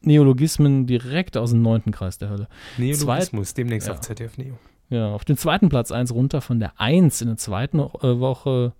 [0.03, 2.49] Neologismen direkt aus dem neunten Kreis der Hölle.
[2.79, 3.95] Neologismus, demnächst Ja.
[3.95, 4.59] auf ZDF Neo.
[4.89, 8.73] Ja, auf den zweiten Platz eins runter von der 1 in der zweiten äh, Woche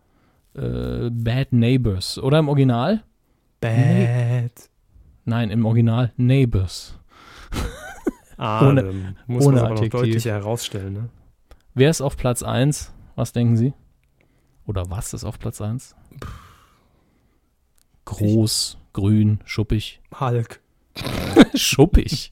[0.55, 2.19] äh, Bad Neighbors.
[2.19, 3.03] Oder im Original?
[3.61, 4.53] Bad.
[5.25, 6.97] Nein, im Original Neighbors.
[8.37, 10.01] Ah, Ohne- muss ohne man aber noch Adjektiv.
[10.01, 11.09] deutlicher herausstellen, ne?
[11.79, 12.95] Wer ist auf Platz 1?
[13.17, 13.75] Was denken Sie?
[14.65, 15.95] Oder was ist auf Platz 1?
[18.07, 20.01] Groß, grün, schuppig.
[20.19, 20.63] Hulk.
[21.55, 22.31] schuppig.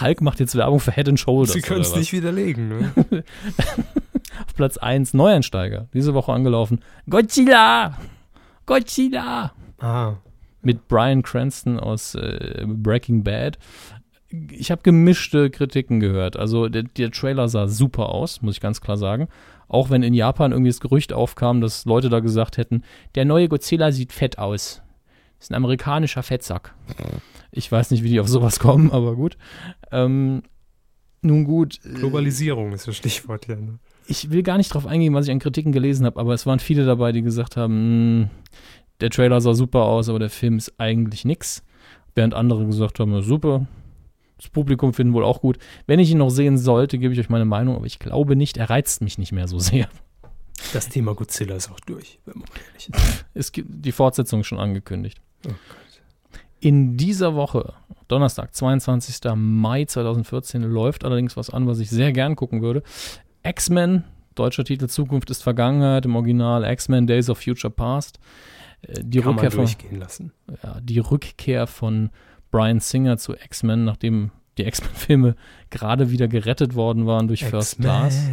[0.00, 1.52] Hulk macht jetzt Werbung für Head and Shoulders.
[1.52, 2.92] Sie können es nicht widerlegen, ne?
[4.46, 5.86] Auf Platz 1 Neueinsteiger.
[5.94, 6.80] Diese Woche angelaufen.
[7.08, 7.96] Godzilla!
[8.66, 9.52] Godzilla!
[9.78, 10.16] ah,
[10.62, 13.58] mit Brian Cranston aus äh, Breaking Bad.
[14.50, 16.36] Ich habe gemischte Kritiken gehört.
[16.36, 19.28] Also der, der Trailer sah super aus, muss ich ganz klar sagen.
[19.68, 22.82] Auch wenn in Japan irgendwie das Gerücht aufkam, dass Leute da gesagt hätten,
[23.14, 24.82] der neue Godzilla sieht fett aus.
[25.40, 26.74] Ist ein amerikanischer Fettsack.
[27.50, 29.36] Ich weiß nicht, wie die auf sowas kommen, aber gut.
[29.90, 30.42] Ähm,
[31.22, 31.80] nun gut.
[31.84, 33.78] äh, Globalisierung ist das Stichwort hier, ne?
[34.06, 36.58] ich will gar nicht drauf eingehen, was ich an Kritiken gelesen habe, aber es waren
[36.58, 38.28] viele dabei, die gesagt haben, "Mh,
[39.00, 41.62] der Trailer sah super aus, aber der Film ist eigentlich nix.
[42.16, 43.66] Während andere gesagt haben, "Ja, super,
[44.40, 45.58] das Publikum finden wohl auch gut.
[45.86, 48.56] Wenn ich ihn noch sehen sollte, gebe ich euch meine Meinung, aber ich glaube nicht,
[48.56, 49.88] er reizt mich nicht mehr so sehr.
[50.72, 53.24] Das Thema Godzilla ist auch durch, wenn man ehrlich ist.
[53.34, 55.20] Es gibt die Fortsetzung ist schon angekündigt.
[55.46, 55.52] Oh.
[56.60, 57.72] In dieser Woche,
[58.08, 59.32] Donnerstag, 22.
[59.34, 62.82] Mai 2014, läuft allerdings was an, was ich sehr gern gucken würde.
[63.42, 68.20] X-Men, deutscher Titel Zukunft ist Vergangenheit, im Original X-Men Days of Future Past.
[68.82, 70.32] Äh, Die Kann man Rückkehr, von, durchgehen lassen.
[70.62, 72.10] ja, die Rückkehr von
[72.50, 75.36] Brian Singer zu X-Men, nachdem die X-Men-Filme
[75.70, 78.28] gerade wieder gerettet worden waren durch First Class.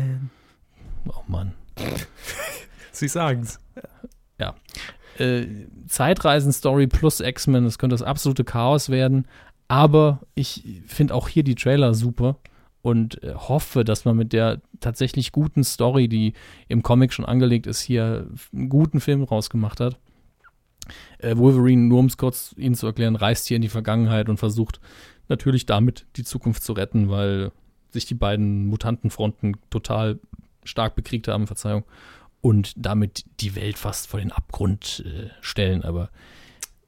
[1.07, 1.53] Oh Mann.
[2.91, 3.59] Sie sagen's.
[5.19, 5.45] äh,
[5.87, 9.27] Zeitreisen-Story plus X-Men, das könnte das absolute Chaos werden.
[9.67, 12.37] Aber ich finde auch hier die Trailer super
[12.81, 16.33] und äh, hoffe, dass man mit der tatsächlich guten Story, die
[16.67, 19.99] im Comic schon angelegt ist, hier einen guten Film rausgemacht hat.
[21.19, 24.37] Äh, Wolverine, nur um es kurz Ihnen zu erklären, reist hier in die Vergangenheit und
[24.37, 24.79] versucht
[25.29, 27.51] natürlich damit die Zukunft zu retten, weil
[27.91, 30.19] sich die beiden Mutantenfronten total
[30.63, 31.83] stark bekriegt haben, Verzeihung,
[32.41, 36.09] und damit die Welt fast vor den Abgrund äh, stellen, aber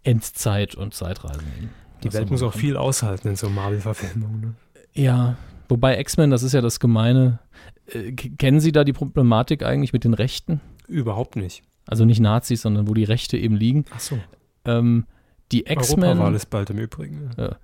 [0.03, 1.69] Endzeit und Zeitreisen eben.
[2.03, 4.41] Die Welt muss auch viel aushalten in so Marvel-Verfilmungen.
[4.41, 4.55] Ne?
[4.93, 5.35] Ja,
[5.67, 7.39] wobei X-Men, das ist ja das Gemeine.
[7.87, 10.61] Äh, kennen Sie da die Problematik eigentlich mit den Rechten?
[10.87, 11.63] Überhaupt nicht.
[11.89, 13.85] Also nicht Nazis, sondern wo die Rechte eben liegen.
[13.89, 14.19] Ach so.
[14.65, 15.05] Ähm,
[15.51, 17.31] die Europawahl X-Men, ist bald im Übrigen.
[17.35, 17.57] Ja.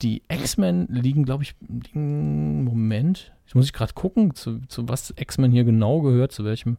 [0.00, 5.12] die X-Men liegen, glaube ich, liegen, Moment, ich muss ich gerade gucken, zu, zu was
[5.16, 6.76] X-Men hier genau gehört, zu welchem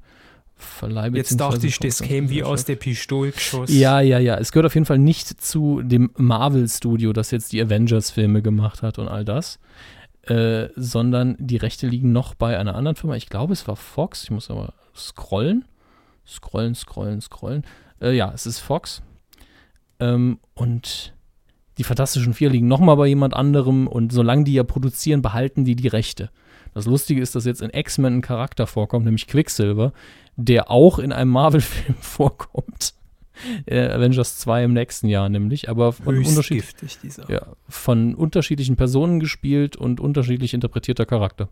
[0.56, 1.10] Verleih.
[1.10, 3.78] Jetzt dachte ich, das käme wie aus der Pistole geschossen.
[3.78, 4.38] Ja, ja, ja.
[4.38, 8.98] Es gehört auf jeden Fall nicht zu dem Marvel-Studio, das jetzt die Avengers-Filme gemacht hat
[8.98, 9.60] und all das,
[10.22, 13.18] äh, sondern die Rechte liegen noch bei einer anderen Firma.
[13.18, 14.24] Ich glaube, es war Fox.
[14.24, 15.66] Ich muss aber scrollen.
[16.28, 17.64] Scrollen, scrollen, scrollen.
[18.02, 19.02] Äh, ja, es ist Fox.
[20.00, 21.14] Ähm, und
[21.78, 25.76] die Fantastischen Vier liegen nochmal bei jemand anderem und solange die ja produzieren, behalten die
[25.76, 26.30] die Rechte.
[26.74, 29.94] Das Lustige ist, dass jetzt in X-Men ein Charakter vorkommt, nämlich Quicksilver,
[30.36, 32.94] der auch in einem Marvel-Film vorkommt.
[33.66, 36.64] Äh, Avengers 2 im nächsten Jahr nämlich, aber von, unterschied
[37.28, 41.50] ja, von unterschiedlichen Personen gespielt und unterschiedlich interpretierter Charakter.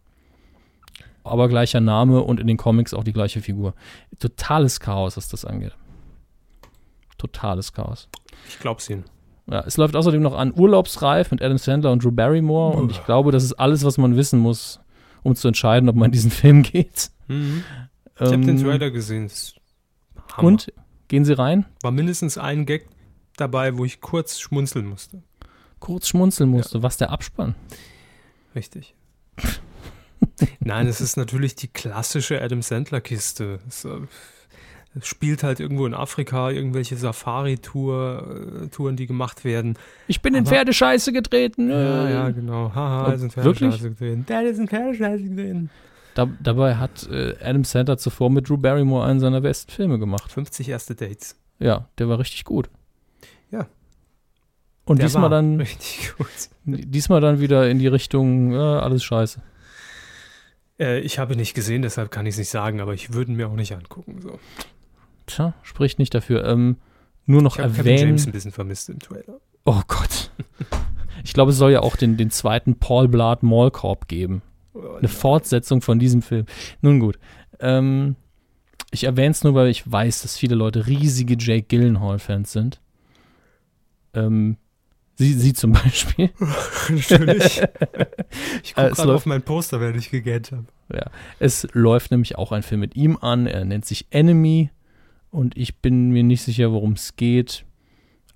[1.23, 3.73] Aber gleicher Name und in den Comics auch die gleiche Figur.
[4.19, 5.73] Totales Chaos, was das angeht.
[7.17, 8.09] Totales Chaos.
[8.49, 9.05] Ich glaub's Ihnen.
[9.47, 13.03] Ja, es läuft außerdem noch an Urlaubsreif mit Adam Sandler und Drew Barrymore und ich
[13.05, 14.79] glaube, das ist alles, was man wissen muss,
[15.21, 17.09] um zu entscheiden, ob man in diesen Film geht.
[17.27, 17.63] Mhm.
[18.15, 19.29] Ich habe den Ähm, Trailer gesehen.
[20.33, 20.47] Hammer.
[20.47, 20.71] Und?
[21.09, 21.65] Gehen Sie rein?
[21.81, 22.87] War mindestens ein Gag
[23.37, 25.21] dabei, wo ich kurz schmunzeln musste.
[25.79, 26.81] Kurz schmunzeln musste.
[26.81, 27.55] Was der Abspann?
[28.55, 28.95] Richtig.
[30.59, 33.59] Nein, es ist natürlich die klassische Adam Sandler-Kiste.
[33.67, 33.89] Es, äh,
[35.01, 39.75] spielt halt irgendwo in Afrika irgendwelche Safari-Touren, Touren, die gemacht werden.
[40.07, 41.69] Ich bin in Aber- Pferdescheiße getreten.
[41.69, 42.13] Ja, äh.
[42.13, 42.71] ja, genau.
[42.73, 43.57] Haha, Ob- ist wirklich?
[43.75, 44.23] Pferdescheiße drin.
[44.27, 45.69] Da ist ein Pferdescheiße drin.
[46.15, 50.31] Da, dabei hat äh, Adam Sandler zuvor mit Drew Barrymore einen seiner besten Filme gemacht.
[50.31, 51.35] 50 erste Dates.
[51.59, 52.69] Ja, der war richtig gut.
[53.49, 53.65] Ja.
[54.85, 55.65] Und Der diesmal dann,
[56.65, 59.41] diesmal dann wieder in die Richtung, äh, alles scheiße.
[60.83, 63.47] Äh, ich habe nicht gesehen, deshalb kann ich es nicht sagen, aber ich würde mir
[63.47, 64.19] auch nicht angucken.
[64.21, 64.39] So.
[65.25, 66.45] Tja, spricht nicht dafür.
[66.45, 66.77] Ähm,
[67.25, 68.07] nur noch Ich habe Kevin erwähnen.
[68.09, 69.39] James ein bisschen vermisst im Trailer.
[69.65, 70.31] Oh Gott.
[71.23, 74.41] Ich glaube, es soll ja auch den, den zweiten Paul Blart Mall Corp geben.
[74.73, 76.45] Oh, Eine Fortsetzung von diesem Film.
[76.81, 77.17] Nun gut.
[77.61, 78.17] Ähm,
[78.91, 82.81] ich erwähne es nur, weil ich weiß, dass viele Leute riesige Jake Gyllenhaal-Fans sind.
[84.13, 84.57] Ähm,
[85.15, 86.29] sie, sie zum Beispiel.
[86.89, 87.61] Natürlich.
[88.63, 90.65] Ich Äh, gucke es gerade läuft- auf mein Poster, während ich gegähnt habe.
[91.39, 93.45] Es läuft nämlich auch ein Film mit ihm an.
[93.47, 94.69] Er nennt sich Enemy.
[95.31, 97.65] Und ich bin mir nicht sicher, worum es geht.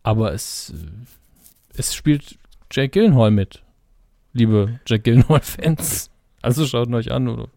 [0.03, 2.37] Aber es, äh, es spielt
[2.71, 3.63] Jake Gyllenhaal mit.
[4.33, 6.09] Liebe Jake Gyllenhaal-Fans.
[6.41, 7.49] Also schaut ihn euch an oder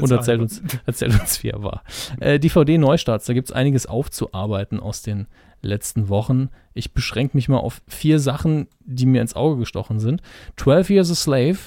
[0.00, 1.82] und erzählt uns, erzählt uns, wie er war.
[2.20, 5.26] Äh, DVD-Neustarts, da gibt es einiges aufzuarbeiten aus den
[5.66, 6.48] letzten Wochen.
[6.74, 10.22] Ich beschränke mich mal auf vier Sachen, die mir ins Auge gestochen sind.
[10.56, 11.58] 12 Years a Slave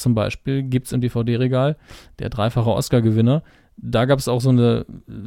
[0.00, 1.76] zum Beispiel gibt es im DVD-Regal,
[2.18, 3.42] der dreifache Oscar-Gewinner.
[3.76, 4.84] Da gab es auch so eine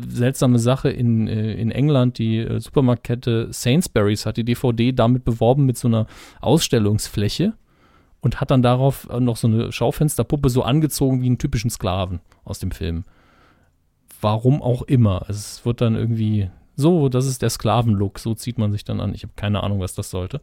[0.07, 2.17] seltsame Sache in, äh, in England.
[2.17, 6.07] Die äh, Supermarktkette Sainsbury's hat die DVD damit beworben mit so einer
[6.41, 7.53] Ausstellungsfläche
[8.21, 12.59] und hat dann darauf noch so eine Schaufensterpuppe so angezogen wie einen typischen Sklaven aus
[12.59, 13.03] dem Film.
[14.21, 15.25] Warum auch immer.
[15.27, 19.13] Es wird dann irgendwie so, das ist der Sklavenlook, so zieht man sich dann an.
[19.13, 20.41] Ich habe keine Ahnung, was das sollte.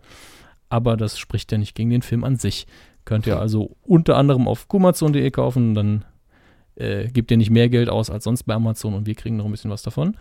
[0.69, 2.66] Aber das spricht ja nicht gegen den Film an sich.
[3.05, 6.05] Könnt ihr also unter anderem auf kumazon.de kaufen, dann
[6.77, 9.44] äh, gebt ihr nicht mehr Geld aus als sonst bei Amazon und wir kriegen noch
[9.44, 10.16] ein bisschen was davon.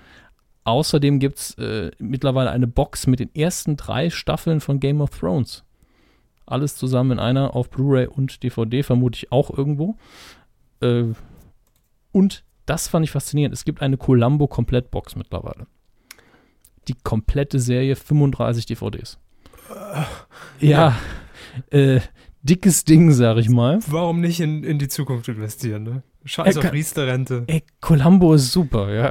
[0.64, 5.12] Außerdem gibt es äh, mittlerweile eine Box mit den ersten drei Staffeln von Game of
[5.12, 5.64] Thrones.
[6.46, 9.96] Alles zusammen in einer auf Blu-ray und DVD, vermute ich auch irgendwo.
[10.82, 11.06] Äh,
[12.12, 13.54] und das fand ich faszinierend.
[13.54, 15.68] Es gibt eine Columbo Komplettbox mittlerweile.
[16.88, 19.20] Die komplette Serie, 35 DVDs.
[20.60, 20.96] Ja,
[21.72, 22.00] Äh,
[22.42, 23.80] dickes Ding, sag ich mal.
[23.88, 26.04] Warum nicht in, in die Zukunft investieren, ne?
[26.26, 27.44] Scheiß Er auf Riester-Rente.
[27.48, 29.04] Ey, Columbo ist super, ja.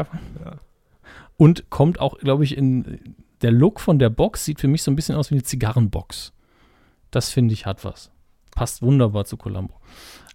[0.45, 0.57] Ja.
[1.36, 3.15] Und kommt auch, glaube ich, in.
[3.43, 6.32] Der Look von der Box sieht für mich so ein bisschen aus wie eine Zigarrenbox.
[7.12, 8.11] Das finde ich hat was.
[8.55, 9.74] Passt wunderbar zu Columbo.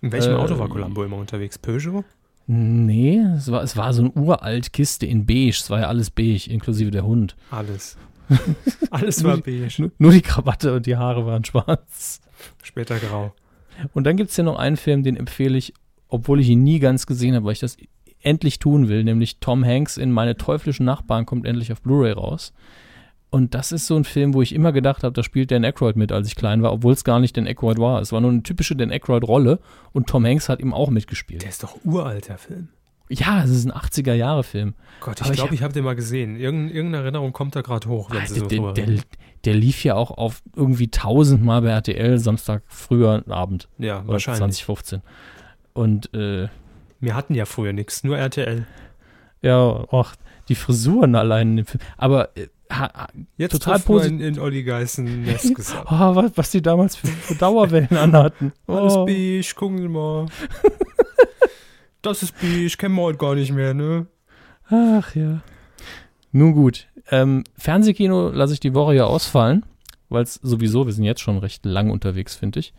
[0.02, 1.58] In welchem Äh, Auto war Columbo immer unterwegs?
[1.58, 2.06] Peugeot?
[2.45, 5.52] Nee, es war, es war so eine uralt Kiste in beige.
[5.52, 7.36] Es war ja alles beige, inklusive der Hund.
[7.52, 7.98] Alles.
[8.90, 9.68] Alles war beige.
[9.82, 12.22] Nur, nur die Krawatte und die Haare waren schwarz.
[12.64, 13.34] Später grau.
[13.94, 15.74] Und dann gibt es hier noch einen Film, den empfehle ich,
[16.07, 17.78] obwohl ich ihn nie ganz gesehen habe, weil ich das
[18.22, 22.53] endlich tun will, nämlich Tom Hanks in Meine teuflischen Nachbarn kommt endlich auf Blu-ray raus.
[23.34, 25.96] Und das ist so ein Film, wo ich immer gedacht habe, da spielt Dan Aykroyd
[25.96, 28.00] mit, als ich klein war, obwohl es gar nicht Dan Aykroyd war.
[28.00, 29.60] Es war nur eine typische Dan Aykroyd-Rolle
[29.92, 31.42] und Tom Hanks hat ihm auch mitgespielt.
[31.42, 32.68] Der ist doch uralt, der Film.
[33.10, 34.76] Ja, es ist ein 80er-Jahre-Film.
[35.02, 36.36] Gott, ich ich glaube, hab- ich habe den mal gesehen.
[36.40, 39.00] Irgend, irgendeine Erinnerung kommt da gerade hoch, wenn der, so der, der,
[39.46, 43.68] der lief ja auch auf irgendwie tausendmal bei RTL Samstag früher Abend.
[43.80, 44.40] Ja, oder wahrscheinlich.
[44.64, 45.02] 2015.
[45.74, 46.50] Und äh,
[47.00, 48.68] Wir hatten ja früher nichts, nur RTL.
[49.42, 50.16] ja, ach,
[50.50, 51.82] die Frisuren allein in dem Film.
[51.98, 53.07] Aber äh, ha,
[53.38, 55.88] Jetzt Total trifft man posit- in, Olli Geißen Nest gesagt.
[55.91, 58.53] oh, was, was die damals für, für Dauerwellen anhatten.
[58.68, 59.06] Alles Oh.
[59.06, 60.26] beige, gucken Sie mal.
[62.02, 64.07] das ist beige, kennen wir heute gar nicht mehr, ne?
[64.69, 65.41] Ach ja.
[66.31, 66.88] Nun gut.
[67.11, 69.65] Ähm, Fernsehkino lasse ich die Woche ja ausfallen,
[70.10, 72.73] weil es sowieso, wir sind jetzt schon recht lang unterwegs, finde ich.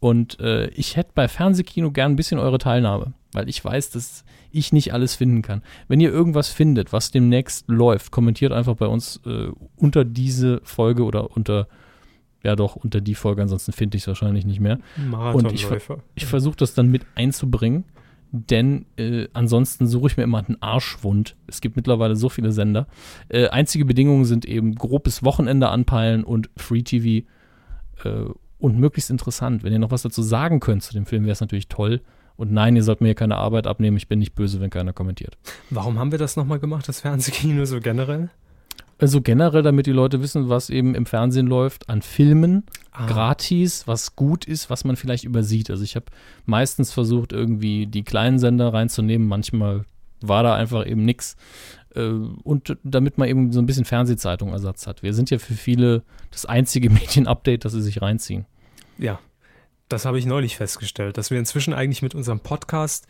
[0.00, 4.24] Und äh, ich hätte bei Fernsehkino gern ein bisschen eure Teilnahme, weil ich weiß, dass
[4.50, 5.62] ich nicht alles finden kann.
[5.86, 11.04] Wenn ihr irgendwas findet, was demnächst läuft, kommentiert einfach bei uns äh, unter diese Folge
[11.04, 11.68] oder unter,
[12.42, 14.78] ja doch, unter die Folge, ansonsten finde ich es wahrscheinlich nicht mehr.
[14.96, 15.98] Marathonläufer.
[16.14, 17.84] Ich versuche das dann mit einzubringen,
[18.30, 21.36] denn äh, ansonsten suche ich mir immer einen Arschwund.
[21.46, 22.86] Es gibt mittlerweile so viele Sender.
[23.28, 27.26] Äh, einzige Bedingungen sind eben grobes Wochenende anpeilen und Free TV
[28.04, 28.24] äh,
[28.58, 29.62] und möglichst interessant.
[29.64, 32.00] Wenn ihr noch was dazu sagen könnt zu dem Film, wäre es natürlich toll.
[32.38, 33.96] Und nein, ihr sollt mir hier keine Arbeit abnehmen.
[33.98, 35.36] Ich bin nicht böse, wenn keiner kommentiert.
[35.68, 38.30] Warum haben wir das nochmal gemacht, das Fernsehkino so generell?
[39.00, 43.06] Also generell, damit die Leute wissen, was eben im Fernsehen läuft, an Filmen, Ah.
[43.06, 45.70] gratis, was gut ist, was man vielleicht übersieht.
[45.70, 46.06] Also ich habe
[46.46, 49.28] meistens versucht, irgendwie die kleinen Sender reinzunehmen.
[49.28, 49.84] Manchmal
[50.20, 51.36] war da einfach eben nix.
[51.94, 52.08] Äh,
[52.42, 55.02] Und damit man eben so ein bisschen Fernsehzeitung-Ersatz hat.
[55.04, 56.02] Wir sind ja für viele
[56.32, 58.46] das einzige Medienupdate, das sie sich reinziehen.
[58.98, 59.20] Ja,
[59.88, 63.06] das habe ich neulich festgestellt, dass wir inzwischen eigentlich mit unserem Podcast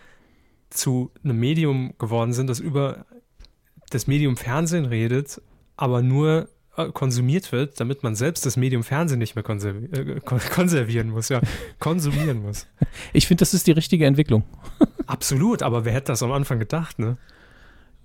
[0.70, 3.06] zu einem Medium geworden sind, das über
[3.90, 5.40] das Medium Fernsehen redet,
[5.76, 10.20] aber nur äh, konsumiert wird, damit man selbst das Medium Fernsehen nicht mehr konservi äh,
[10.20, 11.40] kon konservieren muss, ja,
[11.78, 12.66] konsumieren muss.
[13.12, 14.44] Ich finde, das ist die richtige Entwicklung.
[15.06, 17.16] Absolut, aber wer hätte das am Anfang gedacht, ne?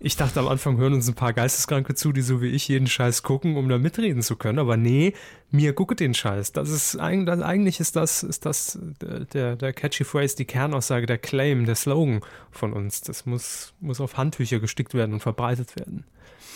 [0.06, 2.88] Ich dachte am Anfang hören uns ein paar Geisteskranke zu, die so wie ich jeden
[2.88, 4.60] Scheiß gucken, um da mitreden zu können.
[4.60, 5.14] Aber nee,
[5.50, 6.52] mir gucke den Scheiß.
[6.52, 11.66] Das ist eigentlich, ist das, ist das der, der catchy Phrase, die Kernaussage, der Claim,
[11.66, 12.20] der Slogan
[12.52, 13.00] von uns.
[13.00, 16.04] Das muss, muss auf Handtücher gestickt werden und verbreitet werden.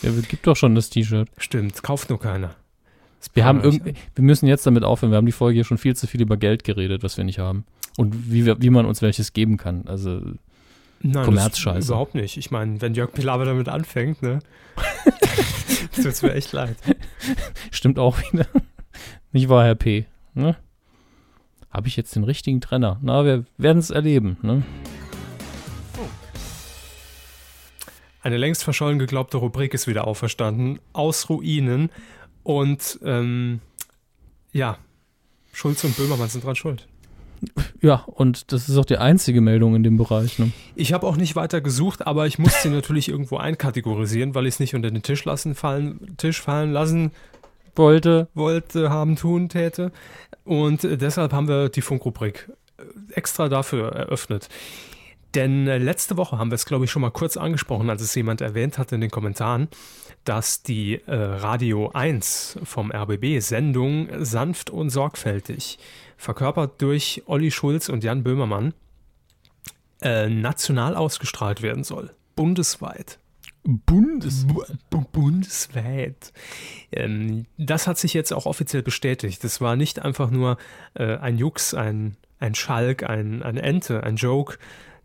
[0.02, 1.30] Ja, es gibt doch schon das T-Shirt.
[1.38, 2.54] Stimmt, kauft nur keiner.
[3.32, 5.10] Wir haben irgend, wir müssen jetzt damit aufhören.
[5.10, 7.38] Wir haben die Folge hier schon viel zu viel über Geld geredet, was wir nicht
[7.38, 7.64] haben.
[7.96, 9.88] Und wie, wir, wie man uns welches geben kann.
[9.88, 10.20] Also,
[11.00, 11.88] Nein, Kommerzscheiße.
[11.88, 12.36] Überhaupt nicht.
[12.36, 14.40] Ich meine, wenn Jörg Pilawa damit anfängt, ne?
[15.94, 16.76] das tut's mir echt leid.
[17.70, 18.46] Stimmt auch wieder.
[19.32, 20.06] Nicht wahr, Herr P.
[20.34, 20.56] Ne?
[21.70, 22.98] Habe ich jetzt den richtigen Trenner?
[23.02, 24.38] Na, wir werden es erleben.
[24.42, 24.62] Ne?
[28.22, 30.80] Eine längst verschollen geglaubte Rubrik ist wieder auferstanden.
[30.92, 31.90] Aus Ruinen.
[32.42, 33.60] Und ähm,
[34.52, 34.78] ja,
[35.52, 36.88] Schulz und Böhmermann sind dran schuld.
[37.80, 40.38] Ja, und das ist auch die einzige Meldung in dem Bereich.
[40.38, 40.50] Ne?
[40.74, 44.54] Ich habe auch nicht weiter gesucht, aber ich muss sie natürlich irgendwo einkategorisieren, weil ich
[44.54, 47.12] es nicht unter den Tisch lassen fallen, Tisch fallen lassen
[47.76, 48.28] Wollte.
[48.34, 49.92] wollte, haben, tun, täte.
[50.44, 52.82] Und äh, deshalb haben wir die Funkrubrik äh,
[53.14, 54.48] extra dafür eröffnet.
[55.34, 58.14] Denn äh, letzte Woche haben wir es, glaube ich, schon mal kurz angesprochen, als es
[58.14, 59.68] jemand erwähnt hat in den Kommentaren,
[60.24, 65.78] dass die äh, Radio 1 vom RBB Sendung sanft und sorgfältig,
[66.18, 68.74] verkörpert durch Olli Schulz und Jan Böhmermann,
[70.02, 72.10] äh, national ausgestrahlt werden soll.
[72.36, 73.18] Bundesweit.
[73.64, 74.46] Bundes.
[74.46, 76.32] Bu bu bundesweit.
[76.92, 79.42] Ähm, das hat sich jetzt auch offiziell bestätigt.
[79.44, 80.58] Das war nicht einfach nur
[80.94, 84.58] äh, ein Jux, ein, ein Schalk, ein, eine Ente, ein Joke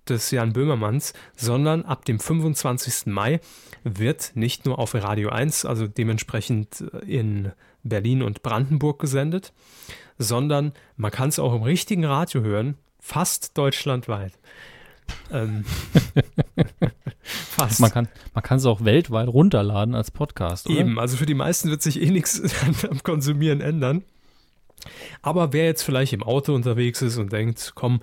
[0.08, 3.08] des Jan Böhmermanns, sondern ab dem 25.
[3.08, 3.40] Mai
[3.84, 7.52] wird nicht nur auf Radio 1, also dementsprechend äh, in
[7.84, 9.54] Berlin und Brandenburg gesendet,
[10.18, 14.34] sondern man kann es auch im richtigen Radio hören, fast deutschlandweit.
[15.32, 15.66] Ähm,
[17.24, 17.80] fast.
[17.82, 20.70] Man kann man kann es auch weltweit runterladen als Podcast.
[20.70, 20.80] Oder?
[20.80, 22.42] Eben, also für die meisten wird sich eh nichts
[22.90, 24.04] am Konsumieren ändern.
[25.22, 28.02] Aber wer jetzt vielleicht im Auto unterwegs ist und denkt, komm,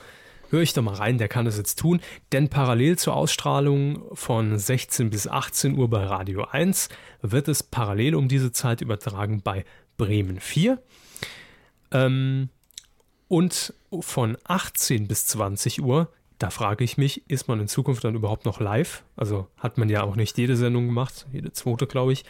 [0.50, 2.00] höre ich doch mal rein, der kann das jetzt tun.
[2.32, 6.88] Denn parallel zur Ausstrahlung von 16 bis 18 Uhr bei Radio 1
[7.22, 9.64] wird es parallel um diese Zeit übertragen bei
[9.96, 10.78] Bremen 4.
[11.92, 12.48] Ähm,
[13.28, 16.08] und von 18 bis 20 Uhr,
[16.38, 19.04] da frage ich mich, ist man in Zukunft dann überhaupt noch live?
[19.16, 22.24] Also hat man ja auch nicht jede Sendung gemacht, jede zweite, glaube ich.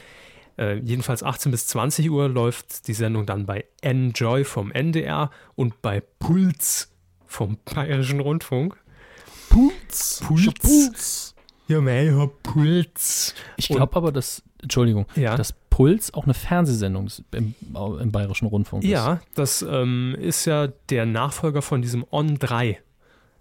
[0.58, 5.80] Äh, jedenfalls 18 bis 20 Uhr läuft die Sendung dann bei Enjoy vom NDR und
[5.80, 6.92] bei Puls
[7.26, 8.76] vom Bayerischen Rundfunk.
[9.48, 10.20] Puls.
[10.26, 11.34] Puls.
[11.68, 13.34] Ja, mein Puls.
[13.56, 15.36] Ich glaube aber, dass, Entschuldigung, Ja.
[15.36, 18.90] dass Puls auch eine Fernsehsendung im, im Bayerischen Rundfunk ist.
[18.90, 22.78] Ja, das ähm, ist ja der Nachfolger von diesem On 3.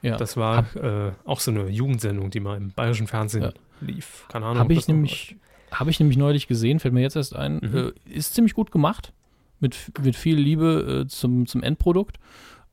[0.01, 0.15] Ja.
[0.15, 3.51] Das war äh, auch so eine Jugendsendung, die mal im bayerischen Fernsehen Ja.
[3.81, 4.25] lief.
[4.29, 4.59] Keine Ahnung.
[4.59, 5.35] Habe ich nämlich,
[5.71, 7.59] habe ich nämlich neulich gesehen, fällt mir jetzt erst ein.
[7.61, 7.93] Mhm.
[8.07, 9.11] Äh, ist ziemlich gut gemacht,
[9.59, 12.17] mit, mit viel Liebe äh, zum, zum Endprodukt.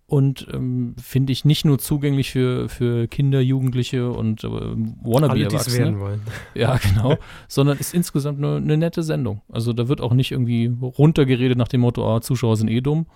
[0.08, 5.78] Und ähm, finde ich nicht nur zugänglich für, für Kinder, Jugendliche und äh, Wannabe-Erwachsene.
[5.78, 6.20] werden wollen.
[6.54, 7.16] Ja, genau.
[7.48, 9.42] sondern ist insgesamt eine, eine nette Sendung.
[9.50, 13.06] Also da wird auch nicht irgendwie runtergeredet nach dem Motto, ah, Zuschauer sind eh dumm.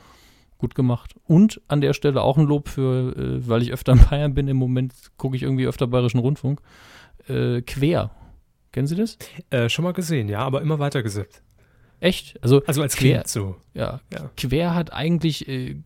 [0.58, 1.14] Gut gemacht.
[1.26, 4.48] Und an der Stelle auch ein Lob für, äh, weil ich öfter in Bayern bin,
[4.48, 6.60] im Moment gucke ich irgendwie öfter Bayerischen Rundfunk.
[7.28, 8.10] Äh, quer.
[8.72, 9.16] Kennen Sie das?
[9.50, 11.42] Äh, schon mal gesehen, ja, aber immer weiter gesippt.
[12.00, 12.42] Echt?
[12.42, 13.56] Also, Also als Quer- Kind so.
[13.74, 14.30] ja, Ja.
[14.36, 15.76] Quer hat eigentlich äh,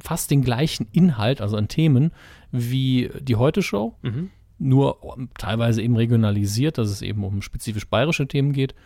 [0.00, 2.12] fast den gleichen Inhalt, also an Themen,
[2.50, 3.96] wie die Heute-Show.
[4.02, 4.30] Mhm.
[4.58, 4.98] nur
[5.38, 8.76] teilweise eben regionalisiert, dass es eben um spezifisch bayerische Themen geht,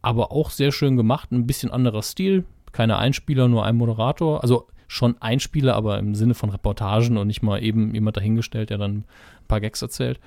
[0.00, 4.68] aber auch sehr schön gemacht, ein bisschen anderer Stil, keine Einspieler, nur ein Moderator, also
[4.86, 8.98] schon Einspieler, aber im Sinne von Reportagen und nicht mal eben jemand dahingestellt, der dann
[8.98, 9.04] ein
[9.48, 10.18] paar Gags erzählt.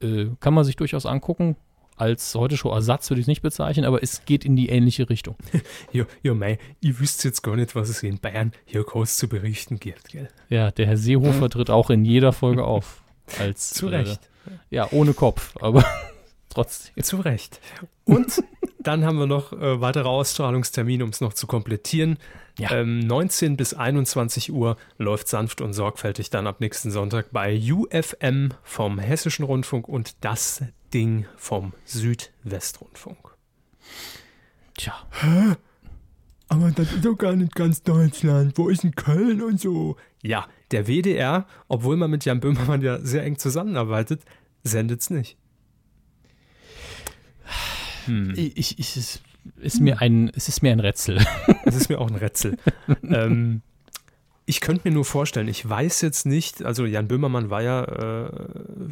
[0.00, 1.56] Äh, kann man sich durchaus angucken.
[1.96, 5.08] Als heute Show Ersatz würde ich es nicht bezeichnen, aber es geht in die ähnliche
[5.08, 5.36] Richtung.
[5.92, 9.28] Ja, ja, mei, ich wüsste jetzt gar nicht, was es in Bayern hier groß zu
[9.28, 10.28] berichten gibt, gell?
[10.48, 13.02] Ja, der Herr Seehofer tritt auch in jeder Folge auf.
[13.38, 14.20] Als, Zu Recht.
[14.46, 15.84] Äh, ja, ohne Kopf, aber
[16.48, 17.02] trotzdem.
[17.02, 17.60] Zu Recht.
[18.04, 18.42] Und
[18.80, 22.18] dann haben wir noch äh, weitere Ausstrahlungstermine, um es noch zu komplettieren.
[22.58, 22.70] Ja.
[22.72, 28.50] Ähm, 19 bis 21 Uhr läuft sanft und sorgfältig dann ab nächsten Sonntag bei UFM
[28.62, 30.62] vom Hessischen Rundfunk und das
[30.92, 33.36] Ding vom Südwestrundfunk.
[34.74, 34.94] Tja,
[36.48, 38.56] Aber das ist doch gar nicht ganz Deutschland.
[38.56, 39.96] Wo ist denn Köln und so?
[40.22, 44.22] Ja, der WDR, obwohl man mit Jan Böhmermann ja sehr eng zusammenarbeitet,
[44.62, 45.36] sendet es nicht.
[48.06, 48.32] Hm.
[48.36, 49.22] ich, ich, es
[49.60, 51.24] ist mir ein, es ist mir ein Rätsel.
[51.64, 52.58] Das ist mir auch ein Rätsel.
[53.04, 53.62] ähm,
[54.44, 58.30] ich könnte mir nur vorstellen, ich weiß jetzt nicht, also Jan Böhmermann war ja äh,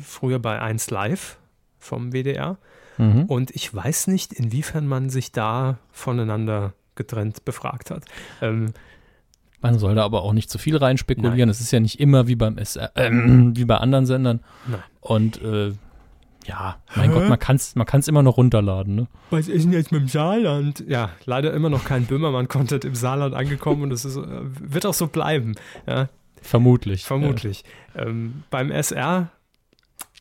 [0.02, 1.39] früher bei 1 Live
[1.80, 2.56] vom WDR
[2.98, 3.24] Mhm.
[3.24, 8.04] und ich weiß nicht, inwiefern man sich da voneinander getrennt befragt hat.
[8.42, 8.74] Ähm,
[9.62, 11.48] Man soll da aber auch nicht zu viel reinspekulieren.
[11.48, 14.40] Es ist ja nicht immer wie beim SR, ähm, wie bei anderen Sendern.
[14.68, 14.80] Nein.
[15.00, 15.72] Und äh,
[16.46, 18.94] ja, mein Gott, man kann es man kann's immer noch runterladen.
[18.94, 19.06] Ne?
[19.30, 20.84] was ist denn jetzt mit dem Saarland?
[20.88, 24.22] Ja, leider immer noch kein Böhmermann-Content im Saarland angekommen und es ist, äh,
[24.60, 25.54] wird auch so bleiben.
[25.86, 26.08] Ja,
[26.42, 27.04] Vermutlich.
[27.04, 27.64] Vermutlich.
[27.94, 29.28] Ähm, beim SR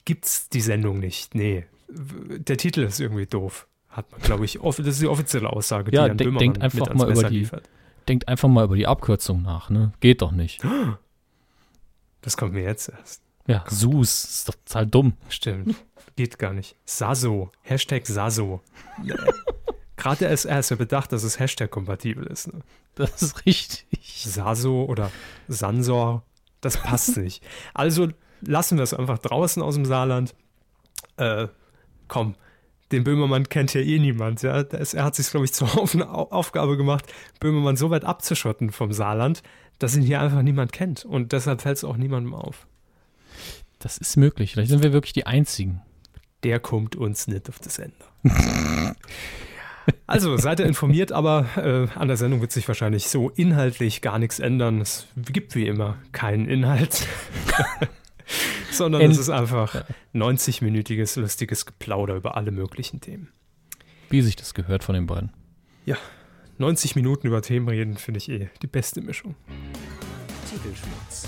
[0.06, 1.36] gibt es die Sendung nicht.
[1.36, 1.66] Nee.
[1.90, 3.68] Der Titel ist irgendwie doof.
[3.90, 4.60] Hat man, glaube ich.
[4.60, 7.30] off- Das ist die offizielle Aussage, die Ja, Jan denk- Böhmermann denkt einfach mal über
[7.30, 7.68] die- liefert.
[8.08, 9.70] Denkt einfach mal über die Abkürzung nach.
[9.70, 9.92] Ne?
[10.00, 10.62] Geht doch nicht.
[12.22, 13.22] Das kommt mir jetzt erst.
[13.48, 14.24] Ja, Sus.
[14.26, 15.14] Ist doch total dumm.
[15.30, 15.76] Stimmt.
[16.16, 16.76] Geht gar nicht.
[16.86, 17.52] Saso.
[17.62, 18.62] Hashtag Saso.
[19.02, 19.14] Nee.
[19.96, 22.48] Gerade der SR ist ja bedacht, dass es Hashtag-kompatibel ist.
[22.54, 22.60] Ne?
[22.96, 23.88] Das ist richtig.
[24.26, 25.12] Saso oder
[25.48, 26.24] Sansor,
[26.62, 27.44] das passt nicht.
[27.74, 28.10] Also
[28.41, 30.36] lassen wir es einfach draußen aus dem Saarland.
[31.18, 31.48] Äh,
[32.07, 32.36] komm,
[32.91, 34.41] den Böhmermann kennt ja eh niemand.
[34.41, 34.60] Ja?
[34.61, 37.06] SR hat sich, glaube ich, zur Auf Aufgabe gemacht,
[37.40, 39.44] Böhmermann so weit abzuschotten vom Saarland,
[39.78, 41.06] dass ihn hier einfach niemand kennt.
[41.06, 42.68] Und deshalb fällt es auch niemandem auf.
[43.80, 44.53] Das ist möglich.
[44.53, 45.82] Vielleicht sind wir wirklich die Einzigen.
[46.44, 47.95] Der kommt uns nicht auf das Ende.
[50.06, 54.20] Also seid ihr informiert, aber äh, an der Sendung wird sich wahrscheinlich so inhaltlich gar
[54.20, 54.82] nichts ändern.
[54.82, 57.07] Es gibt wie immer keinen Inhalt,
[58.72, 63.30] sondern es End- ist einfach 90-minütiges, lustiges Geplauder über alle möglichen Themen.
[64.10, 65.32] Wie sich das gehört von den beiden.
[66.58, 69.36] 90 Minuten über Themen reden finde ich eh die beste Mischung.
[70.50, 71.26] Titelschmutz.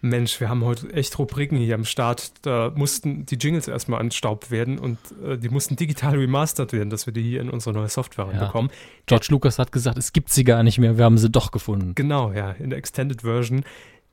[0.00, 2.32] Mensch, wir haben heute echt Rubriken hier am Start.
[2.42, 7.04] Da mussten die Jingles erstmal anstaubt werden und äh, die mussten digital remastert werden, dass
[7.06, 8.46] wir die hier in unsere neue Software Ja.
[8.46, 8.70] bekommen.
[9.06, 10.96] George Lucas hat gesagt, es gibt sie gar nicht mehr.
[10.96, 11.94] Wir haben sie doch gefunden.
[11.96, 13.64] Genau, ja, in der Extended Version.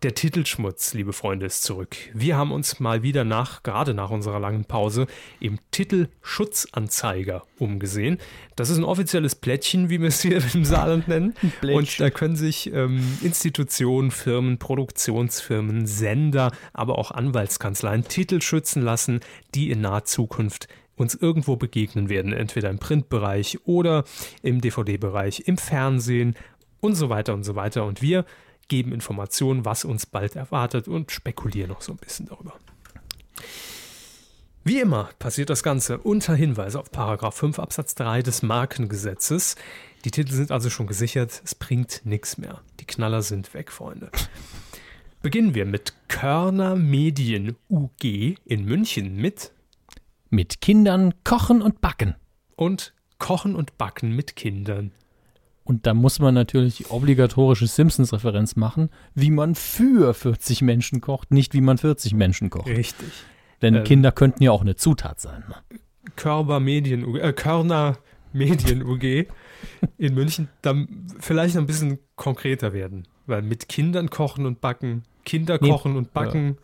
[0.03, 1.95] Der Titelschmutz, liebe Freunde, ist zurück.
[2.13, 5.07] Wir haben uns mal wieder nach, gerade nach unserer langen Pause,
[5.39, 8.19] im Titelschutzanzeiger umgesehen.
[8.57, 11.33] Das ist ein offizielles Plättchen, wie wir es hier im Saarland nennen.
[11.61, 19.21] Und da können sich ähm, Institutionen, Firmen, Produktionsfirmen, Sender, aber auch Anwaltskanzleien Titel schützen lassen,
[19.55, 20.67] die in naher Zukunft
[20.97, 24.03] uns irgendwo begegnen werden, entweder im Printbereich oder
[24.41, 26.35] im DVD-Bereich, im Fernsehen
[26.79, 27.85] und so weiter und so weiter.
[27.85, 28.25] Und wir
[28.67, 32.53] geben Informationen, was uns bald erwartet und spekulieren noch so ein bisschen darüber.
[34.63, 39.55] Wie immer passiert das Ganze unter Hinweis auf Paragraph 5 Absatz 3 des Markengesetzes.
[40.05, 42.61] Die Titel sind also schon gesichert, es bringt nichts mehr.
[42.79, 44.09] Die Knaller sind weg, Freunde.
[45.21, 49.51] Beginnen wir mit Körner Medien UG in München mit
[50.29, 52.15] Mit Kindern kochen und backen.
[52.55, 54.91] und Kochen und Backen mit Kindern.
[55.65, 61.31] Und da muss man natürlich die obligatorische Simpsons-Referenz machen, wie man für 40 Menschen kocht,
[61.31, 62.67] nicht wie man 40 Menschen kocht.
[62.69, 63.07] Richtig.
[63.61, 63.83] Denn Ähm.
[63.83, 65.43] Kinder könnten ja auch eine Zutat sein.
[65.49, 65.79] Ne?
[66.15, 67.97] Körber Medien, äh, Körner
[68.31, 69.27] Medien UG
[69.97, 73.07] in München dann vielleicht noch ein bisschen konkreter werden.
[73.25, 75.69] Weil mit Kindern kochen und backen, Kinder Nee.
[75.69, 76.57] kochen und backen,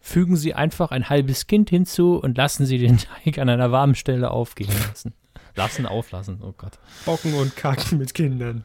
[0.00, 3.94] Fügen Sie einfach ein halbes Kind hinzu und lassen Sie den Teig an einer warmen
[3.94, 5.12] Stelle aufgehen lassen.
[5.56, 6.78] Lassen, auflassen, oh Gott.
[7.04, 8.64] bocken und kacken mit Kindern.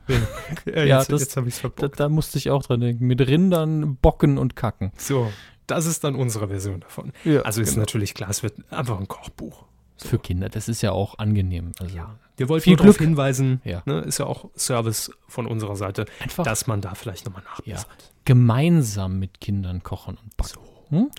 [0.65, 1.99] Äh, Ja, jetzt, das- jetzt habe ich es Da, verbockt.
[1.99, 3.07] da musste ich auch dran denken.
[3.07, 4.91] Mit Rindern, Bocken und Kacken.
[4.97, 5.31] So,
[5.67, 7.13] das ist dann unsere Version davon.
[7.23, 7.81] Ja, Also ist genau.
[7.81, 9.65] natürlich klar, es wird einfach ein Kochbuch.
[9.97, 11.73] Für Kinder, das ist ja auch angenehm.
[11.79, 11.95] Also
[12.35, 13.83] Wir wollten Viel darauf hinweisen, Ja.
[13.85, 17.75] ne, ist ja auch Service von unserer Seite, einfach dass man da vielleicht nochmal ja,
[17.75, 18.11] nachbessert.
[18.25, 20.59] gemeinsam mit Kindern kochen und backen.
[20.89, 21.11] Hm?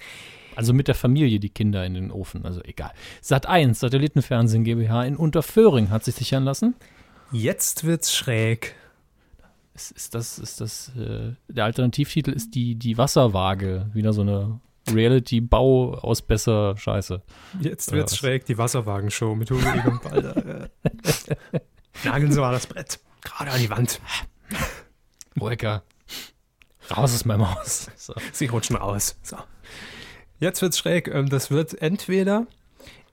[0.56, 2.92] Also mit der Familie die Kinder in den Ofen, also egal.
[3.20, 6.74] Sat 1, Satellitenfernsehen GmbH in Unterföhring hat sich sichern lassen.
[7.32, 8.74] Jetzt wird's schräg.
[9.74, 14.60] Ist, ist das, ist das, äh, der Alternativtitel ist die, die Wasserwaage, wieder so eine
[14.90, 17.22] Reality-Bau aus besser Scheiße.
[17.60, 20.68] Jetzt wird's schräg, die Wasserwagenshow mit Hugo Egon Balder.
[22.04, 22.98] Nageln Sie mal das Brett.
[23.22, 24.00] Gerade an die Wand.
[25.40, 25.82] Ruhiger.
[26.90, 27.88] Raus aus meinem Haus.
[27.96, 28.14] So.
[28.32, 29.16] Sie rutschen raus.
[29.22, 29.36] So.
[30.40, 31.08] Jetzt wird's schräg.
[31.08, 32.46] Ähm, Das wird entweder,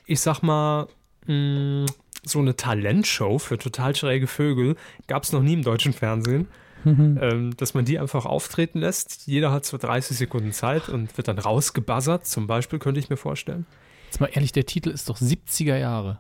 [0.06, 0.88] ich sag mal,
[1.28, 1.86] mh,
[2.24, 4.76] so eine Talentshow für total schräge Vögel.
[5.08, 6.48] Gab's noch nie im deutschen Fernsehen.
[6.86, 9.28] ähm, dass man die einfach auftreten lässt.
[9.28, 12.26] Jeder hat so 30 Sekunden Zeit und wird dann rausgebuzzert.
[12.26, 13.66] Zum Beispiel könnte ich mir vorstellen.
[14.06, 16.20] Jetzt mal ehrlich, der Titel ist doch 70er Jahre.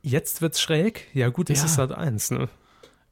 [0.00, 1.08] Jetzt wird's schräg.
[1.12, 1.64] Ja gut, das Ja.
[1.66, 2.30] ist halt eins.
[2.30, 2.48] Ne?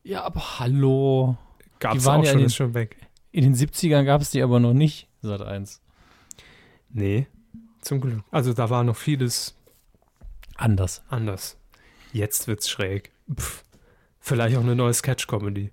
[0.02, 1.36] Ja, aber hallo.
[1.78, 2.96] Gab's waren auch ja schon, in den- ist schon weg.
[3.32, 5.82] In den 70ern gab es die aber noch nicht, Sat 1.
[6.90, 7.26] Nee,
[7.80, 8.20] zum Glück.
[8.30, 9.54] Also da war noch vieles
[10.56, 11.02] Anders.
[11.08, 11.56] anders.
[12.12, 13.12] Jetzt wird's schräg.
[13.32, 13.64] Pff,
[14.20, 15.70] vielleicht auch eine neue Sketch-Comedy.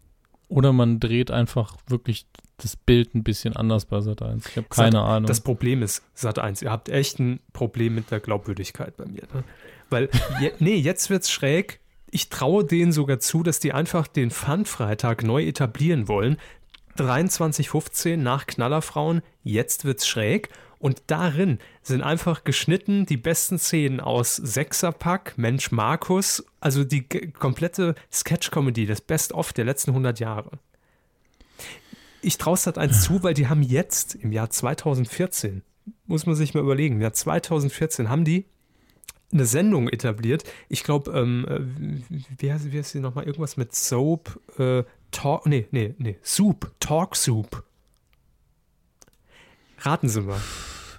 [0.47, 2.27] Oder man dreht einfach wirklich
[2.57, 4.47] das Bild ein bisschen anders bei Sat 1.
[4.47, 5.27] Ich habe keine Sat- Ahnung.
[5.27, 9.23] Das Problem ist, Sat 1, ihr habt echt ein Problem mit der Glaubwürdigkeit bei mir.
[9.33, 9.43] Ne?
[9.89, 10.09] Weil,
[10.39, 11.79] je, nee, jetzt wird's schräg.
[12.11, 16.37] Ich traue denen sogar zu, dass die einfach den Fun-Freitag neu etablieren wollen.
[16.97, 20.49] 23.15 nach Knallerfrauen, jetzt wird's schräg.
[20.79, 27.95] Und darin sind einfach geschnitten die besten Szenen aus Sechserpack, Mensch Markus, also die komplette
[28.11, 30.51] Sketch-Comedy, das Best-of der letzten 100 Jahre.
[32.21, 35.61] Ich traue Sat 1 zu, weil die haben jetzt im Jahr 2014,
[36.07, 38.45] muss man sich mal überlegen, im Jahr 2014 haben die
[39.31, 40.43] eine Sendung etabliert.
[40.69, 43.25] Ich glaube, ähm, äh, wie heißt sie nochmal?
[43.25, 47.63] Irgendwas mit Soap, äh, Talk, nee, nee, nee, Soup, Talk Soup.
[49.85, 50.39] Raten Sie mal.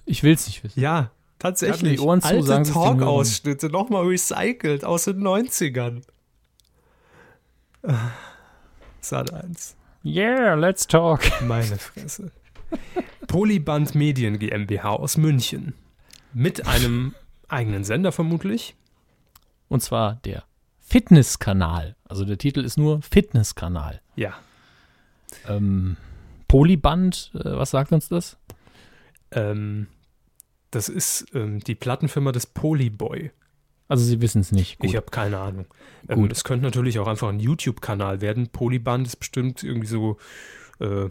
[0.04, 0.80] ich will es nicht wissen.
[0.80, 1.98] Ja, tatsächlich.
[1.98, 2.62] die Ohren zu, Alte.
[2.62, 6.02] Talk-Ausschnitte, nochmal recycelt aus den 90ern.
[7.82, 8.10] Ah,
[9.00, 9.76] Sat 1.
[10.04, 11.20] Yeah, let's talk.
[11.42, 12.30] Meine Fresse.
[13.26, 15.74] Polyband Medien GmbH aus München.
[16.32, 17.14] Mit einem
[17.48, 18.76] eigenen Sender vermutlich.
[19.68, 20.44] Und zwar der
[20.80, 21.96] Fitnesskanal.
[22.04, 24.00] Also der Titel ist nur Fitnesskanal.
[24.14, 24.34] Ja.
[25.48, 25.96] Ähm,
[26.46, 28.36] Polyband, äh, was sagt uns das?
[29.32, 29.86] Ähm,
[30.70, 33.30] das ist ähm, die Plattenfirma des Polyboy.
[33.88, 34.78] Also Sie wissen es nicht.
[34.78, 34.90] Gut.
[34.90, 35.66] Ich habe keine Ahnung.
[36.08, 36.32] Ähm, Gut.
[36.32, 38.48] es könnte natürlich auch einfach ein YouTube-Kanal werden.
[38.48, 40.16] Polyband ist bestimmt irgendwie so
[40.80, 41.10] äh, Hör-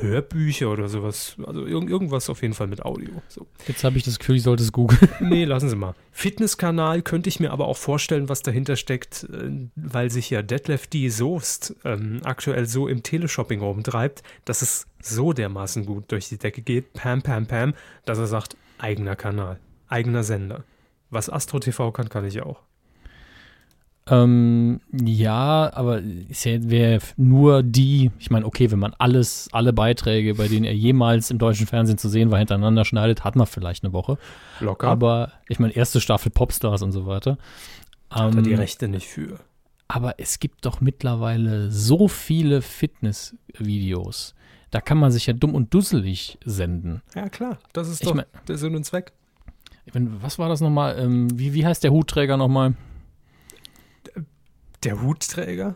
[0.00, 1.36] Hörbücher oder sowas.
[1.46, 3.10] Also irg irgendwas auf jeden Fall mit Audio.
[3.28, 3.46] So.
[3.68, 5.08] Jetzt habe ich das Gefühl, ich sollte es googeln.
[5.20, 5.94] Nee, lassen Sie mal.
[6.10, 10.86] Fitnesskanal könnte ich mir aber auch vorstellen, was dahinter steckt, äh, weil sich ja Detlef
[10.86, 11.08] D.
[11.10, 16.62] Soest ähm, aktuell so im Teleshopping rumtreibt, dass es so dermaßen gut durch die Decke
[16.62, 17.74] geht, pam, pam, pam,
[18.04, 19.58] dass er sagt, eigener Kanal,
[19.88, 20.64] eigener Sender.
[21.10, 22.62] Was Astro TV kann, kann ich auch.
[24.06, 30.34] Ähm, ja, aber es wäre nur die, ich meine, okay, wenn man alles, alle Beiträge,
[30.34, 33.84] bei denen er jemals im deutschen Fernsehen zu sehen war, hintereinander schneidet, hat man vielleicht
[33.84, 34.18] eine Woche.
[34.58, 34.88] Locker.
[34.88, 37.38] Aber ich meine, erste Staffel Popstars und so weiter.
[38.10, 39.38] hat er Ähm, die Rechte nicht für.
[39.86, 44.34] aber es gibt doch mittlerweile so viele Fitnessvideos.
[44.70, 47.02] Da kann man sich ja dumm und dusselig senden.
[47.14, 47.58] Ja, klar.
[47.72, 49.12] Das ist Ich doch mein- der Sinn und Zweck.
[49.92, 50.98] Mein, was war das nochmal?
[50.98, 52.74] Ähm, wie, wie heißt der Hutträger nochmal?
[54.84, 55.74] Der Hutträger?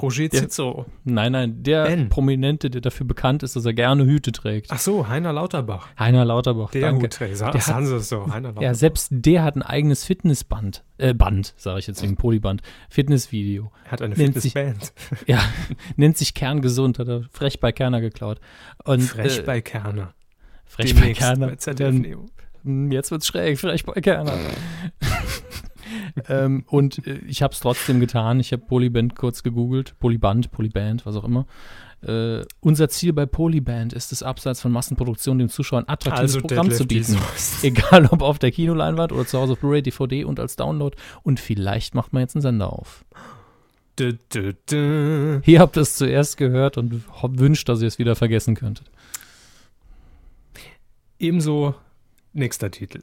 [0.00, 0.86] Roger Cicero.
[1.04, 2.08] Nein, nein, der Ben.
[2.08, 4.68] Prominente, der dafür bekannt ist, dass er gerne Hüte trägt.
[4.70, 5.88] Ach so, Heiner Lauterbach.
[5.98, 7.04] Heiner Lauterbach, Der danke.
[7.04, 7.50] Hutträger.
[7.50, 8.62] Der Sagen Sie es so, Heiner Lauterbach.
[8.62, 13.70] Ja, selbst der hat ein eigenes Fitnessband, äh, Band, sage ich jetzt wegen Polyband, Fitnessvideo.
[13.84, 14.92] Er hat eine nennt sich- Fitnessband.
[15.26, 15.40] Ja,
[15.96, 18.40] nennt sich Kerngesund, hat er frech bei Kerner geklaut.
[18.84, 20.14] Und, Frech äh, bei Kerner.
[20.64, 21.46] frech bei Demnächst Kerner.
[21.48, 22.26] bei ZDF Neo.
[22.64, 24.32] hm, jetzt wird's schräg, frech bei Kerner.
[26.28, 28.40] ähm, und äh, ich habe es trotzdem getan.
[28.40, 29.94] Ich habe Polyband kurz gegoogelt.
[29.98, 31.46] Polyband, Polyband, was auch immer.
[32.06, 36.40] Äh, unser Ziel bei Polyband ist es, abseits von Massenproduktion dem Zuschauer ein attraktives Also
[36.40, 37.16] Programm zu bieten.
[37.62, 40.96] Egal ob auf der Kinoleinwand oder zu Hause auf Blu-ray, DVD und als Download.
[41.22, 43.04] Und vielleicht macht man jetzt einen Sender auf.
[43.98, 45.40] Dü, dü, dü.
[45.44, 48.90] Hier habt ihr es zuerst gehört und wünscht, dass ihr es wieder vergessen könntet.
[51.18, 51.74] Ebenso
[52.32, 53.00] nächster Titel.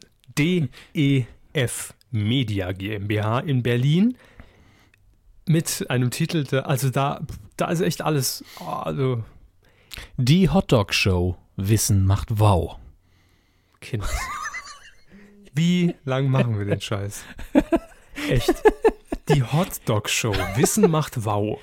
[1.55, 4.17] DEF Media GmbH in Berlin
[5.47, 7.21] mit einem Titel, also da,
[7.57, 9.23] da ist echt alles, also
[10.17, 11.37] Die Hotdog Show.
[11.55, 12.77] Wissen macht wow.
[13.81, 14.03] Kind.
[15.53, 17.25] Wie lang machen wir den Scheiß?
[18.29, 18.53] Echt.
[19.27, 20.33] Die Hotdog Show.
[20.55, 21.59] Wissen macht wow.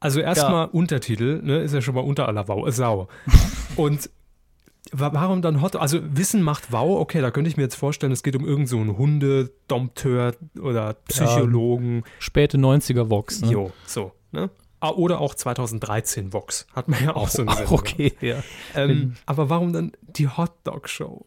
[0.00, 3.08] Also erstmal Untertitel, ne, ist ja schon mal unter aller wow, äh, Sau.
[3.76, 4.10] Und
[4.92, 5.76] warum dann Hot?
[5.76, 8.66] Also Wissen macht wow, okay, da könnte ich mir jetzt vorstellen, es geht um irgendeinen
[8.66, 12.04] so einen Hundedompteur oder Psychologen.
[12.18, 13.42] Späte 90er Vox.
[13.42, 13.50] Ne?
[13.52, 14.50] Jo, so, ne?
[14.80, 16.66] Ah, Oder auch 2013 Vox.
[16.74, 18.42] Hat man ja auch so eine Auch Sendung okay, ja.
[18.74, 21.26] Ähm, aber warum dann die Hotdog Show?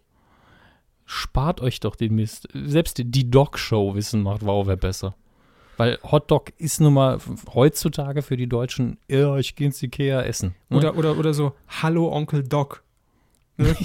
[1.06, 2.48] Spart euch doch den Mist.
[2.54, 5.16] Selbst die- Dog Show Wissen macht wow wäre besser.
[5.78, 7.18] Weil Hotdog ist nun mal
[7.54, 10.54] heutzutage für die Deutschen, ja, ich gehe ins Ikea essen.
[10.70, 10.78] Ne?
[10.78, 12.84] Oder, oder, oder so, Hallo Onkel Doc.
[13.60, 13.76] Ne?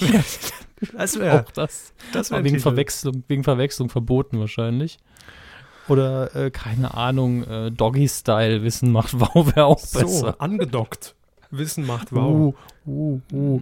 [0.96, 1.92] das wäre auch das.
[2.12, 2.62] das wär wegen Titel.
[2.62, 4.98] Verwechslung, wegen Verwechslung verboten wahrscheinlich.
[5.88, 10.40] Oder, äh, keine Ahnung, äh, Doggy-Style, Wissen macht wow wäre auch So, besser.
[10.40, 11.14] angedockt.
[11.50, 12.54] Wissen macht wow.
[12.86, 13.60] Uh, uh, uh.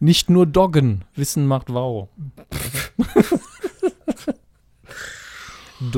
[0.00, 2.08] Nicht nur Doggen, Wissen macht wow.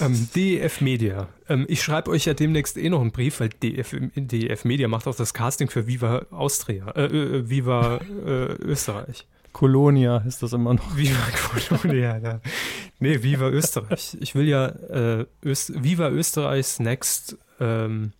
[0.00, 1.28] Ähm, DEF Media.
[1.48, 5.06] Ähm, ich schreibe euch ja demnächst eh noch einen Brief, weil DEF, DEF Media macht
[5.06, 9.26] auch das Casting für Viva Austria, äh, äh, Viva äh, Österreich.
[9.52, 10.96] Colonia ist das immer noch.
[10.96, 11.22] Viva
[11.68, 12.40] Colonia, ja.
[12.98, 14.16] Nee, Viva Österreich.
[14.20, 18.12] Ich will ja äh, Öst Viva Österreichs Next, ähm,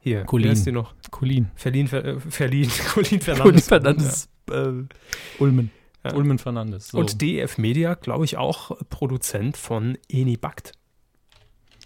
[0.00, 0.46] hier, Colin.
[0.46, 0.94] wer ist die noch?
[1.10, 1.50] Colin.
[1.54, 3.66] Verlin, Ver, äh, Verlin, Colin Colin Fernandes.
[3.66, 4.28] Fernandes.
[4.50, 5.70] Äh, Ulmen.
[6.04, 6.14] Ja.
[6.14, 6.88] Ulmen Fernandes.
[6.88, 6.98] So.
[6.98, 10.72] Und DF Media, glaube ich, auch Produzent von Eni Backt.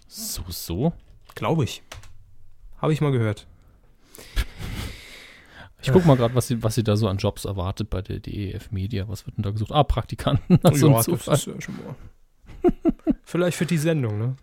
[0.07, 0.93] So, so.
[1.35, 1.83] Glaube ich.
[2.79, 3.47] Habe ich mal gehört.
[5.81, 8.19] Ich guck mal gerade, was sie, was sie da so an Jobs erwartet bei der
[8.19, 9.07] DEF Media.
[9.07, 9.71] Was wird denn da gesucht?
[9.71, 10.59] Ah, Praktikanten.
[10.63, 11.35] Ach, so ein ja, das Zufall.
[11.35, 12.71] ist ja schon mal.
[13.23, 14.35] Vielleicht für die Sendung, ne?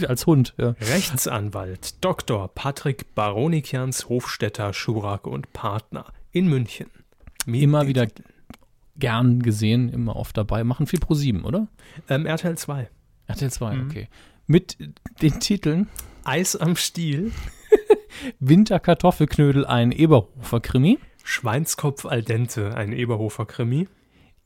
[0.08, 0.70] Als Hund, ja.
[0.80, 2.48] Rechtsanwalt Dr.
[2.54, 6.90] Patrick Baronikians Hofstetter Schurak und Partner in München.
[7.46, 8.06] Mit Immer wieder
[8.98, 10.64] gern gesehen, immer oft dabei.
[10.64, 11.68] Machen viel pro sieben, oder?
[12.08, 12.88] Ähm, RTL 2.
[13.26, 13.86] RTL 2, Mhm.
[13.90, 14.08] okay.
[14.46, 14.76] Mit
[15.22, 15.88] den Titeln
[16.24, 17.32] Eis am Stiel,
[18.40, 23.88] Winterkartoffelknödel, ein Eberhofer Krimi, Schweinskopf al dente, ein Eberhofer Krimi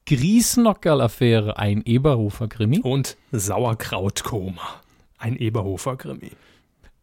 [0.07, 2.81] Griesnockerl-Affäre, ein Eberhofer Krimi.
[2.81, 4.63] und Sauerkrautkoma,
[5.19, 6.33] ein Eberhofer Krimi.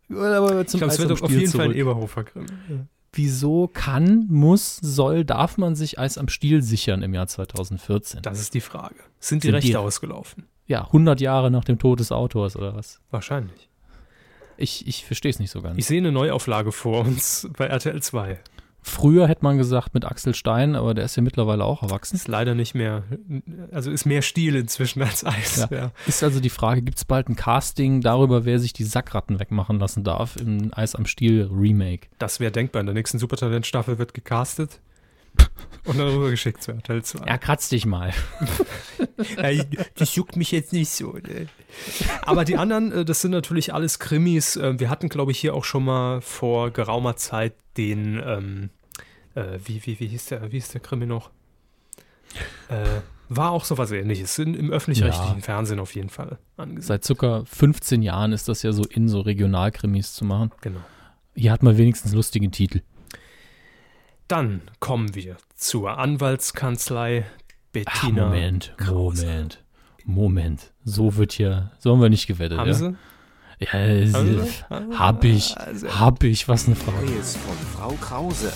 [0.10, 1.76] Aber Ich zum glaube, es wird auf jeden Fall ein zurück.
[1.78, 2.48] Eberhofer Krimi.
[3.14, 8.22] Wieso kann, muss, soll, darf man sich Eis am Stiel sichern im Jahr 2014?
[8.22, 8.96] Das ist die Frage.
[9.20, 10.46] Sind die Sind Rechte die- ausgelaufen?
[10.68, 13.00] Ja, 100 Jahre nach dem Tod des Autors oder was?
[13.10, 13.70] Wahrscheinlich.
[14.58, 15.78] Ich, ich verstehe es nicht so ganz.
[15.78, 18.40] Ich sehe eine Neuauflage vor uns bei RTL 2.
[18.82, 22.16] Früher hätte man gesagt mit Axel Stein, aber der ist ja mittlerweile auch erwachsen.
[22.16, 23.04] Ist leider nicht mehr,
[23.72, 25.68] also ist mehr Stil inzwischen als Eis.
[25.70, 25.78] Ja.
[25.78, 25.92] Ja.
[26.06, 29.78] Ist also die Frage, gibt es bald ein Casting darüber, wer sich die Sackratten wegmachen
[29.78, 32.08] lassen darf im Eis am Stiel Remake?
[32.18, 32.80] Das wäre denkbar.
[32.80, 34.80] In der nächsten Supertalent-Staffel wird gecastet
[35.86, 37.26] und dann rübergeschickt zu RTL 2.
[37.28, 38.14] Ja, kratz dich mal.
[39.96, 41.14] Das juckt mich jetzt nicht so.
[41.14, 41.48] Ne?
[42.22, 44.56] Aber die anderen, äh, das sind natürlich alles Krimis.
[44.56, 48.70] Äh, Wir hatten, glaube ich, hier auch schon mal vor geraumer Zeit den, ähm,
[49.36, 51.32] äh, wie, wie, wie, hieß der, wie hieß der Krimi noch?
[52.70, 52.86] Äh,
[53.30, 54.38] war auch sowas ähnliches.
[54.40, 55.44] In, Im öffentlich-rechtlichen Ja.
[55.44, 56.88] Fernsehen auf jeden Fall angesagt.
[56.88, 60.52] Seit circa 15 Jahren ist das ja so in, so Regionalkrimis zu machen.
[60.62, 60.80] Genau.
[61.36, 62.82] Hier hat man wenigstens lustigen Titel.
[64.28, 68.26] Dann kommen wir zur Anwaltskanzlei Ach, Bettina.
[68.26, 69.26] Moment, Krause.
[69.26, 69.64] Moment,
[70.06, 70.72] Moment.
[70.84, 72.58] So wird hier, so haben wir nicht gewettet.
[72.58, 72.74] Haben ja?
[72.74, 72.96] Sie?
[73.60, 74.42] Ja, Sie?
[74.70, 77.06] hab ich, Also, hab ich, was eine Frage.
[77.06, 78.54] Neues von Frau Krause.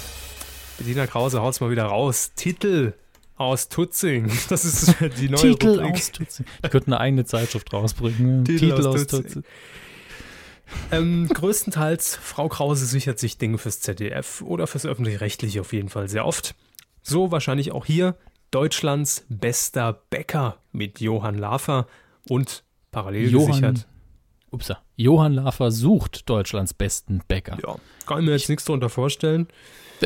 [0.78, 2.34] Bettina Krause haut's mal wieder raus.
[2.36, 2.94] Titel
[3.38, 4.32] aus Tutzing.
[4.50, 5.94] Das ist die neue Titel Rubrik.
[5.94, 6.46] aus Tutzing.
[6.64, 8.46] Ich könnte eine eigene Zeitschrift rausbringen.
[8.46, 9.44] Titel aus Tutzing.
[10.92, 16.08] Ähm, größtenteils, Frau Krause sichert sich Dinge fürs ZDF oder fürs Öffentlich-Rechtliche auf jeden Fall
[16.10, 16.56] sehr oft.
[17.02, 18.16] So wahrscheinlich auch hier
[18.52, 21.88] Deutschlands bester Bäcker mit Johann Lafer
[22.28, 23.88] und parallel Johann, gesichert.
[24.52, 27.58] upsa, Johann Lafer sucht Deutschlands besten Bäcker.
[27.66, 27.76] Ja,
[28.06, 29.48] kann ich mir jetzt nichts darunter vorstellen.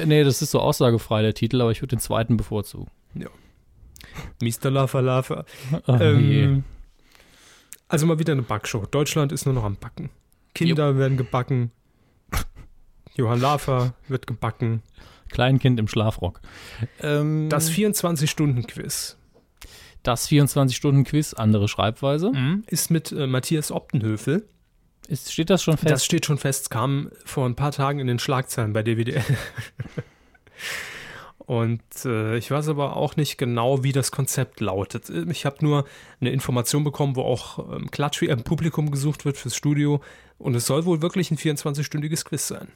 [0.06, 2.92] Nee, das ist so aussagefrei, der Titel, aber ich würde den zweiten bevorzugen.
[4.42, 4.70] Mr.
[4.72, 5.46] Lafer Lafer.
[5.88, 5.94] Oh.
[6.00, 6.64] Ähm,
[7.88, 8.86] Also mal wieder eine Backshow.
[8.86, 10.10] Deutschland ist nur noch am Backen.
[10.56, 11.72] Kinder werden gebacken.
[13.16, 14.82] Johann Lafer wird gebacken.
[15.30, 16.42] Kleinkind im Schlafrock.
[17.02, 19.18] Ähm, Das 24-Stunden-Quiz
[20.06, 22.32] das 24-Stunden-Quiz, andere Schreibweise.
[22.68, 24.48] ist mit äh, Matthias Optenhöfel.
[25.08, 25.92] Ist, steht das schon fest?
[25.92, 29.24] Das steht schon fest, kam vor ein paar Tagen in den Schlagzeilen bei DWDL.
[31.46, 35.10] Und äh, ich weiß aber auch nicht genau, wie das Konzept lautet.
[35.30, 35.86] Ich habe nur
[36.20, 40.02] eine Information bekommen, wo auch ähm, Klatsch äh, Publikum gesucht wird fürs Studio.
[40.40, 42.70] Und es soll wohl wirklich ein 24-stündiges Quiz sein.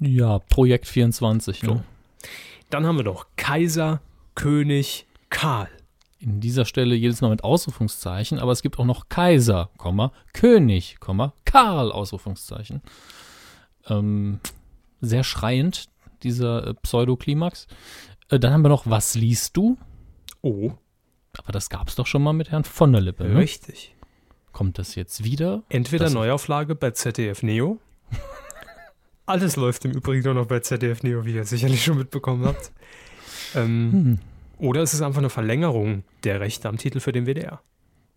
[0.00, 1.60] ja, Projekt 24.
[1.60, 1.74] So.
[1.74, 1.84] Ne?
[2.68, 4.00] Dann haben wir noch Kaiser,
[4.34, 5.68] König, Karl.
[6.18, 9.70] In dieser Stelle jedes Mal mit Ausrufungszeichen, aber es gibt auch noch Kaiser,
[10.34, 10.98] König,
[11.46, 12.82] Karl, Ausrufungszeichen.
[13.88, 14.40] Ähm,
[15.00, 15.88] sehr schreiend,
[16.22, 17.66] dieser äh, Pseudoklimax.
[18.28, 19.76] Äh, dann haben wir noch Was liest du?
[20.42, 20.72] Oh,
[21.38, 23.24] Aber das gab es doch schon mal mit Herrn von der Lippe.
[23.24, 23.38] Ne?
[23.38, 23.94] richtig.
[24.52, 25.62] Kommt das jetzt wieder?
[25.68, 27.78] Entweder Das- Neuauflage bei ZDF Neo.
[29.26, 32.72] Alles läuft im Übrigen nur noch bei ZDF Neo, wie ihr sicherlich schon mitbekommen habt.
[33.54, 34.18] Ähm, Hm,
[34.58, 37.60] Oder es ist einfach eine Verlängerung der Rechte am Titel für den WDR.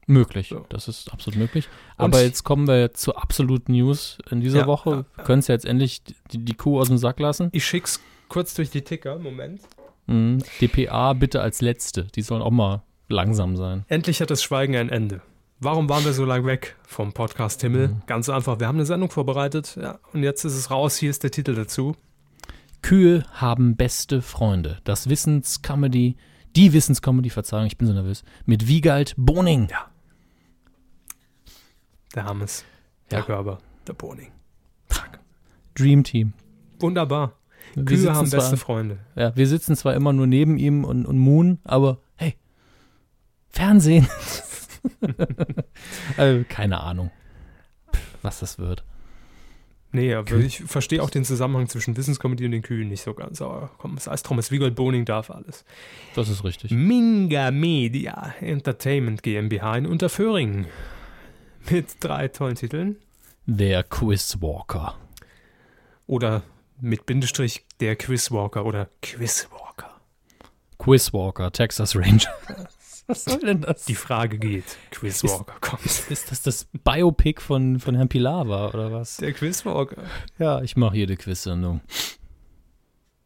[0.08, 0.66] Möglich, So.
[0.70, 1.68] das ist absolut möglich.
[1.98, 4.90] Und- Aber jetzt kommen wir zur absoluten News in dieser Ja, Woche.
[4.90, 6.02] ja, Wir können es ja jetzt endlich
[6.32, 7.50] die, die Kuh aus dem Sack lassen.
[7.52, 8.00] Ich schick's
[8.30, 9.18] kurz durch die Ticker.
[9.20, 9.62] Moment.
[10.08, 10.40] Mhm.
[10.60, 12.04] DPA bitte als letzte.
[12.16, 13.86] Die sollen auch mal langsam sein.
[13.88, 15.22] Endlich hat das Schweigen ein Ende.
[15.60, 17.96] Warum waren wir so lange weg vom Podcast Himmel?
[18.06, 20.98] Ganz einfach, wir haben eine Sendung vorbereitet ja, und jetzt ist es raus.
[20.98, 21.96] Hier ist der Titel dazu.
[22.82, 24.80] Kühe haben beste Freunde.
[24.84, 26.18] Das Wissenscomedy,
[26.58, 29.70] die Wissenscomedy, Verzeihung, ich bin so nervös, mit Wiegald Boning.
[29.72, 29.86] Ja.
[32.16, 32.64] Der Hammes,
[33.12, 33.26] der Ja.
[33.26, 33.58] Körper,
[33.88, 34.32] der Boning.
[35.76, 36.34] Dream Team.
[36.80, 37.34] Wunderbar.
[37.74, 39.00] Wir Kühe haben zwar- beste Freunde.
[39.16, 42.36] Ja, wir sitzen zwar immer nur neben ihm und, und Moon, aber hey,
[43.50, 44.08] Fernsehen.
[46.18, 47.10] also, keine Ahnung,
[48.22, 48.84] was das wird.
[49.92, 53.42] Nee, aber ich verstehe auch den Zusammenhang zwischen Wissenskomödie und den Kühen nicht so ganz.
[53.44, 55.66] Aber komm, es heißt Thomas Wiegold Boning darf alles.
[56.16, 56.72] Das ist richtig.
[56.72, 60.66] Minga Media Entertainment GmbH in Unterföhring.
[61.70, 62.98] Mit drei tollen Titeln.
[63.46, 64.96] Der Quizwalker.
[66.08, 66.44] Oder
[66.80, 70.00] mit Bindestrich der Quizwalker oder Quizwalker.
[70.80, 72.34] Quizwalker, Texas Ranger.
[73.08, 73.84] Was soll denn das?
[73.86, 74.78] Die Frage geht.
[74.92, 75.86] Quizwalker kommt.
[75.86, 79.18] ist das das Biopic von, von Herrn Pilawa oder was?
[79.18, 80.04] Der Quizwalker.
[80.40, 81.82] Ja, ich mache jede Quiz-Sendung.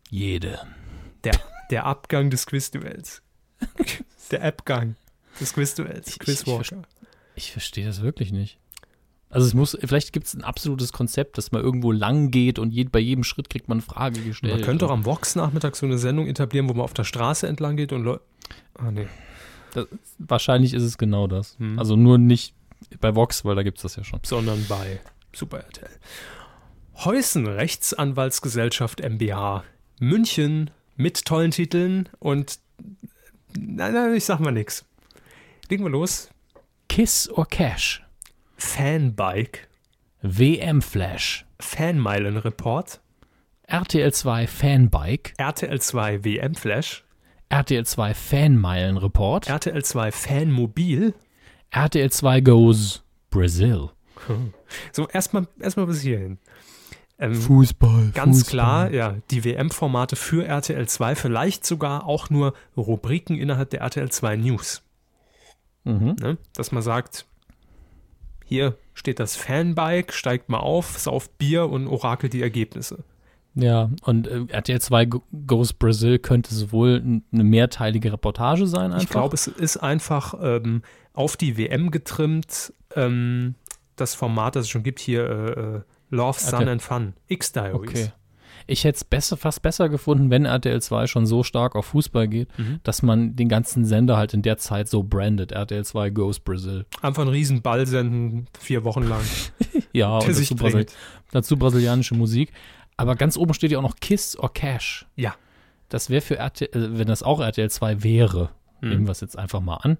[0.09, 0.59] Jede.
[1.23, 1.39] Der,
[1.69, 3.21] der Abgang des Quizduells.
[4.31, 4.95] Der Abgang
[5.39, 6.07] des Quizduells.
[6.07, 6.81] Ich- ich Quizwalker.
[7.37, 8.57] Ich verstehe das wirklich nicht.
[9.29, 12.71] Also es muss, vielleicht gibt es ein absolutes Konzept, dass man irgendwo lang geht und
[12.71, 14.55] je, bei jedem Schritt kriegt man eine Frage gestellt.
[14.55, 17.45] Man könnte doch am Vox Nachmittag so eine Sendung etablieren, wo man auf der Straße
[17.47, 18.23] entlang geht und Leute.
[18.75, 19.07] Ah, nee.
[19.73, 19.87] Das,
[20.17, 21.55] wahrscheinlich ist es genau das.
[21.59, 21.77] Hm.
[21.77, 22.55] Also nur nicht
[23.01, 24.21] bei Vox, weil da gibt es das ja schon.
[24.23, 24.99] sondern bei
[25.33, 25.89] Super RTL.
[27.03, 29.63] Heusen Rechtsanwaltsgesellschaft MBH
[29.99, 32.59] München mit tollen Titeln und
[33.55, 34.85] nein, nein, ich sag mal nix.
[35.69, 36.29] Legen wir los.
[36.97, 38.01] Kiss or Cash.
[38.57, 39.67] Fanbike,
[40.23, 41.45] WM Flash.
[41.59, 43.01] Fanmeilenreport,
[43.67, 45.35] RTL 2 Fanbike.
[45.37, 47.03] RTL 2 WM Flash,
[47.49, 49.47] RTL 2 Fanmeilenreport.
[49.47, 51.13] RTL 2 Fanmobil.
[51.69, 53.91] RTL 2 Goes Brazil.
[54.91, 56.39] So, erstmal erstmal bis hierhin.
[57.19, 58.09] Ähm, Fußball.
[58.15, 63.81] Ganz klar, ja, die WM-Formate für RTL 2, vielleicht sogar auch nur Rubriken innerhalb der
[63.81, 64.81] RTL 2 News.
[65.87, 66.15] Mhm.
[66.21, 66.37] Ne?
[66.53, 67.25] Dass man sagt,
[68.45, 73.03] hier steht das Fanbike, steigt mal auf, sauft Bier und orakelt die Ergebnisse.
[73.55, 77.01] Ja, und äh, RTL 2 Go- Goes Brazil könnte sowohl
[77.31, 79.03] eine mehrteilige Reportage sein einfach.
[79.03, 80.83] Ich glaube, es ist einfach ähm,
[81.13, 83.55] auf die WM getrimmt, ähm,
[83.95, 85.81] das Format, das es schon gibt, hier äh, äh,
[86.11, 86.69] Love, Sun RTL.
[86.69, 87.73] and Fun, X-Diaries.
[87.73, 88.11] Okay.
[88.67, 92.27] Ich hätte es besser, fast besser gefunden, wenn RTL 2 schon so stark auf Fußball
[92.27, 92.79] geht, Mhm.
[92.83, 95.51] dass man den ganzen Sender halt in der Zeit so brandet.
[95.53, 96.85] RTL 2 Goes Brazil.
[97.01, 99.21] Einfach einen riesen Ball senden, vier Wochen lang.
[99.93, 100.85] Ja, und dazu, Brasil
[101.31, 102.51] dazu brasilianische Musik.
[102.97, 105.05] Aber ganz oben steht ja auch noch Kiss or Cash.
[105.15, 105.33] Ja.
[105.89, 108.49] Das wäre für RTL, äh, wenn das auch RTL 2 wäre,
[108.81, 108.89] Mhm.
[108.89, 109.97] nehmen wir es jetzt einfach mal an,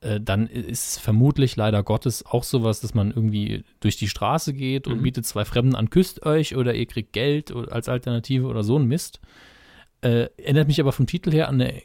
[0.00, 4.86] äh, dann ist vermutlich leider Gottes auch sowas, dass man irgendwie durch die Straße geht
[4.86, 5.02] und Mhm.
[5.02, 8.86] bietet zwei Fremden an, küsst euch oder ihr kriegt Geld als Alternative oder so ein
[8.86, 9.20] Mist.
[10.00, 11.82] Äh, erinnert mich aber vom Titel her an eine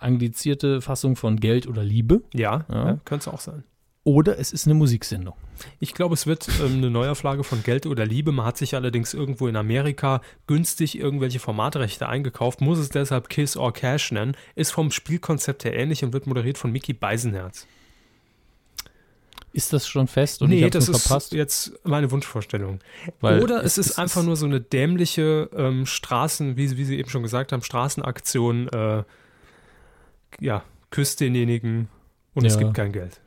[0.00, 2.22] anglizierte Fassung von Geld oder Liebe.
[2.34, 2.64] Ja.
[2.68, 2.98] ja.
[3.04, 3.62] könnte es auch sein.
[4.04, 5.34] Oder es ist eine Musiksendung.
[5.78, 8.32] Ich glaube, es wird ähm, eine Neuauflage von Geld oder Liebe.
[8.32, 13.56] Man hat sich allerdings irgendwo in Amerika günstig irgendwelche Formatrechte eingekauft, muss es deshalb Kiss
[13.56, 17.68] or Cash nennen, ist vom Spielkonzept her ähnlich und wird moderiert von Mickey Beisenherz.
[19.52, 21.32] Ist das schon fest und ich nee, hab's das ist verpasst?
[21.34, 22.80] jetzt meine Wunschvorstellung.
[23.20, 26.98] Weil Oder es, ist einfach nur so eine dämliche ähm, Straßen, wie, Sie- wie Sie
[26.98, 29.04] eben schon gesagt haben, Straßenaktion, äh,
[30.40, 31.88] ja, küsst denjenigen
[32.34, 32.60] und es Ja.
[32.60, 33.20] gibt kein Geld.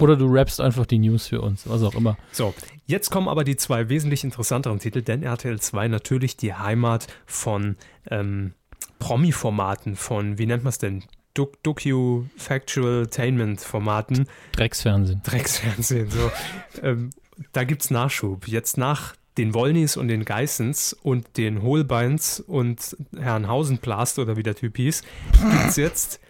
[0.00, 2.16] Oder du rappst einfach die News für uns, was auch immer.
[2.32, 2.54] So,
[2.86, 7.76] jetzt kommen aber die zwei wesentlich interessanteren Titel, denn RTL 2 natürlich die Heimat von
[8.10, 8.54] ähm,
[8.98, 11.04] Promi-Formaten, von, wie nennt man es denn?
[11.34, 15.20] Doc- Docu-Factual-Tainment-Formaten, Drecksfernsehen.
[15.24, 16.30] Drecksfernsehen, so.
[16.82, 17.10] ähm,
[17.52, 18.48] da gibt's Nachschub.
[18.48, 24.42] Jetzt nach den Wollnys und den Geissens und den Holbeins und Herrn Hausenplast oder wie
[24.42, 25.02] der Typ hieß,
[25.60, 26.20] gibt's jetzt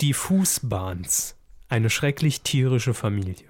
[0.00, 1.36] die Fußbahns.
[1.72, 3.46] Eine schrecklich tierische Familie.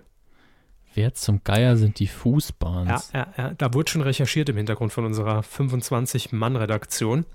[0.95, 3.11] Wer zum Geier sind die Fußbahns?
[3.13, 7.27] Ja, ja, ja, da wurde schon recherchiert im Hintergrund von unserer 25-Mann-Redaktion.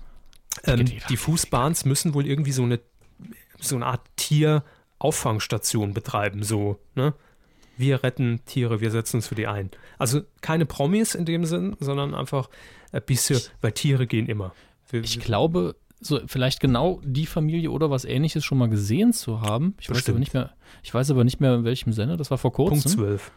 [0.64, 2.80] Ähm, die Fußbahns müssen wohl irgendwie so eine,
[3.60, 6.42] so eine Art Tierauffangstation betreiben.
[6.42, 7.12] So, ne?
[7.76, 9.70] Wir retten Tiere, wir setzen uns für die ein.
[9.98, 12.48] Also keine Promis in dem Sinn, sondern einfach
[12.92, 14.54] ein bisschen, weil Tiere gehen immer.
[14.88, 19.40] Wir, Ich glaube, so vielleicht genau die Familie oder was ähnliches schon mal gesehen zu
[19.40, 19.74] haben.
[19.80, 20.14] Ich weiß Bestimmt.
[20.14, 20.50] aber nicht mehr,
[20.82, 22.16] ich weiß aber nicht mehr, in welchem Sender.
[22.16, 22.80] Das war vor kurzem.
[22.82, 23.32] Punkt 12.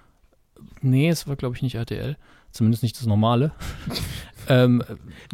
[0.82, 2.18] Nee, es war, glaube ich, nicht RTL.
[2.52, 3.52] Zumindest nicht das normale.
[4.50, 4.84] ähm,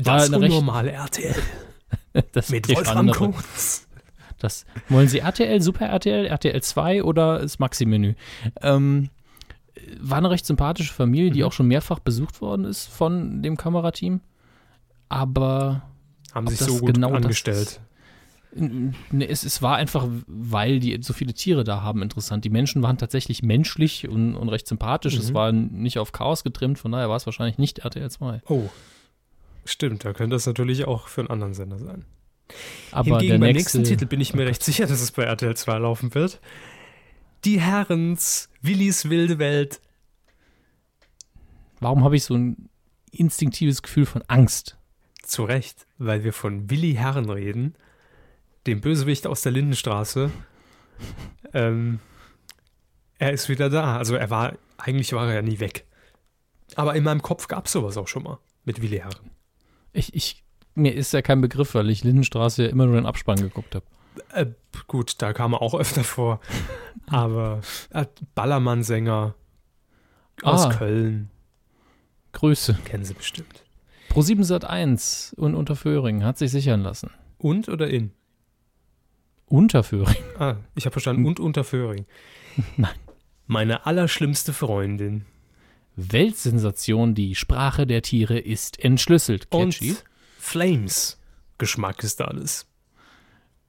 [0.01, 1.35] Das unnormale RTL
[2.31, 3.11] das mit Wolfram.
[3.11, 3.87] Kunz.
[4.39, 8.13] Das, wollen Sie RTL, Super RTL, RTL 2 oder das Maxi-Menü?
[8.61, 9.09] Ähm,
[9.99, 11.45] war eine recht sympathische Familie, die Mhm.
[11.45, 14.21] auch schon mehrfach besucht worden ist von dem Kamerateam.
[15.09, 15.81] Aber
[16.37, 17.79] Haben sich so gut genau angestellt.
[18.55, 22.45] Ne, es, es war einfach, weil die so viele Tiere da haben, interessant.
[22.45, 25.15] Die Menschen waren tatsächlich menschlich und, und recht sympathisch.
[25.17, 25.33] Es Mhm.
[25.35, 28.41] war nicht auf Chaos getrimmt, von daher war es wahrscheinlich nicht RTL 2.
[28.47, 28.69] Oh.
[29.65, 32.05] Stimmt, da könnte das natürlich auch für einen anderen Sender sein.
[32.91, 35.55] Aber Hingegen beim nächste, nächsten Titel bin ich mir recht sicher, dass es bei RTL
[35.57, 36.39] 2 laufen wird.
[37.43, 39.81] Die Herrens, Willis wilde Welt.
[41.81, 42.69] warum habe ich so ein
[43.11, 44.76] instinktives Gefühl von Angst?
[45.27, 47.75] Zu Recht, weil wir von Willi Herren reden,
[48.65, 50.31] dem Bösewicht aus der Lindenstraße.
[51.53, 51.99] Ähm,
[53.19, 53.97] er ist wieder da.
[53.97, 55.85] Also er war, eigentlich war er ja nie weg.
[56.75, 59.31] Aber in meinem Kopf gab es sowas auch schon mal mit Willi Herren.
[59.93, 60.43] Ich, ich,
[60.75, 63.85] mir ist ja kein Begriff, weil ich Lindenstraße ja immer nur den Abspann geguckt habe.
[64.33, 64.47] Äh,
[64.87, 66.39] gut, da kam er auch öfter vor.
[67.07, 68.05] Aber äh,
[68.35, 69.35] Ballermann-Sänger
[70.43, 70.73] aus Ah.
[70.73, 71.29] Köln,
[72.33, 72.77] Grüße.
[72.85, 73.63] kennen Sie bestimmt.
[74.17, 77.11] Pro7 Sat 1 und Unterföhring hat sich sichern lassen.
[77.37, 78.09] Und oder in?
[79.45, 80.15] Unterföhring.
[80.39, 81.23] Ah, ich habe verstanden.
[81.23, 82.07] Und Unterföhring.
[82.77, 82.95] Nein.
[83.45, 85.25] Meine allerschlimmste Freundin.
[85.95, 89.51] Weltsensation, die Sprache der Tiere ist entschlüsselt.
[89.51, 89.91] Catchy.
[89.91, 90.03] Und
[90.39, 91.19] Flames.
[91.59, 92.66] Geschmack ist alles.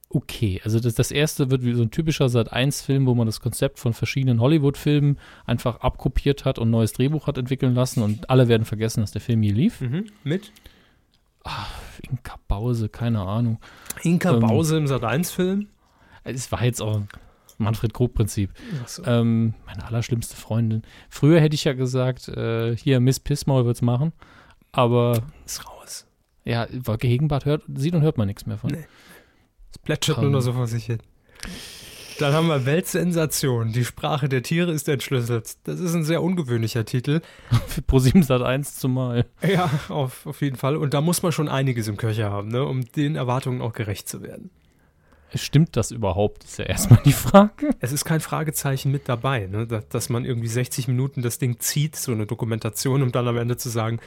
[0.09, 0.61] Okay.
[0.63, 3.93] Also das, das erste wird wie so ein typischer Sat-1-Film, wo man das Konzept von
[3.93, 8.65] verschiedenen Hollywood-Filmen einfach abkopiert hat und ein neues Drehbuch hat entwickeln lassen und alle werden
[8.65, 9.81] vergessen, dass der Film je lief.
[9.81, 10.05] Mhm.
[10.23, 10.51] Mit
[12.01, 13.59] Inka Bause, keine Ahnung.
[14.03, 14.39] Inka Ähm.
[14.39, 15.67] Bause im Sat1-Film.
[16.23, 17.01] Es war jetzt auch
[17.57, 18.51] Manfred Krug-Prinzip.
[18.81, 19.03] Achso.
[19.05, 20.83] Ähm, meine allerschlimmste Freundin.
[21.09, 24.13] Früher hätte ich ja gesagt, äh, hier Miss Pissmaul wird's machen.
[24.71, 26.05] Aber Ist raus.
[26.45, 28.71] ja, Wolke Hegenbart hört, sieht und hört man nichts mehr von.
[28.71, 28.85] Nee.
[29.89, 30.99] Plätschert nur noch so vor sich hin.
[32.19, 33.71] Dann haben wir Weltsensation.
[33.71, 35.57] Die Sprache der Tiere ist entschlüsselt.
[35.63, 37.21] Das ist ein sehr ungewöhnlicher Titel.
[37.67, 39.25] Für Pro7 Sat 1 zumal.
[39.41, 40.77] Ja, auf, auf jeden Fall.
[40.77, 44.07] Und da muss man schon einiges im Köcher haben, ne, um den Erwartungen auch gerecht
[44.07, 44.51] zu werden.
[45.33, 46.43] Stimmt das überhaupt?
[46.43, 47.71] Ist ja erstmal die Frage.
[47.79, 51.59] Es ist kein Fragezeichen mit dabei, ne, dass, dass man irgendwie 60 Minuten das Ding
[51.59, 53.99] zieht, so eine Dokumentation, um dann am Ende zu sagen,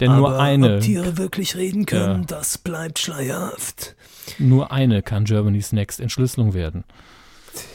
[0.00, 2.26] Denn nur aber eine, ob Tiere wirklich reden können, Ja.
[2.26, 3.96] das bleibt schleierhaft.
[4.38, 6.84] nur eine kann Germany's Next Entschlüsselung werden.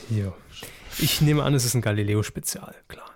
[0.09, 0.33] Ja.
[0.99, 3.09] Ich nehme an, es ist ein Galileo-Spezial, klar.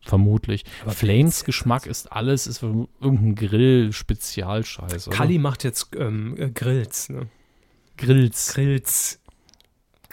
[0.00, 0.64] Vermutlich.
[0.82, 1.44] Aber Flames.
[1.44, 5.10] Geschmack ist alles, ist irgendein Grill-Spezialscheiß.
[5.10, 7.28] Kali macht jetzt ähm, äh, Grills, ne?
[7.98, 8.54] Grills.
[8.54, 9.20] Grills.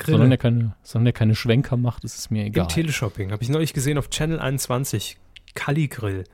[0.05, 0.33] Solange Grille.
[0.33, 2.67] er, keine, solange er keine Schwenker macht, ist es mir Im egal.
[2.67, 3.31] Teleshopping.
[3.31, 5.17] Habe ich neulich gesehen auf Channel 21.
[5.53, 6.25] Kali Grill.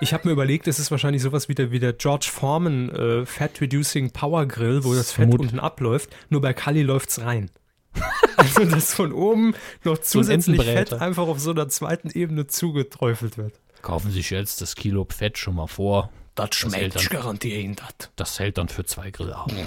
[0.00, 3.26] Ich habe mir überlegt, es ist wahrscheinlich sowas wie der, wie der George Foreman äh,
[3.26, 6.10] Fat Reducing Power Grill, wo das Fett Vermut- unten abläuft.
[6.30, 7.50] Nur bei Kali läuft's rein.
[8.36, 13.54] also, dass von oben noch zusätzlich Fett einfach auf so einer zweiten Ebene zugeträufelt wird.
[13.82, 16.10] Kaufen Sie sich jetzt das Kilo Fett schon mal vor.
[16.34, 18.10] Das schmeckt, ich garantiere Ihnen das.
[18.16, 19.64] Das hält dann für zwei Grillabende.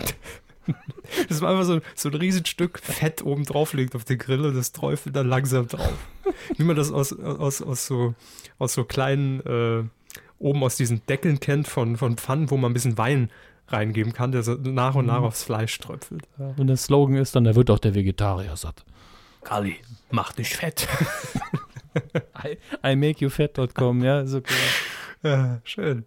[1.28, 4.56] Das war einfach so, so ein Riesenstück Fett oben drauf liegt auf den Grill und
[4.56, 5.94] das träufelt dann langsam drauf.
[6.56, 8.16] Wie man das aus, aus, aus, so,
[8.64, 9.84] aus so kleinen, äh,
[10.40, 13.30] oben aus diesen Deckeln kennt von, von Pfannen, wo man ein bisschen Wein
[13.68, 16.27] reingeben kann, der so nach und nach aufs Fleisch tröpfelt.
[16.38, 18.84] Wenn der Slogan ist, dann da wird auch der Vegetarier satt.
[19.44, 19.77] Kali,
[20.11, 20.88] mach dich fett.
[22.44, 24.53] I, ImakeYouFat.com, ja, ist okay.
[25.26, 26.03] Ja, schön.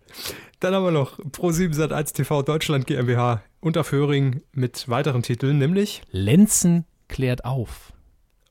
[0.61, 6.85] Dann haben wir noch Pro7 Sat1 TV Deutschland GmbH Unterföhring mit weiteren Titeln, nämlich Lenzen
[7.09, 7.95] klärt auf.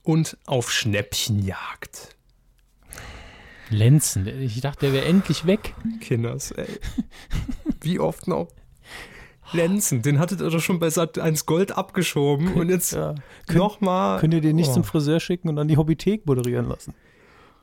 [0.01, 2.14] Und auf Schnäppchenjagd.
[3.69, 5.73] Lenzen, ich dachte, der wäre endlich weg.
[6.01, 6.67] Kinders, ey.
[7.81, 8.47] Wie oft noch?
[9.53, 13.15] Lenzen, den hattet ihr doch schon bei Sat1 Gold abgeschoben und jetzt Ja.
[13.53, 14.19] nochmal.
[14.19, 14.73] Könnt ihr den nicht Oh.
[14.73, 16.93] zum Friseur schicken und an die Hobbythek moderieren lassen?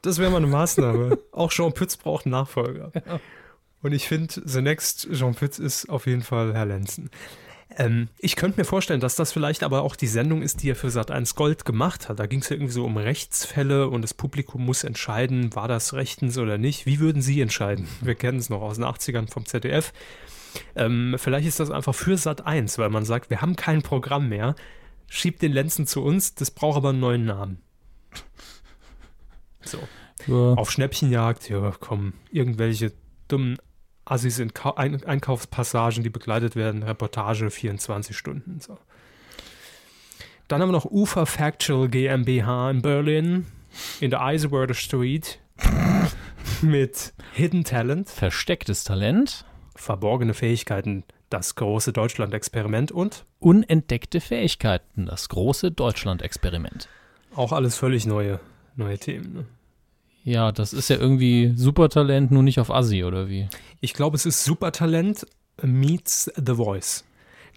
[0.03, 1.19] Das wäre mal eine Maßnahme.
[1.33, 2.91] Auch Jean Pütz braucht einen Nachfolger.
[3.83, 7.11] Und ich finde, the next Jean Pütz ist auf jeden Fall Herr Lenzen.
[7.77, 10.77] Ähm, ich könnte mir vorstellen, dass das vielleicht aber auch die Sendung ist, die er
[10.77, 12.19] für Sat1 Gold gemacht hat.
[12.19, 15.95] Da ging es ja irgendwie so um Rechtsfälle und das Publikum muss entscheiden, war das
[15.95, 16.87] rechtens oder nicht.
[16.87, 17.89] Wie würden Sie entscheiden?
[18.01, 19.93] Wir kennen es noch aus den 80ern vom ZDF.
[20.77, 24.55] Ähm, vielleicht ist das einfach für Sat1, weil man sagt, wir haben kein Programm mehr.
[25.09, 27.63] Schiebt den Lenzen zu uns, das braucht aber einen neuen Namen.
[29.63, 29.79] So
[30.27, 30.55] Ja.
[30.55, 32.93] auf Schnäppchenjagd, ja, komm, irgendwelche
[33.29, 33.57] dummen
[34.05, 38.61] Assis in Ka Ein Einkaufspassagen, die begleitet werden, Reportage 24 Stunden.
[38.61, 38.79] So.
[40.49, 43.47] Dann haben wir noch Ufer Factual GmbH in Berlin,
[44.01, 45.39] in der Eisenwerder Street,
[46.63, 55.71] mit Hidden Talent, Verstecktes Talent, verborgene Fähigkeiten, das große Deutschland-Experiment und unentdeckte Fähigkeiten, das große
[55.71, 56.89] Deutschland-Experiment.
[57.35, 58.39] auch alles völlig neue,
[58.77, 59.33] neue Themen.
[59.33, 59.47] Ne?
[60.25, 63.49] Ja, das ist ja irgendwie Supertalent, nur nicht auf Assi, oder wie?
[63.81, 65.27] Ich glaube, es ist Supertalent
[65.63, 67.05] meets The Voice.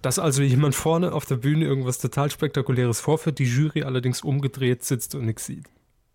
[0.01, 4.83] Dass also jemand vorne auf der Bühne irgendwas total Spektakuläres vorführt, die Jury allerdings umgedreht
[4.83, 5.65] sitzt und nichts sieht.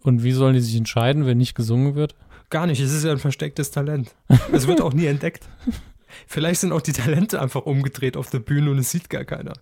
[0.02, 2.14] Und wie sollen die sich entscheiden, wenn nicht gesungen wird?
[2.50, 4.14] Gar nicht, es ist ja ein verstecktes Talent.
[4.52, 5.48] Es wird auch nie entdeckt.
[6.26, 9.52] Vielleicht sind auch die Talente einfach umgedreht auf der Bühne und es sieht gar keiner.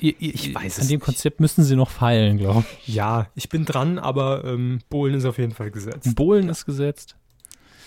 [0.00, 1.04] Ich weiß An es dem nicht.
[1.04, 2.94] Konzept müssen sie noch feilen, glaube ich.
[2.94, 6.14] Ja, ich bin dran, aber ähm, Bohlen ist auf jeden Fall gesetzt.
[6.14, 7.16] Bohlen ist gesetzt.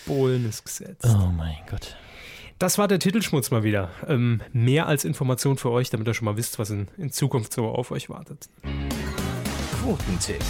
[0.05, 1.05] Bohlen ist gesetzt.
[1.05, 1.95] Oh mein Gott.
[2.59, 3.89] Das war der Titelschmutz mal wieder.
[4.07, 7.53] Ähm, mehr als Information für euch, damit ihr schon mal wisst, was in, in Zukunft
[7.53, 8.49] so auf euch wartet.
[9.81, 10.43] Quotentipp.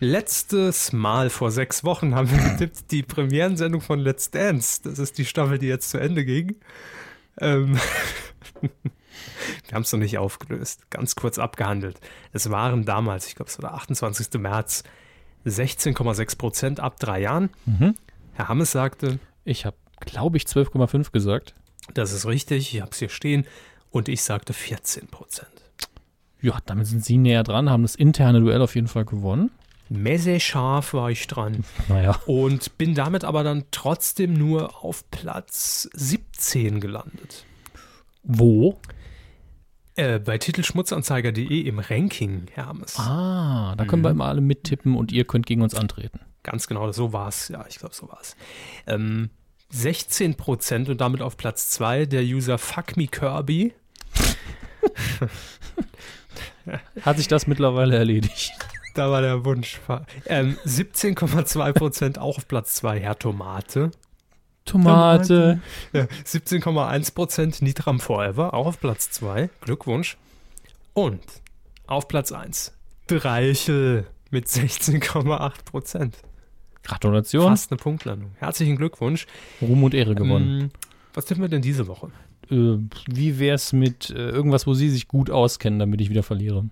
[0.00, 4.80] Letztes Mal vor sechs Wochen haben wir getippt die Premierensendung von Let's Dance.
[4.82, 6.56] Das ist die Staffel, die jetzt zu Ende ging.
[7.40, 7.78] Ähm
[9.68, 12.00] wir haben es noch nicht aufgelöst, ganz kurz abgehandelt.
[12.32, 14.40] Es waren damals, ich glaube, es war der 28.
[14.40, 14.84] März,
[15.46, 17.50] 16,6 Prozent ab drei Jahren.
[17.66, 17.94] Mhm.
[18.34, 21.54] Herr Hammes sagte, Ich habe, glaube ich, 12,5 gesagt.
[21.94, 23.46] das ist richtig, ich habe es hier stehen.
[23.90, 25.50] Und ich sagte 14 Prozent.
[26.40, 29.50] Ja, damit sind sie näher dran, haben das interne Duell auf jeden Fall gewonnen.
[29.90, 31.64] Messerscharf war ich dran.
[31.88, 32.18] Naja.
[32.26, 37.44] Und bin damit aber dann trotzdem nur auf Platz 17 gelandet.
[38.22, 38.78] Wo?
[39.94, 42.98] Äh, bei titelschmutzanzeiger.de im Ranking, Herr Hammes.
[42.98, 46.20] Ah, da können wir immer alle mittippen und ihr könnt gegen uns antreten.
[46.42, 47.48] Ganz genau, so war es.
[47.48, 48.36] Ja, ich glaube, so war es.
[48.86, 49.30] Ähm,
[49.70, 53.72] 16 Prozent und damit auf Platz 2 der User Fuck Me Kirby.
[57.02, 58.52] Hat sich das mittlerweile erledigt?
[58.94, 59.80] Da war der Wunsch.
[60.26, 63.90] Ähm, 17,2 Prozent auch auf Platz 2 Herr Tomate.
[64.64, 65.60] Tomate.
[65.92, 69.50] Ja, 17,1 Prozent Nitram Forever, auch auf Platz 2.
[69.60, 70.16] Glückwunsch.
[70.94, 71.20] Und
[71.86, 72.72] auf Platz 1
[73.06, 76.18] Dreichel mit 16,8 Prozent.
[76.82, 77.48] Gratulation.
[77.48, 78.32] Fast eine Punktlandung.
[78.38, 79.26] Herzlichen Glückwunsch.
[79.60, 80.60] Ruhm und Ehre gewonnen.
[80.60, 80.70] Ähm,
[81.14, 82.10] was tippen wir denn diese Woche?
[82.50, 86.64] Äh, wie wär's mit äh, irgendwas, wo sie sich gut auskennen, damit ich wieder verliere?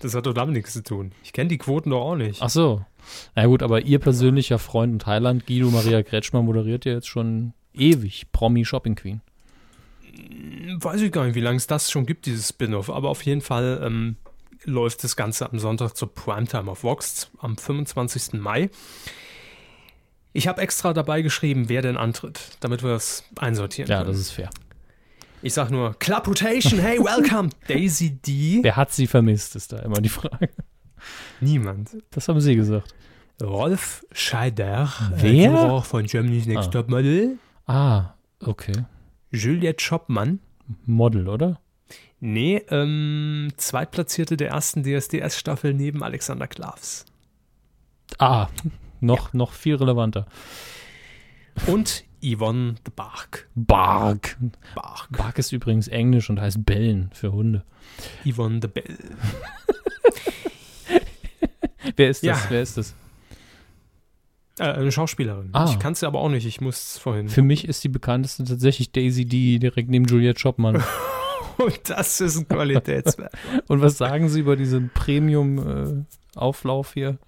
[0.00, 1.12] Das hat doch damit nichts zu tun.
[1.22, 2.40] Ich kenne die Quoten doch auch nicht.
[2.40, 2.84] Ach so.
[3.34, 7.52] Na gut, aber ihr persönlicher Freund und Heiland, Guido Maria Kretschmer, moderiert ja jetzt schon
[7.74, 9.20] ewig Promi Shopping Queen.
[10.80, 12.90] Weiß ich gar nicht, wie lange es das schon gibt, dieses Spin-off.
[12.90, 14.16] Aber auf jeden Fall ähm,
[14.64, 18.34] läuft das Ganze am Sonntag zur Primetime auf Vox am 25.
[18.40, 18.70] Mai.
[20.32, 24.10] Ich habe extra dabei geschrieben, wer denn antritt, damit wir das einsortieren Ja, können.
[24.10, 24.50] das ist fair.
[25.42, 28.58] Ich sag nur, Claputation, hey, welcome, Daisy D.
[28.62, 30.48] Wer hat sie vermisst, ist da immer die Frage.
[31.40, 31.96] Niemand.
[32.10, 32.94] Das haben sie gesagt.
[33.42, 35.52] Rolf Scheider, Wer?
[35.52, 36.70] äh, von Germany's Next Ah.
[36.70, 37.38] Top Model.
[37.66, 38.72] Ah, okay.
[39.30, 40.38] Juliette Schoppmann.
[40.86, 41.60] Model, oder?
[42.18, 47.04] Nee, ähm, Zweitplatzierte der ersten DSDS-Staffel neben Alexander Klavs.
[48.18, 48.48] Ah,
[49.00, 50.26] noch, noch viel relevanter.
[51.66, 53.48] Und Yvonne de Barg.
[53.54, 54.38] Bark.
[54.74, 55.08] Barg.
[55.10, 57.64] Bark ist übrigens Englisch und heißt Bellen für Hunde.
[58.24, 58.96] Yvonne de Bell.
[61.94, 62.26] Wer ist das?
[62.26, 62.38] Ja.
[62.48, 62.94] Wer ist das?
[64.58, 65.50] Äh, eine Schauspielerin.
[65.52, 65.68] Ah.
[65.70, 67.28] Ich kann es aber auch nicht, ich muss es vorhin.
[67.28, 70.82] Für mich ist die bekannteste tatsächlich Daisy D, direkt neben Juliette Schoppmann.
[71.58, 73.62] Und das ist ein Qualitätsmerkmal.
[73.68, 77.18] Und was sagen Sie über diesen Premium-Auflauf hier?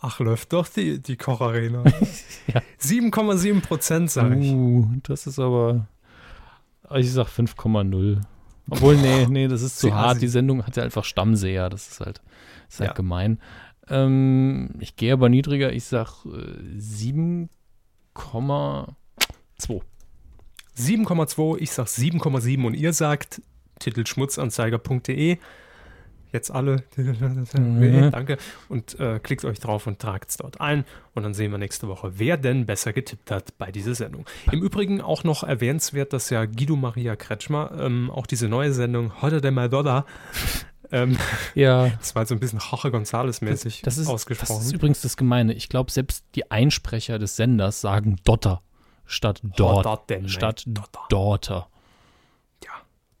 [0.00, 1.84] Ach, läuft doch die, die Kocharena.
[2.52, 2.62] Ja.
[2.80, 4.50] 7,7 Prozent, sage ich.
[4.50, 5.86] Uh, das ist aber.
[6.94, 8.22] Ich sag 5,0.
[8.70, 10.22] Obwohl, nee, nee, das ist zu hart.
[10.22, 11.68] Die Sendung hat ja einfach Stammseher.
[11.68, 12.22] Das ist halt,
[12.68, 12.94] ist halt Ja.
[12.94, 13.40] gemein.
[13.88, 15.72] Ähm, ich gehe aber niedriger.
[15.72, 16.28] Ich sag äh,
[16.78, 17.48] 7,2.
[20.76, 23.42] 7,2, ich sag 7,7 und ihr sagt
[23.80, 25.38] titelschmutzanzeiger.de.
[26.30, 26.82] Jetzt alle,
[27.56, 28.10] Mhm.
[28.10, 28.36] danke,
[28.68, 30.84] und äh, klickt euch drauf und tragt es dort ein.
[31.14, 34.26] Und dann sehen wir nächste Woche, wer denn besser getippt hat bei dieser Sendung.
[34.52, 39.22] Im Übrigen auch noch erwähnenswert, dass ja Guido Maria Kretschmer ähm, auch diese neue Sendung
[39.22, 40.04] Hotter than my Dollar,
[40.92, 41.16] ähm,
[41.54, 44.60] Ja, das war so ein bisschen Jorge González-mäßig das ist, das ausgesprochen.
[44.62, 45.52] ist übrigens das Gemeine.
[45.54, 48.62] Ich glaube, selbst die Einsprecher des Senders sagen Dotter
[49.06, 50.08] statt dort.
[50.08, 50.88] Than my statt Dollar.
[51.08, 51.68] Daughter.
[52.64, 52.70] Ja.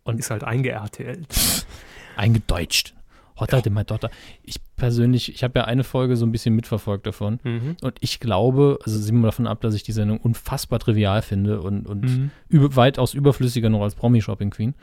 [0.04, 1.22] Und- ist halt einge-RTL.
[2.16, 2.94] Eingedeutscht.
[3.38, 4.10] Hotter than my daughter.
[4.42, 7.38] Ich persönlich, ich habe ja eine Folge so ein bisschen mitverfolgt davon.
[7.44, 7.76] Mhm.
[7.82, 11.60] Und ich glaube, also sehen wir davon ab, dass ich die Sendung unfassbar trivial finde
[11.60, 12.30] und, und Mhm.
[12.48, 14.74] über, weitaus überflüssiger noch als Promi-Shopping Queen.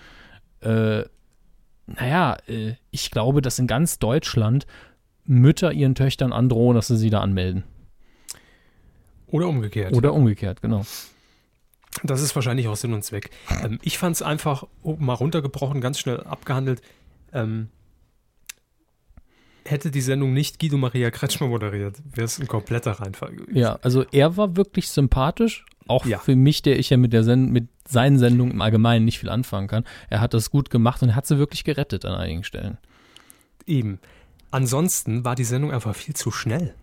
[0.61, 1.03] Äh,
[1.87, 4.65] naja, äh, ich glaube, dass in ganz Deutschland
[5.25, 7.63] Mütter ihren Töchtern androhen, dass sie sie da anmelden.
[9.27, 9.93] Oder umgekehrt.
[9.93, 10.85] Oder umgekehrt, genau.
[12.03, 13.31] Das ist wahrscheinlich auch Sinn und Zweck.
[13.63, 16.81] Ähm, ich fand es einfach oh, mal runtergebrochen, ganz schnell abgehandelt.
[17.33, 17.69] Ähm,
[19.65, 23.57] hätte die Sendung nicht Guido Maria Kretschmer moderiert, wäre es ein kompletter Reinfall gewesen.
[23.57, 26.19] Ja, also er war wirklich sympathisch, auch Ja.
[26.19, 29.29] für mich, der ich ja mit der Send mit seinen Sendungen im Allgemeinen nicht viel
[29.29, 29.83] anfangen kann.
[30.09, 32.77] Er hat das gut gemacht und er hat sie wirklich gerettet an einigen Stellen.
[33.67, 33.99] Eben.
[34.51, 36.73] Ansonsten war die Sendung einfach viel zu schnell.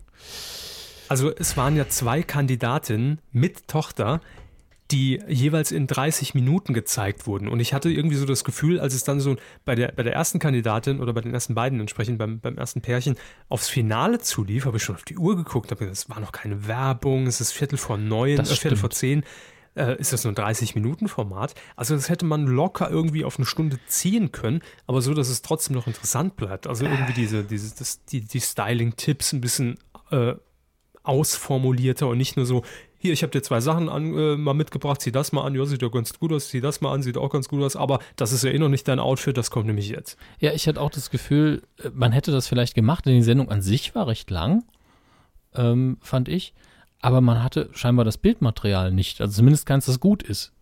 [1.09, 4.21] Also es waren ja zwei Kandidatinnen mit Tochter,
[4.93, 7.47] die jeweils in 30 Minuten gezeigt wurden.
[7.47, 10.13] Und ich hatte irgendwie so das Gefühl, als es dann so bei der, bei der
[10.13, 13.15] ersten Kandidatin oder bei den ersten beiden entsprechend beim, beim ersten Pärchen
[13.49, 16.31] aufs Finale zulief, habe ich schon auf die Uhr geguckt, habe gesagt, es war noch
[16.31, 19.23] keine Werbung, es ist Viertel vor neun, Das äh, Viertel vor zehn.
[19.75, 21.55] Äh, ist das nur ein 30-Minuten-Format?
[21.75, 25.41] Also das hätte man locker irgendwie auf eine Stunde ziehen können, aber so, dass es
[25.41, 26.67] trotzdem noch interessant bleibt.
[26.67, 29.79] Also irgendwie diese, diese, das, die, die Styling-Tipps ein bisschen
[30.11, 30.35] äh,
[31.01, 32.63] ausformulierter und nicht nur so,
[33.03, 35.65] hier, ich habe dir zwei Sachen an, äh, mal mitgebracht, zieh das mal an, ja,
[35.65, 37.99] sieht ja ganz gut aus, zieh das mal an, sieht auch ganz gut aus, aber
[38.15, 40.17] das ist ja eh noch nicht dein Outfit, das kommt nämlich jetzt.
[40.39, 43.49] Ja, ich hatte auch das Gefühl, äh, man hätte das vielleicht gemacht, denn die Sendung
[43.49, 44.63] an sich war recht lang,
[45.53, 46.53] ähm, fand ich.
[47.01, 49.19] Aber man hatte scheinbar das Bildmaterial nicht.
[49.19, 50.53] Also zumindest keins, das gut ist.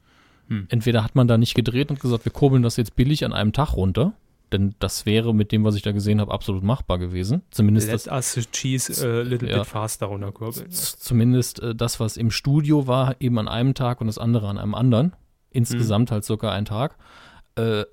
[0.48, 0.66] Hm.
[0.70, 3.54] Entweder hat man da nicht gedreht und gesagt, wir kurbeln das jetzt billig an einem
[3.54, 4.14] Tag runter.
[4.52, 7.42] Denn das wäre mit dem, was ich da gesehen habe, absolut machbar gewesen.
[7.52, 9.60] Zumindest das, Let us cheese a little Ja.
[9.60, 10.70] bit faster runterkurbeln.
[10.72, 14.58] zumindest äh, das, was im Studio war, eben an einem Tag und das andere an
[14.58, 15.14] einem anderen.
[15.52, 16.98] Insgesamt halt sogar ein Tag.
[17.56, 17.84] Äh,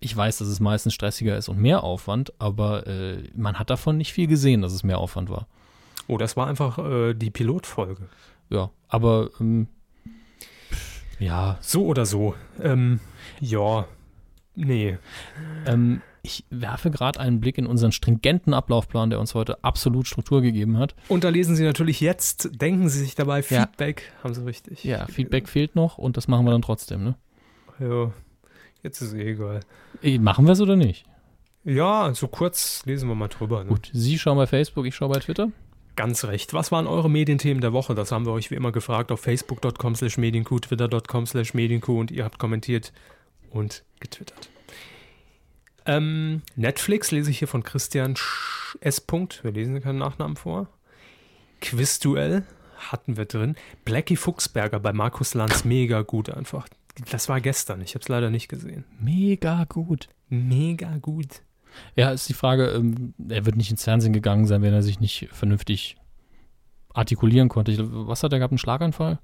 [0.00, 3.96] ich weiß, dass es meistens stressiger ist und mehr Aufwand, aber äh, man hat davon
[3.96, 5.46] nicht viel gesehen, dass es mehr Aufwand war.
[6.06, 8.08] Oh, das war einfach äh, die Pilotfolge.
[8.50, 9.68] Ja, aber ähm,
[11.18, 12.34] ja, So oder so.
[12.62, 13.00] Ähm,
[13.40, 13.86] ja,
[14.54, 14.98] nee.
[15.66, 20.40] ähm, ich werfe gerade einen Blick in unseren stringenten Ablaufplan, der uns heute absolut Struktur
[20.40, 20.94] gegeben hat.
[21.08, 23.66] Und da lesen Sie natürlich jetzt, denken Sie sich dabei, Ja.
[23.66, 24.84] Feedback, haben Sie richtig.
[24.84, 27.14] Ja, Feedback fehlt noch und das machen wir dann trotzdem, ne?
[27.78, 28.10] Ja,
[28.82, 29.60] jetzt ist eh egal.
[30.02, 31.04] Eh, Machen wir es oder nicht?
[31.64, 33.64] Ja, so kurz lesen wir mal drüber.
[33.64, 33.70] Ne?
[33.70, 35.48] Gut, Sie schauen bei Facebook, ich schaue bei Twitter.
[35.96, 36.54] Ganz recht.
[36.54, 37.94] Was waren eure Medienthemen der Woche?
[37.94, 42.10] Das haben wir euch wie immer gefragt auf facebook.com slash medienkuh, twitter.com slash medienkuh und
[42.10, 42.92] ihr habt kommentiert
[43.54, 44.50] und getwittert.
[45.86, 49.00] Ähm, Netflix lese ich hier von Christian Sch S.
[49.00, 49.44] Punkt.
[49.44, 50.68] Wir lesen keinen Nachnamen vor.
[51.60, 52.44] Quizduell
[52.76, 53.54] hatten wir drin.
[53.84, 55.64] Blackie Fuchsberger bei Markus Lanz.
[55.64, 56.68] Mega gut einfach.
[57.10, 57.80] Das war gestern.
[57.80, 58.84] Ich habe es leider nicht gesehen.
[58.98, 60.08] Mega gut.
[60.28, 61.42] Mega gut.
[61.96, 65.00] Ja, ist die Frage, ähm, er wird nicht ins Fernsehen gegangen sein, wenn er sich
[65.00, 65.96] nicht vernünftig
[66.92, 67.72] artikulieren konnte.
[67.72, 69.18] Ich, was hat er gehabt, einen Schlaganfall?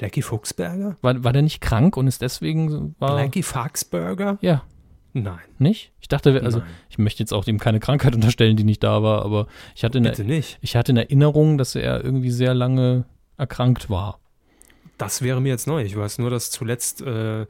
[0.00, 0.96] Blackie Fuchsberger?
[1.02, 4.38] War, war der nicht krank und ist deswegen, war, Blackie Fuchsberger?
[4.40, 4.62] ja,
[5.12, 5.40] Nein.
[5.58, 5.92] nicht?
[6.00, 6.68] Ich dachte, also Nein.
[6.88, 9.98] ich möchte jetzt auch ihm keine Krankheit unterstellen, die nicht da war, aber ich hatte,
[9.98, 10.58] in Bitte nicht.
[10.62, 13.04] ich hatte in Erinnerung, dass er irgendwie sehr lange
[13.36, 14.20] erkrankt war.
[14.96, 15.82] Das wäre mir jetzt neu.
[15.82, 17.44] Ich weiß nur, dass zuletzt äh,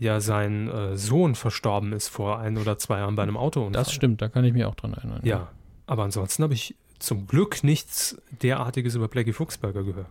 [0.00, 3.72] ja sein äh, Sohn verstorben ist vor ein oder zwei Jahren bei einem Autounfall.
[3.72, 5.20] Das stimmt, da kann ich mich auch dran erinnern.
[5.22, 5.52] Ja,
[5.86, 10.10] aber ansonsten habe ich zum Glück nichts derartiges über Blackie Fuchsberger gehört.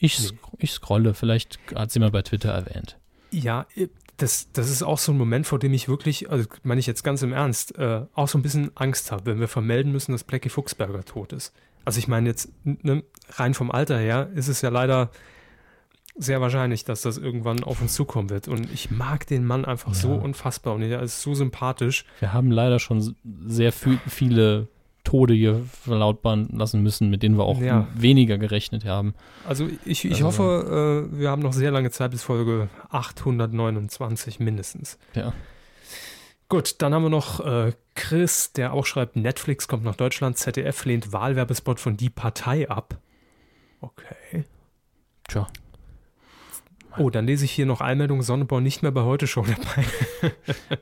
[0.00, 0.38] Ich, Nee.
[0.58, 2.98] ich scrolle, vielleicht hat es jemand bei Twitter erwähnt.
[3.30, 6.78] Ja, äh, das, das ist auch so ein Moment, vor dem ich wirklich, also meine
[6.80, 9.92] ich jetzt ganz im Ernst, äh, auch so ein bisschen Angst habe, wenn wir vermelden
[9.92, 11.54] müssen, dass Blackie Fuchsberger tot ist.
[11.86, 15.10] Also ich meine jetzt, ne, rein vom Alter her ist es ja leider
[16.16, 18.46] sehr wahrscheinlich, dass das irgendwann auf uns zukommen wird.
[18.48, 20.20] Und ich mag den Mann einfach so Ja.
[20.20, 22.04] unfassbar und er ist so sympathisch.
[22.18, 23.16] Wir haben leider schon
[23.46, 24.68] sehr viel, viele
[25.04, 27.86] Tode hier verlautbaren lassen müssen, mit denen wir auch Ja.
[27.94, 29.14] weniger gerechnet haben.
[29.48, 34.40] Also ich, ich Also- hoffe, äh, wir haben noch sehr lange Zeit bis Folge 829
[34.40, 34.98] mindestens.
[35.14, 35.32] Ja.
[36.48, 40.84] Gut, dann haben wir noch äh, Chris, der auch schreibt, Netflix kommt nach Deutschland, ZDF
[40.84, 42.98] lehnt Wahlwerbespot von Die Partei ab.
[43.80, 44.44] Okay.
[45.28, 45.46] Tja.
[46.98, 49.84] Oh, dann lese ich hier noch Einmeldung, Sonneborn nicht mehr bei Heute Show dabei.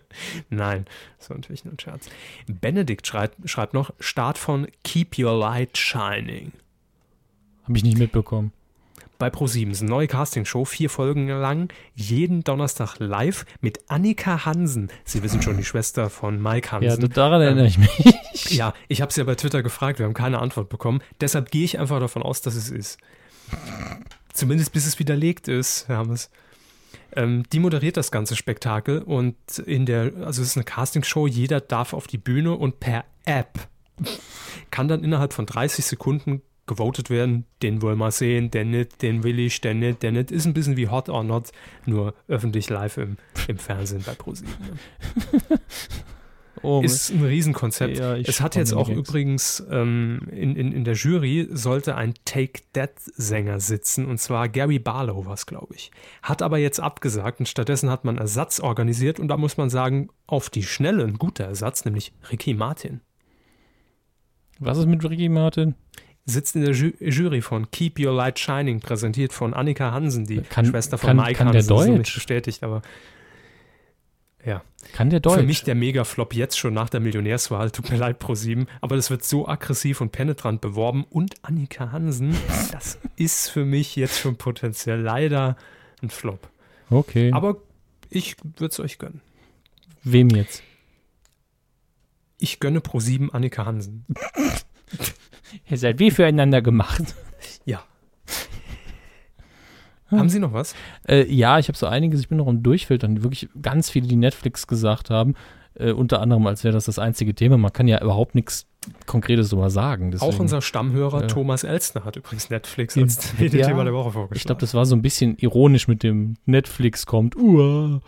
[0.51, 0.87] Nein,
[1.19, 2.09] das war natürlich nur ein Scherz.
[2.47, 6.53] Benedikt schreibt, schreibt noch, Start von Keep Your Light Shining.
[7.65, 8.53] Habe ich nicht mitbekommen.
[9.19, 9.73] bei ProSieben.
[9.73, 14.91] ist eine neue Castingshow, vier Folgen lang, jeden Donnerstag live mit Annika Hansen.
[15.05, 17.11] Sie wissen schon, die Schwester von Mike Ja, Hansen.
[17.11, 17.91] daran erinnere ich mich.
[18.51, 21.03] Ja, ich habe sie ja bei Twitter gefragt, wir haben keine Antwort bekommen.
[21.21, 22.99] Deshalb gehe ich einfach davon aus, dass es ist.
[24.39, 26.31] Zumindest bis es widerlegt ist, Hermes.
[27.11, 31.61] Ähm, die moderiert das ganze Spektakel und in der, also es ist eine Castingshow, jeder
[31.61, 33.59] darf auf die Bühne und per App
[34.71, 39.25] kann dann innerhalb von 30 Sekunden gewotet werden, den wollen wir sehen, den nicht, den
[39.25, 40.31] will ich, den nicht, den nicht.
[40.31, 41.51] Ist ein bisschen wie Hot or Not,
[41.85, 43.17] nur öffentlich live im,
[43.49, 44.55] im Fernsehen bei ProSieben.
[46.63, 47.99] Oh, Ist ein Riesenkonzept.
[47.99, 48.99] Ja, es hat jetzt auch Gags.
[48.99, 54.79] übrigens ähm, in, in, in der Jury sollte ein Take That-Sänger sitzen, und zwar Gary
[54.79, 55.91] Barlow war es, glaube ich.
[56.23, 60.09] Hat aber jetzt abgesagt und stattdessen hat man Ersatz organisiert und da muss man sagen,
[60.27, 63.01] auf die Schnelle ein guter Ersatz, nämlich Ricky Martin.
[64.59, 65.75] was ist mit Ricky Martin?
[66.25, 70.41] Sitzt in der Ju Jury von Keep Your Light Shining, präsentiert von Annika Hansen, die
[70.43, 71.55] Kann- Schwester von kann- Mike kann der Hansen.
[71.55, 71.99] Das ist noch Deutsch?
[71.99, 72.83] nicht bestätigt, aber
[74.49, 74.63] ja.
[74.93, 75.37] Kann der Deutsch?
[75.41, 77.71] Für mich der Mega-Flop jetzt schon nach der Millionärswahl.
[77.71, 78.67] Tut mir leid, ProSieben.
[78.81, 81.05] Aber das wird so aggressiv und penetrant beworben.
[81.05, 82.37] Und Annika Hansen,
[82.73, 85.57] das ist für mich jetzt schon potenziell leider
[86.03, 86.49] ein Flop.
[86.91, 87.31] okay.
[87.33, 87.57] Aber
[88.09, 89.21] ich würde es euch gönnen.
[90.03, 90.63] Wem jetzt?
[92.39, 94.07] Ich gönne ProSieben Annika Hansen.
[95.69, 97.15] Ihr seid wie füreinander gemacht.
[100.11, 100.19] Ja.
[100.19, 100.75] Haben Sie noch was?
[101.07, 104.17] Äh, ja, ich habe so einiges, ich bin noch am Durchfiltern, wirklich ganz viele, die
[104.17, 105.35] Netflix gesagt haben.
[105.75, 107.57] Äh, unter anderem, als wäre das das einzige Thema.
[107.57, 108.67] Man kann ja überhaupt nichts
[109.07, 110.11] Konkretes drüber sagen.
[110.11, 111.27] Deswegen, Auch unser Stammhörer Ja.
[111.27, 113.49] Thomas Elstner hat übrigens Netflix als ja.
[113.49, 114.33] der Woche vorgeschlagen.
[114.35, 117.37] Ich glaube, das war so ein bisschen ironisch mit dem Netflix kommt.
[117.37, 118.01] Uah.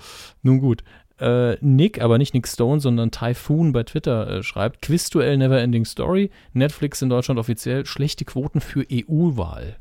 [0.42, 0.82] Nun gut.
[1.18, 6.30] Äh, Nick, aber nicht Nick Stone, sondern Typhoon bei Twitter äh, schreibt: Quizduell Neverending Story.
[6.54, 9.76] Netflix in Deutschland offiziell schlechte Quoten für EU-Wahl.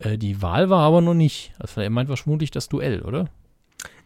[0.00, 1.52] Äh, die Wahl war aber noch nicht.
[1.58, 3.28] Also er meint vermutlich das Duell, oder?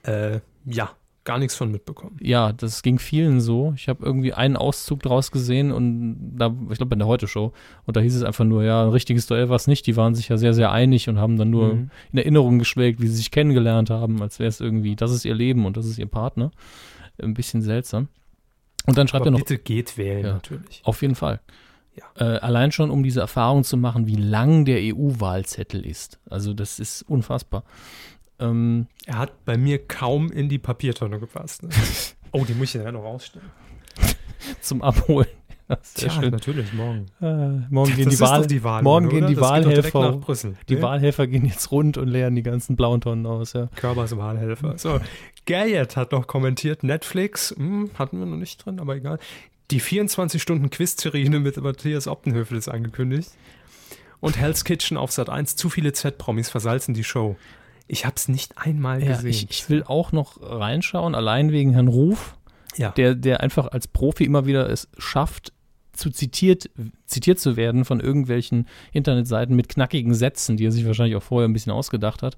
[0.04, 0.90] äh, ja,
[1.24, 2.16] gar nichts von mitbekommen.
[2.20, 3.72] Ja, das ging vielen so.
[3.76, 7.52] Ich habe irgendwie einen Auszug draus gesehen und da, ich glaube, in der Heute-Show.
[7.86, 9.86] Und da hieß es einfach nur, ja, ein richtiges Duell war es nicht.
[9.86, 11.90] Die waren sich ja sehr, sehr einig und haben dann nur Mhm.
[12.12, 15.34] in Erinnerung geschwelgt, wie sie sich kennengelernt haben, als wäre es irgendwie, das ist ihr
[15.34, 16.50] Leben und das ist ihr Partner.
[17.22, 18.08] Ein bisschen seltsam.
[18.86, 20.32] Und dann schreibt Aber er noch, bitte geht wählen, Ja.
[20.34, 20.82] natürlich.
[20.84, 21.40] auf jeden Fall.
[21.96, 22.34] Ja.
[22.34, 26.18] Äh, allein schon, um diese Erfahrung zu machen, wie lang der EU-Wahlzettel ist.
[26.28, 27.62] Also das ist unfassbar.
[28.40, 31.62] Ähm, Er hat bei mir kaum in die Papiertonne gepasst.
[31.62, 31.68] Ne?
[32.32, 33.48] oh, die muss ich ja noch rausstellen.
[34.60, 35.26] zum Abholen.
[35.66, 36.30] Ja, Sehr Tja, schön.
[36.30, 37.06] natürlich, morgen.
[37.22, 39.14] Äh, morgen gehen Das die, ist Wahl, die Wahl, morgen oder?
[39.16, 40.10] gehen die Das Wahlhelfer.
[40.12, 40.56] nach Brüssel.
[40.68, 40.82] Die ne?
[40.82, 43.68] Wahlhelfer gehen jetzt rund und leeren die ganzen blauen Tonnen aus, ja.
[43.74, 44.76] Körbers Wahlhelfer.
[44.76, 45.00] So,
[45.46, 49.18] Gayet hat noch kommentiert, Netflix, hm, hatten wir noch nicht drin, aber egal.
[49.70, 53.30] Die 24-Stunden-Quiz-Terrine mit Matthias Optenhöfel ist angekündigt.
[54.20, 55.56] Und Hell's Kitchen auf Sat 1.
[55.56, 57.36] Zu viele Z-Promis versalzen die Show.
[57.86, 59.30] Ich hab's nicht einmal ja gesehen.
[59.30, 62.36] ich, ich will auch noch reinschauen, allein wegen Herrn Ruf,
[62.76, 62.90] ja.
[62.90, 65.52] der, der einfach als Profi immer wieder es schafft,
[65.92, 66.70] zu zitiert,
[67.06, 71.48] zitiert zu werden von irgendwelchen Internetseiten mit knackigen Sätzen, die er sich wahrscheinlich auch vorher
[71.48, 72.36] ein bisschen ausgedacht hat,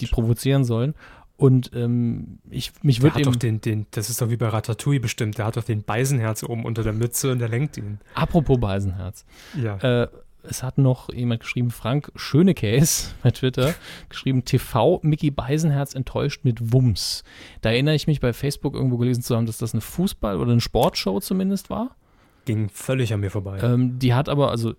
[0.00, 0.94] die provozieren sollen.
[1.36, 5.00] Und ähm, ich, mich würde eben, doch den, den, das ist doch wie bei Ratatouille
[5.00, 7.98] bestimmt, der hat doch den Beisenherz oben unter der Mütze und der lenkt ihn.
[8.14, 9.24] apropos Beisenherz,
[9.60, 9.76] Ja.
[9.78, 10.08] Äh,
[10.46, 13.74] es hat noch jemand geschrieben, Frank Schönekäs bei Twitter,
[14.10, 17.24] geschrieben, TV Mickey Beisenherz enttäuscht mit Wumms.
[17.62, 20.52] Da erinnere ich mich bei Facebook irgendwo gelesen zu haben, dass das eine Fußball- oder
[20.52, 21.96] eine Sportshow zumindest war.
[22.44, 23.58] Ging völlig an mir vorbei.
[23.62, 24.74] Ähm, die hat aber, also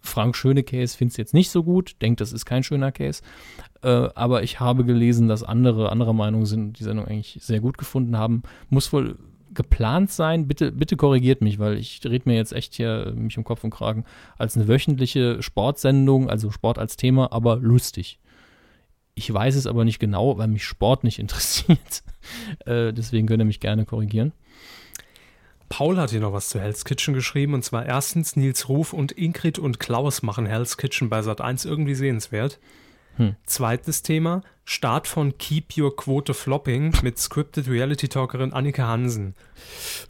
[0.00, 3.22] Frank Schönekäs findet es jetzt nicht so gut, denkt, das ist kein schöner Case.
[3.82, 7.78] Äh, aber ich habe gelesen, dass andere anderer Meinung sind, die Sendung eigentlich sehr gut
[7.78, 8.42] gefunden haben.
[8.68, 9.16] Muss wohl
[9.52, 10.46] geplant sein.
[10.46, 13.70] Bitte, bitte korrigiert mich, weil ich rede mir jetzt echt hier mich um Kopf und
[13.70, 14.04] Kragen
[14.38, 18.18] als eine wöchentliche Sportsendung, also Sport als Thema, aber lustig.
[19.14, 22.02] Ich weiß es aber nicht genau, weil mich Sport nicht interessiert.
[22.66, 24.32] äh, deswegen könnt ihr mich gerne korrigieren.
[25.68, 29.12] Paul hat hier noch was zu Hell's Kitchen geschrieben und zwar erstens Nils Ruf und
[29.12, 32.58] Ingrid und Klaus machen Hell's Kitchen bei Sat 1 irgendwie sehenswert.
[33.20, 33.36] Hm.
[33.44, 39.34] Zweites Thema, Start von Keep Your Quote Flopping mit Scripted Reality Talkerin Annika Hansen.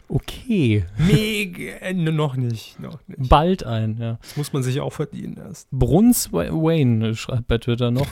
[0.09, 0.85] Okay.
[0.97, 3.29] Mega, äh, noch nicht, noch nicht.
[3.29, 4.19] Bald ein, ja.
[4.23, 5.69] Das muss man sich auch verdienen erst.
[5.73, 8.07] Bruns Wa- Wayne schreibt bei Twitter noch.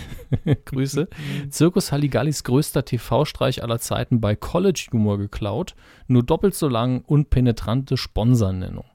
[0.64, 1.06] Grüße.
[1.50, 5.74] Zirkus Halligallis größter TV-Streich aller Zeiten bei College Humor geklaut.
[6.06, 8.86] Nur doppelt so lang und penetrante Sponsornennung.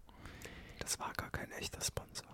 [0.80, 2.26] Das war gar kein echter Sponsor.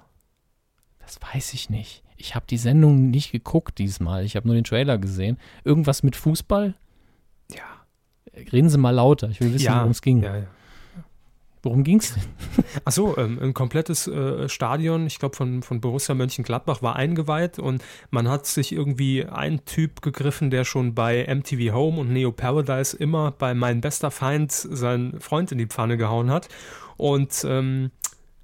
[0.99, 2.01] Das weiß ich nicht.
[2.22, 4.23] Ich habe die Sendung nicht geguckt diesmal.
[4.23, 5.38] Ich habe nur den Trailer gesehen.
[5.64, 6.76] Irgendwas mit Fußball?
[7.52, 7.64] Ja.
[8.52, 9.30] Reden Sie mal lauter.
[9.30, 10.22] Ich will wissen, ja, worum es ging.
[10.22, 10.48] Ja, ja.
[11.64, 12.23] Worum ging es denn?
[12.85, 17.84] Achso, ähm, ein komplettes äh, Stadion, ich glaube von, von Borussia Mönchengladbach, war eingeweiht und
[18.11, 22.95] man hat sich irgendwie einen Typ gegriffen, der schon bei MTV Home und Neo Paradise
[22.95, 26.49] immer bei Mein bester Feind seinen Freund in die Pfanne gehauen hat
[26.98, 27.91] und ähm,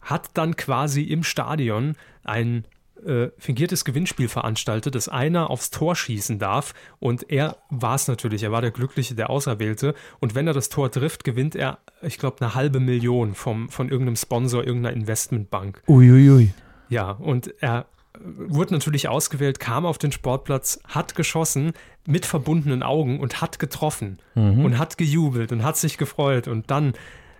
[0.01, 2.65] hat dann quasi im Stadion ein
[3.05, 8.43] äh, fingiertes Gewinnspiel veranstaltet, dass einer aufs Tor schießen darf und er war es natürlich,
[8.43, 12.17] er war der Glückliche, der Auserwählte und wenn er das Tor trifft, gewinnt er, ich
[12.17, 15.81] glaube, eine halbe Million vom, von irgendeinem Sponsor, irgendeiner Investmentbank.
[15.87, 16.53] Uiuiui.
[16.89, 21.73] Ja, und er äh, wurde natürlich ausgewählt, kam auf den Sportplatz, hat geschossen
[22.05, 24.65] mit verbundenen Augen und hat getroffen Mhm.
[24.65, 26.93] und hat gejubelt und hat sich gefreut und dann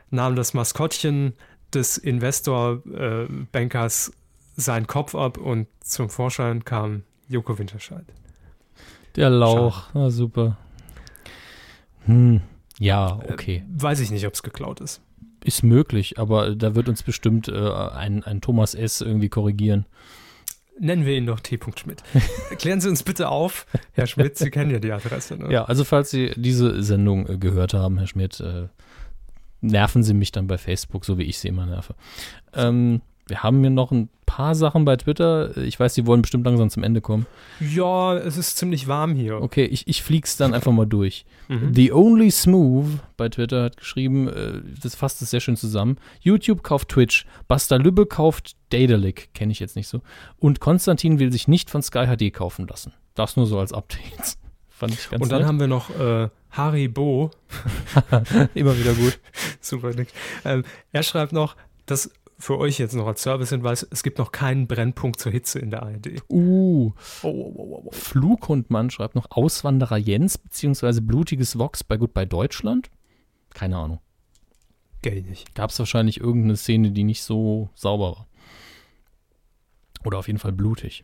[0.09, 1.33] nahm das Maskottchen
[1.73, 4.11] des Investor-Bankers
[4.57, 8.05] seinen Kopf ab und zum Vorschein kam Joko Winterscheid.
[9.15, 9.93] Der Lauch.
[9.95, 10.57] Ah, super.
[12.05, 12.41] Hm.
[12.79, 13.63] Ja, okay.
[13.69, 15.01] Weiß ich nicht, ob es geklaut ist.
[15.43, 19.01] Ist möglich, aber da wird uns bestimmt äh, ein, ein Thomas S.
[19.01, 19.85] irgendwie korrigieren.
[20.79, 21.59] Nennen wir ihn doch T.
[21.75, 22.03] Schmidt.
[22.59, 25.37] Klären Sie uns bitte auf, Herr Schmidt, Sie kennen ja die Adresse.
[25.37, 25.51] Ne?
[25.51, 28.67] Ja, also falls Sie diese Sendung äh, gehört haben, Herr Schmidt, äh,
[29.61, 31.95] nerven Sie mich dann bei Facebook, so wie ich Sie immer nerve.
[32.53, 35.55] Ähm, wir haben hier noch ein paar Sachen bei Twitter.
[35.57, 37.25] Ich weiß, Sie wollen bestimmt langsam zum Ende kommen.
[37.59, 39.41] ja, es ist ziemlich warm hier.
[39.41, 41.25] Okay, ich, ich flieg's dann einfach mal durch.
[41.47, 41.73] Mhm.
[41.73, 45.97] The Only Smooth bei Twitter hat geschrieben, äh, das fasst es sehr schön zusammen.
[46.21, 50.01] YouTube kauft Twitch, Basta Lübbe kauft Daedalic, kenne ich jetzt nicht so.
[50.37, 52.93] Und Konstantin will sich nicht von Sky HD kaufen lassen.
[53.15, 54.37] Das nur so als Update.
[54.69, 55.47] Fand ich ganz Und dann nett.
[55.47, 57.31] haben wir noch äh, Haribo.
[58.53, 59.19] Immer wieder gut.
[59.61, 60.09] Super Nick.
[60.45, 61.55] Ähm, er schreibt noch,
[61.87, 65.71] dass für euch jetzt noch als Servicehinweis, es gibt noch keinen Brennpunkt zur Hitze in
[65.71, 66.21] der ARD.
[66.29, 66.93] Uh,
[67.23, 67.91] Oh, oh, oh, oh.
[67.91, 72.89] Flughundmann schreibt noch Auswanderer Jens beziehungsweise blutiges Vox bei Goodbye Deutschland.
[73.53, 73.99] Keine Ahnung.
[75.01, 75.55] Gell nicht.
[75.55, 78.27] Gab es wahrscheinlich irgendeine Szene, die nicht so sauber war.
[80.05, 81.03] Oder auf jeden Fall blutig.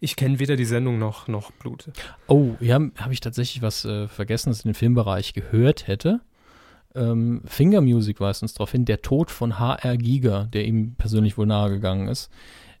[0.00, 1.90] Ich kenne weder die Sendung noch, noch Blut.
[2.26, 6.20] Oh, ja, habe ich tatsächlich was äh, vergessen, das ich in den Filmbereich gehört hätte.
[6.94, 11.38] Ähm, Finger Music weist uns darauf hin, der Tod von HR Giga, der ihm persönlich
[11.38, 12.30] wohl nahegegangen ist.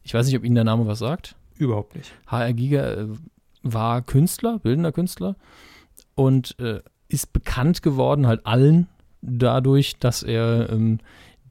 [0.02, 1.36] Ich weiß nicht, ob Ihnen der Name was sagt.
[1.56, 2.12] Überhaupt nicht.
[2.26, 3.08] HR Giga äh,
[3.62, 5.36] war Künstler, bildender Künstler
[6.14, 8.88] und äh, ist bekannt geworden halt allen
[9.22, 10.98] dadurch, dass er ähm,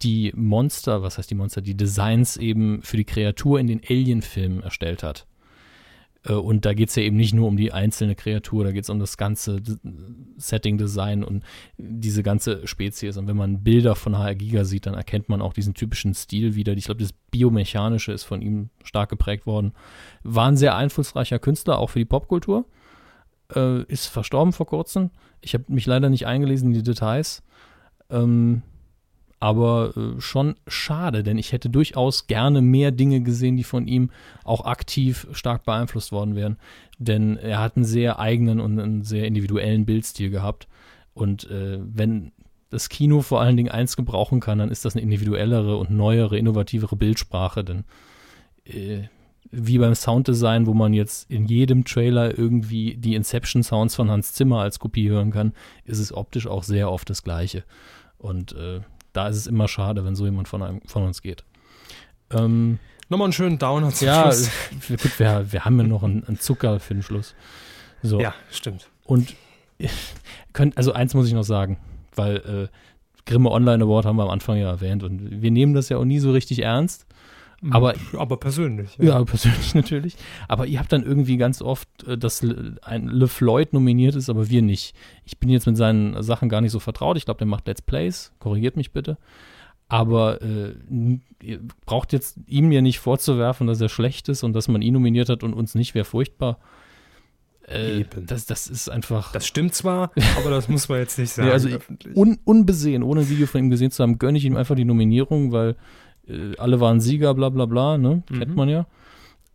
[0.02, 4.64] die Monster, was heißt die Monster, die Designs eben für die Kreatur in den Alien-Filmen
[4.64, 5.28] erstellt hat.
[6.26, 8.84] Äh, Und da geht es ja eben nicht nur um die einzelne Kreatur, da geht
[8.84, 9.62] es um das ganze
[10.38, 11.44] Setting-Design und
[11.78, 13.18] diese ganze Spezies.
[13.18, 16.56] Und wenn man Bilder von HR Giga sieht, dann erkennt man auch diesen typischen Stil
[16.56, 16.74] wieder.
[16.74, 19.74] Ich glaube, das Biomechanische ist von ihm stark geprägt worden.
[20.24, 22.66] War ein sehr einflussreicher Künstler, auch für die Popkultur.
[23.56, 25.12] Äh, ist verstorben vor kurzem.
[25.42, 27.44] Ich habe mich leider nicht eingelesen in die Details.
[28.10, 28.62] Ähm,
[29.40, 34.12] aber äh, schon schade, denn ich hätte durchaus gerne mehr Dinge gesehen, die von ihm
[34.44, 36.58] auch aktiv stark beeinflusst worden wären.
[36.98, 40.68] Denn er hat einen sehr eigenen und einen sehr individuellen Bildstil gehabt.
[41.14, 42.32] Und äh, wenn
[42.70, 46.38] das Kino vor allen Dingen eins gebrauchen kann, dann ist das eine individuellere und neuere,
[46.38, 47.64] innovativere Bildsprache.
[47.64, 47.86] Denn
[48.66, 49.04] äh,
[49.52, 54.60] wie beim Sounddesign, wo man jetzt in jedem Trailer irgendwie die Inception-Sounds von Hans Zimmer
[54.60, 55.54] als Kopie hören kann,
[55.86, 57.64] ist es optisch auch sehr oft das Gleiche.
[58.18, 58.82] Und äh,
[59.20, 61.44] da ist es immer schade, wenn so jemand von, einem, von uns geht.
[62.32, 62.80] Ähm,
[63.10, 64.48] Nochmal einen schönen Downer zum ja, Schluss.
[64.90, 67.36] äh, gut, wir, wir haben ja noch einen, einen Zucker für den Schluss.
[68.02, 68.22] So.
[68.22, 68.88] Ja, stimmt.
[69.04, 69.36] Und
[70.54, 71.80] könnt, also eins muss ich noch sagen,
[72.16, 72.68] weil äh,
[73.26, 76.06] Grimme Online Award haben wir am Anfang ja erwähnt und wir nehmen das ja auch
[76.06, 77.06] nie so richtig ernst.
[77.72, 78.98] Aber- aber persönlich.
[79.00, 80.16] Ja, persönlich natürlich.
[80.48, 84.30] Aber ihr habt dann irgendwie ganz oft, äh, dass Le- ein Le Floyd nominiert ist,
[84.30, 84.96] aber wir nicht.
[85.26, 87.18] Ich bin jetzt mit seinen Sachen gar nicht so vertraut.
[87.18, 88.32] Ich glaube, der macht Let's Plays.
[88.40, 89.18] Korrigiert mich bitte.
[89.88, 90.76] Aber äh,
[91.42, 94.94] ihr braucht jetzt ihm ja nicht vorzuwerfen, dass er schlecht ist und dass man ihn
[94.94, 96.60] nominiert hat und uns nicht, wäre furchtbar.
[97.68, 98.26] Äh, Eben.
[98.26, 101.48] das, das ist einfach Das stimmt zwar, aber das muss man jetzt nicht sagen.
[101.50, 101.70] Ja, also
[102.16, 104.86] un, unbesehen, ohne ein Video von ihm gesehen zu haben, gönne ich ihm einfach die
[104.86, 105.76] Nominierung, weil
[106.30, 108.24] äh, alle waren Sieger, bla bla bla, ne?
[108.28, 108.56] Kennt Mhm.
[108.56, 108.86] man ja.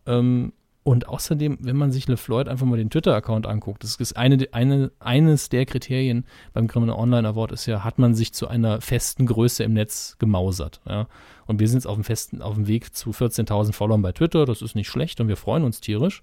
[0.05, 0.53] Ähm,
[0.87, 4.91] Und außerdem, wenn man sich LeFloid einfach mal den Twitter-Account anguckt, das ist eine, eine,
[4.99, 9.25] eines der Kriterien beim Criminal Online Award ist ja, hat man sich zu einer festen
[9.25, 10.81] Größe im Netz gemausert.
[10.87, 11.07] Ja?
[11.47, 14.45] Und wir sind jetzt auf dem, festen, auf dem Weg zu 14.000 Followern bei Twitter,
[14.45, 16.21] das ist nicht schlecht und wir freuen uns tierisch.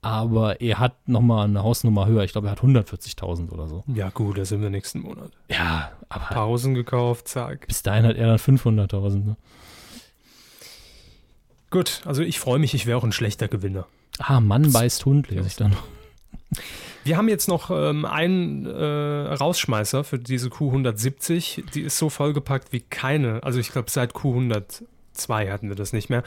[0.00, 2.24] Aber er hat nochmal eine Hausnummer höher.
[2.24, 3.84] Ich glaube, er hat 140.000 oder so.
[3.94, 5.32] Ja, gut, da sind wir nächsten Monat.
[5.50, 7.66] Ja, aber Pausen gekauft, zack.
[7.68, 9.24] bis dahin hat er dann 500.000.
[9.24, 9.36] Ne?
[11.72, 13.86] Gut, also ich freue mich, ich wäre auch ein schlechter Gewinner.
[14.18, 15.74] Ah, Mann beißt Hund, lese ich dann.
[17.02, 21.70] Wir haben jetzt noch ähm, einen äh, Rausschmeißer für diese Q170.
[21.72, 23.42] Die ist so vollgepackt wie keine.
[23.42, 26.22] Also ich glaube, seit Q102 hatten wir das nicht mehr.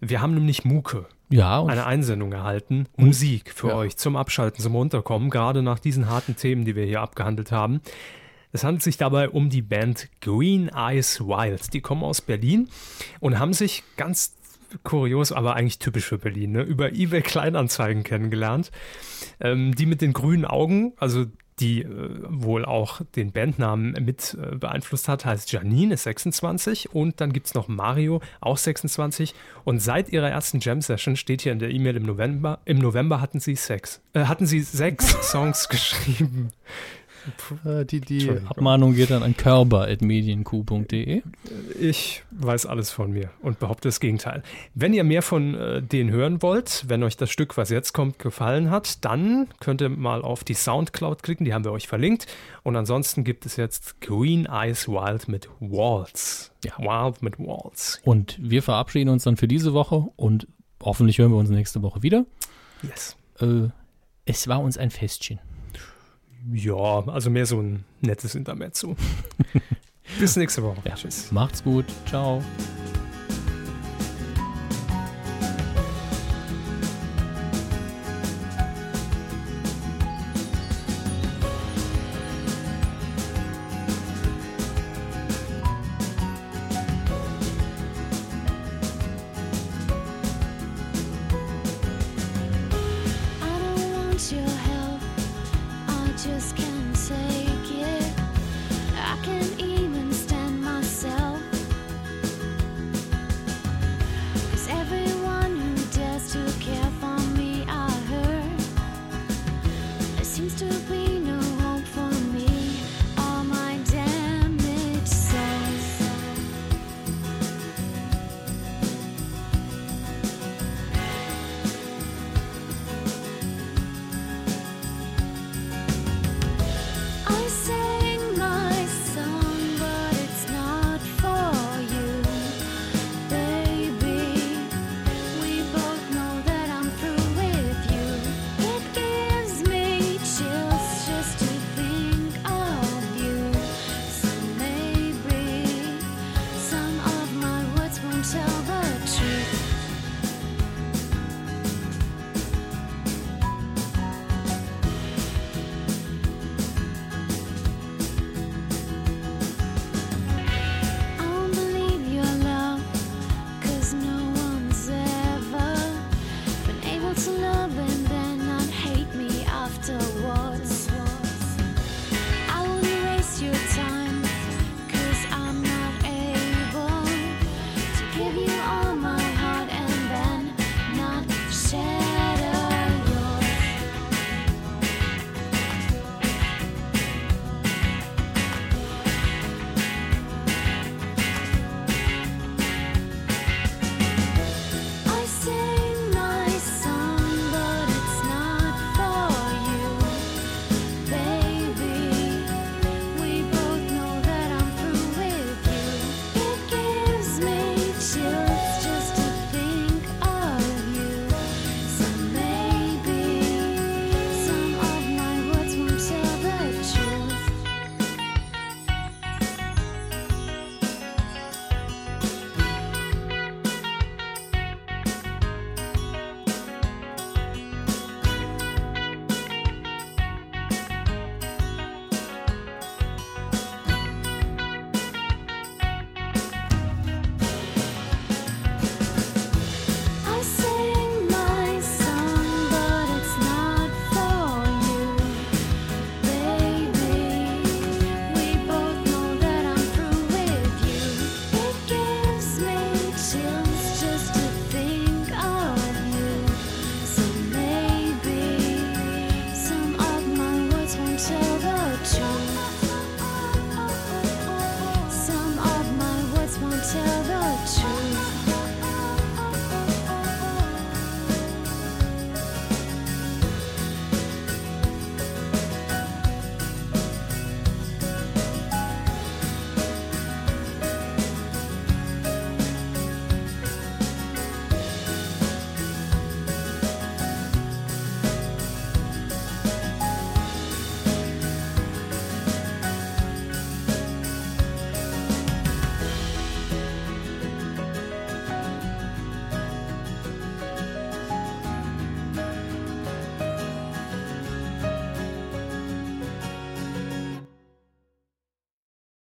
[0.00, 2.86] Wir haben nämlich Muke, Ja, eine Einsendung erhalten.
[2.96, 3.74] Musik für Ja.
[3.76, 7.80] euch zum Abschalten, zum Runterkommen, gerade nach diesen harten Themen, die wir hier abgehandelt haben.
[8.52, 11.74] Es handelt sich dabei um die Band Green Eyes Wild.
[11.74, 12.68] Die kommen aus Berlin
[13.20, 14.34] und haben sich ganz
[14.82, 18.70] kurios, aber eigentlich typisch für Berlin, ne, über eBay Kleinanzeigen kennengelernt.
[19.40, 21.26] Ähm, die mit den grünen Augen, also
[21.58, 27.20] die äh, wohl auch den Bandnamen mit äh, beeinflusst hat, heißt Janine, ist 26 und
[27.20, 29.34] dann gibt es noch Mario, auch 26
[29.64, 33.40] und seit ihrer ersten Jam-Session steht hier in der E-Mail im November, im November hatten
[33.40, 36.50] sie sechs, äh, hatten sie sechs Songs geschrieben.
[37.64, 38.30] Äh, die, die.
[38.46, 41.22] Abmahnung geht dann an körper.medienq.de.
[41.80, 44.42] Ich weiß alles von mir und behaupte das Gegenteil.
[44.74, 48.18] Wenn ihr mehr von äh, denen hören wollt, wenn euch das Stück, was jetzt kommt,
[48.18, 52.26] gefallen hat, dann könnt ihr mal auf die Soundcloud klicken, die haben wir euch verlinkt.
[52.62, 56.52] Und ansonsten gibt es jetzt Green Eyes Wild mit Waltz.
[56.64, 56.78] Ja.
[56.78, 58.00] Wild mit Waltz.
[58.04, 60.46] Und wir verabschieden uns dann für diese Woche und
[60.82, 62.24] hoffentlich hören wir uns nächste Woche wieder.
[62.82, 63.16] Yes.
[63.40, 63.68] Äh,
[64.24, 65.38] es war uns ein Festchen.
[66.52, 68.96] Ja, also mehr so ein nettes Intermezzo.
[70.20, 70.80] Bis nächste Woche.
[70.84, 70.94] Ja.
[70.94, 71.32] Tschüss.
[71.32, 71.86] Macht's gut.
[72.06, 72.42] Ciao.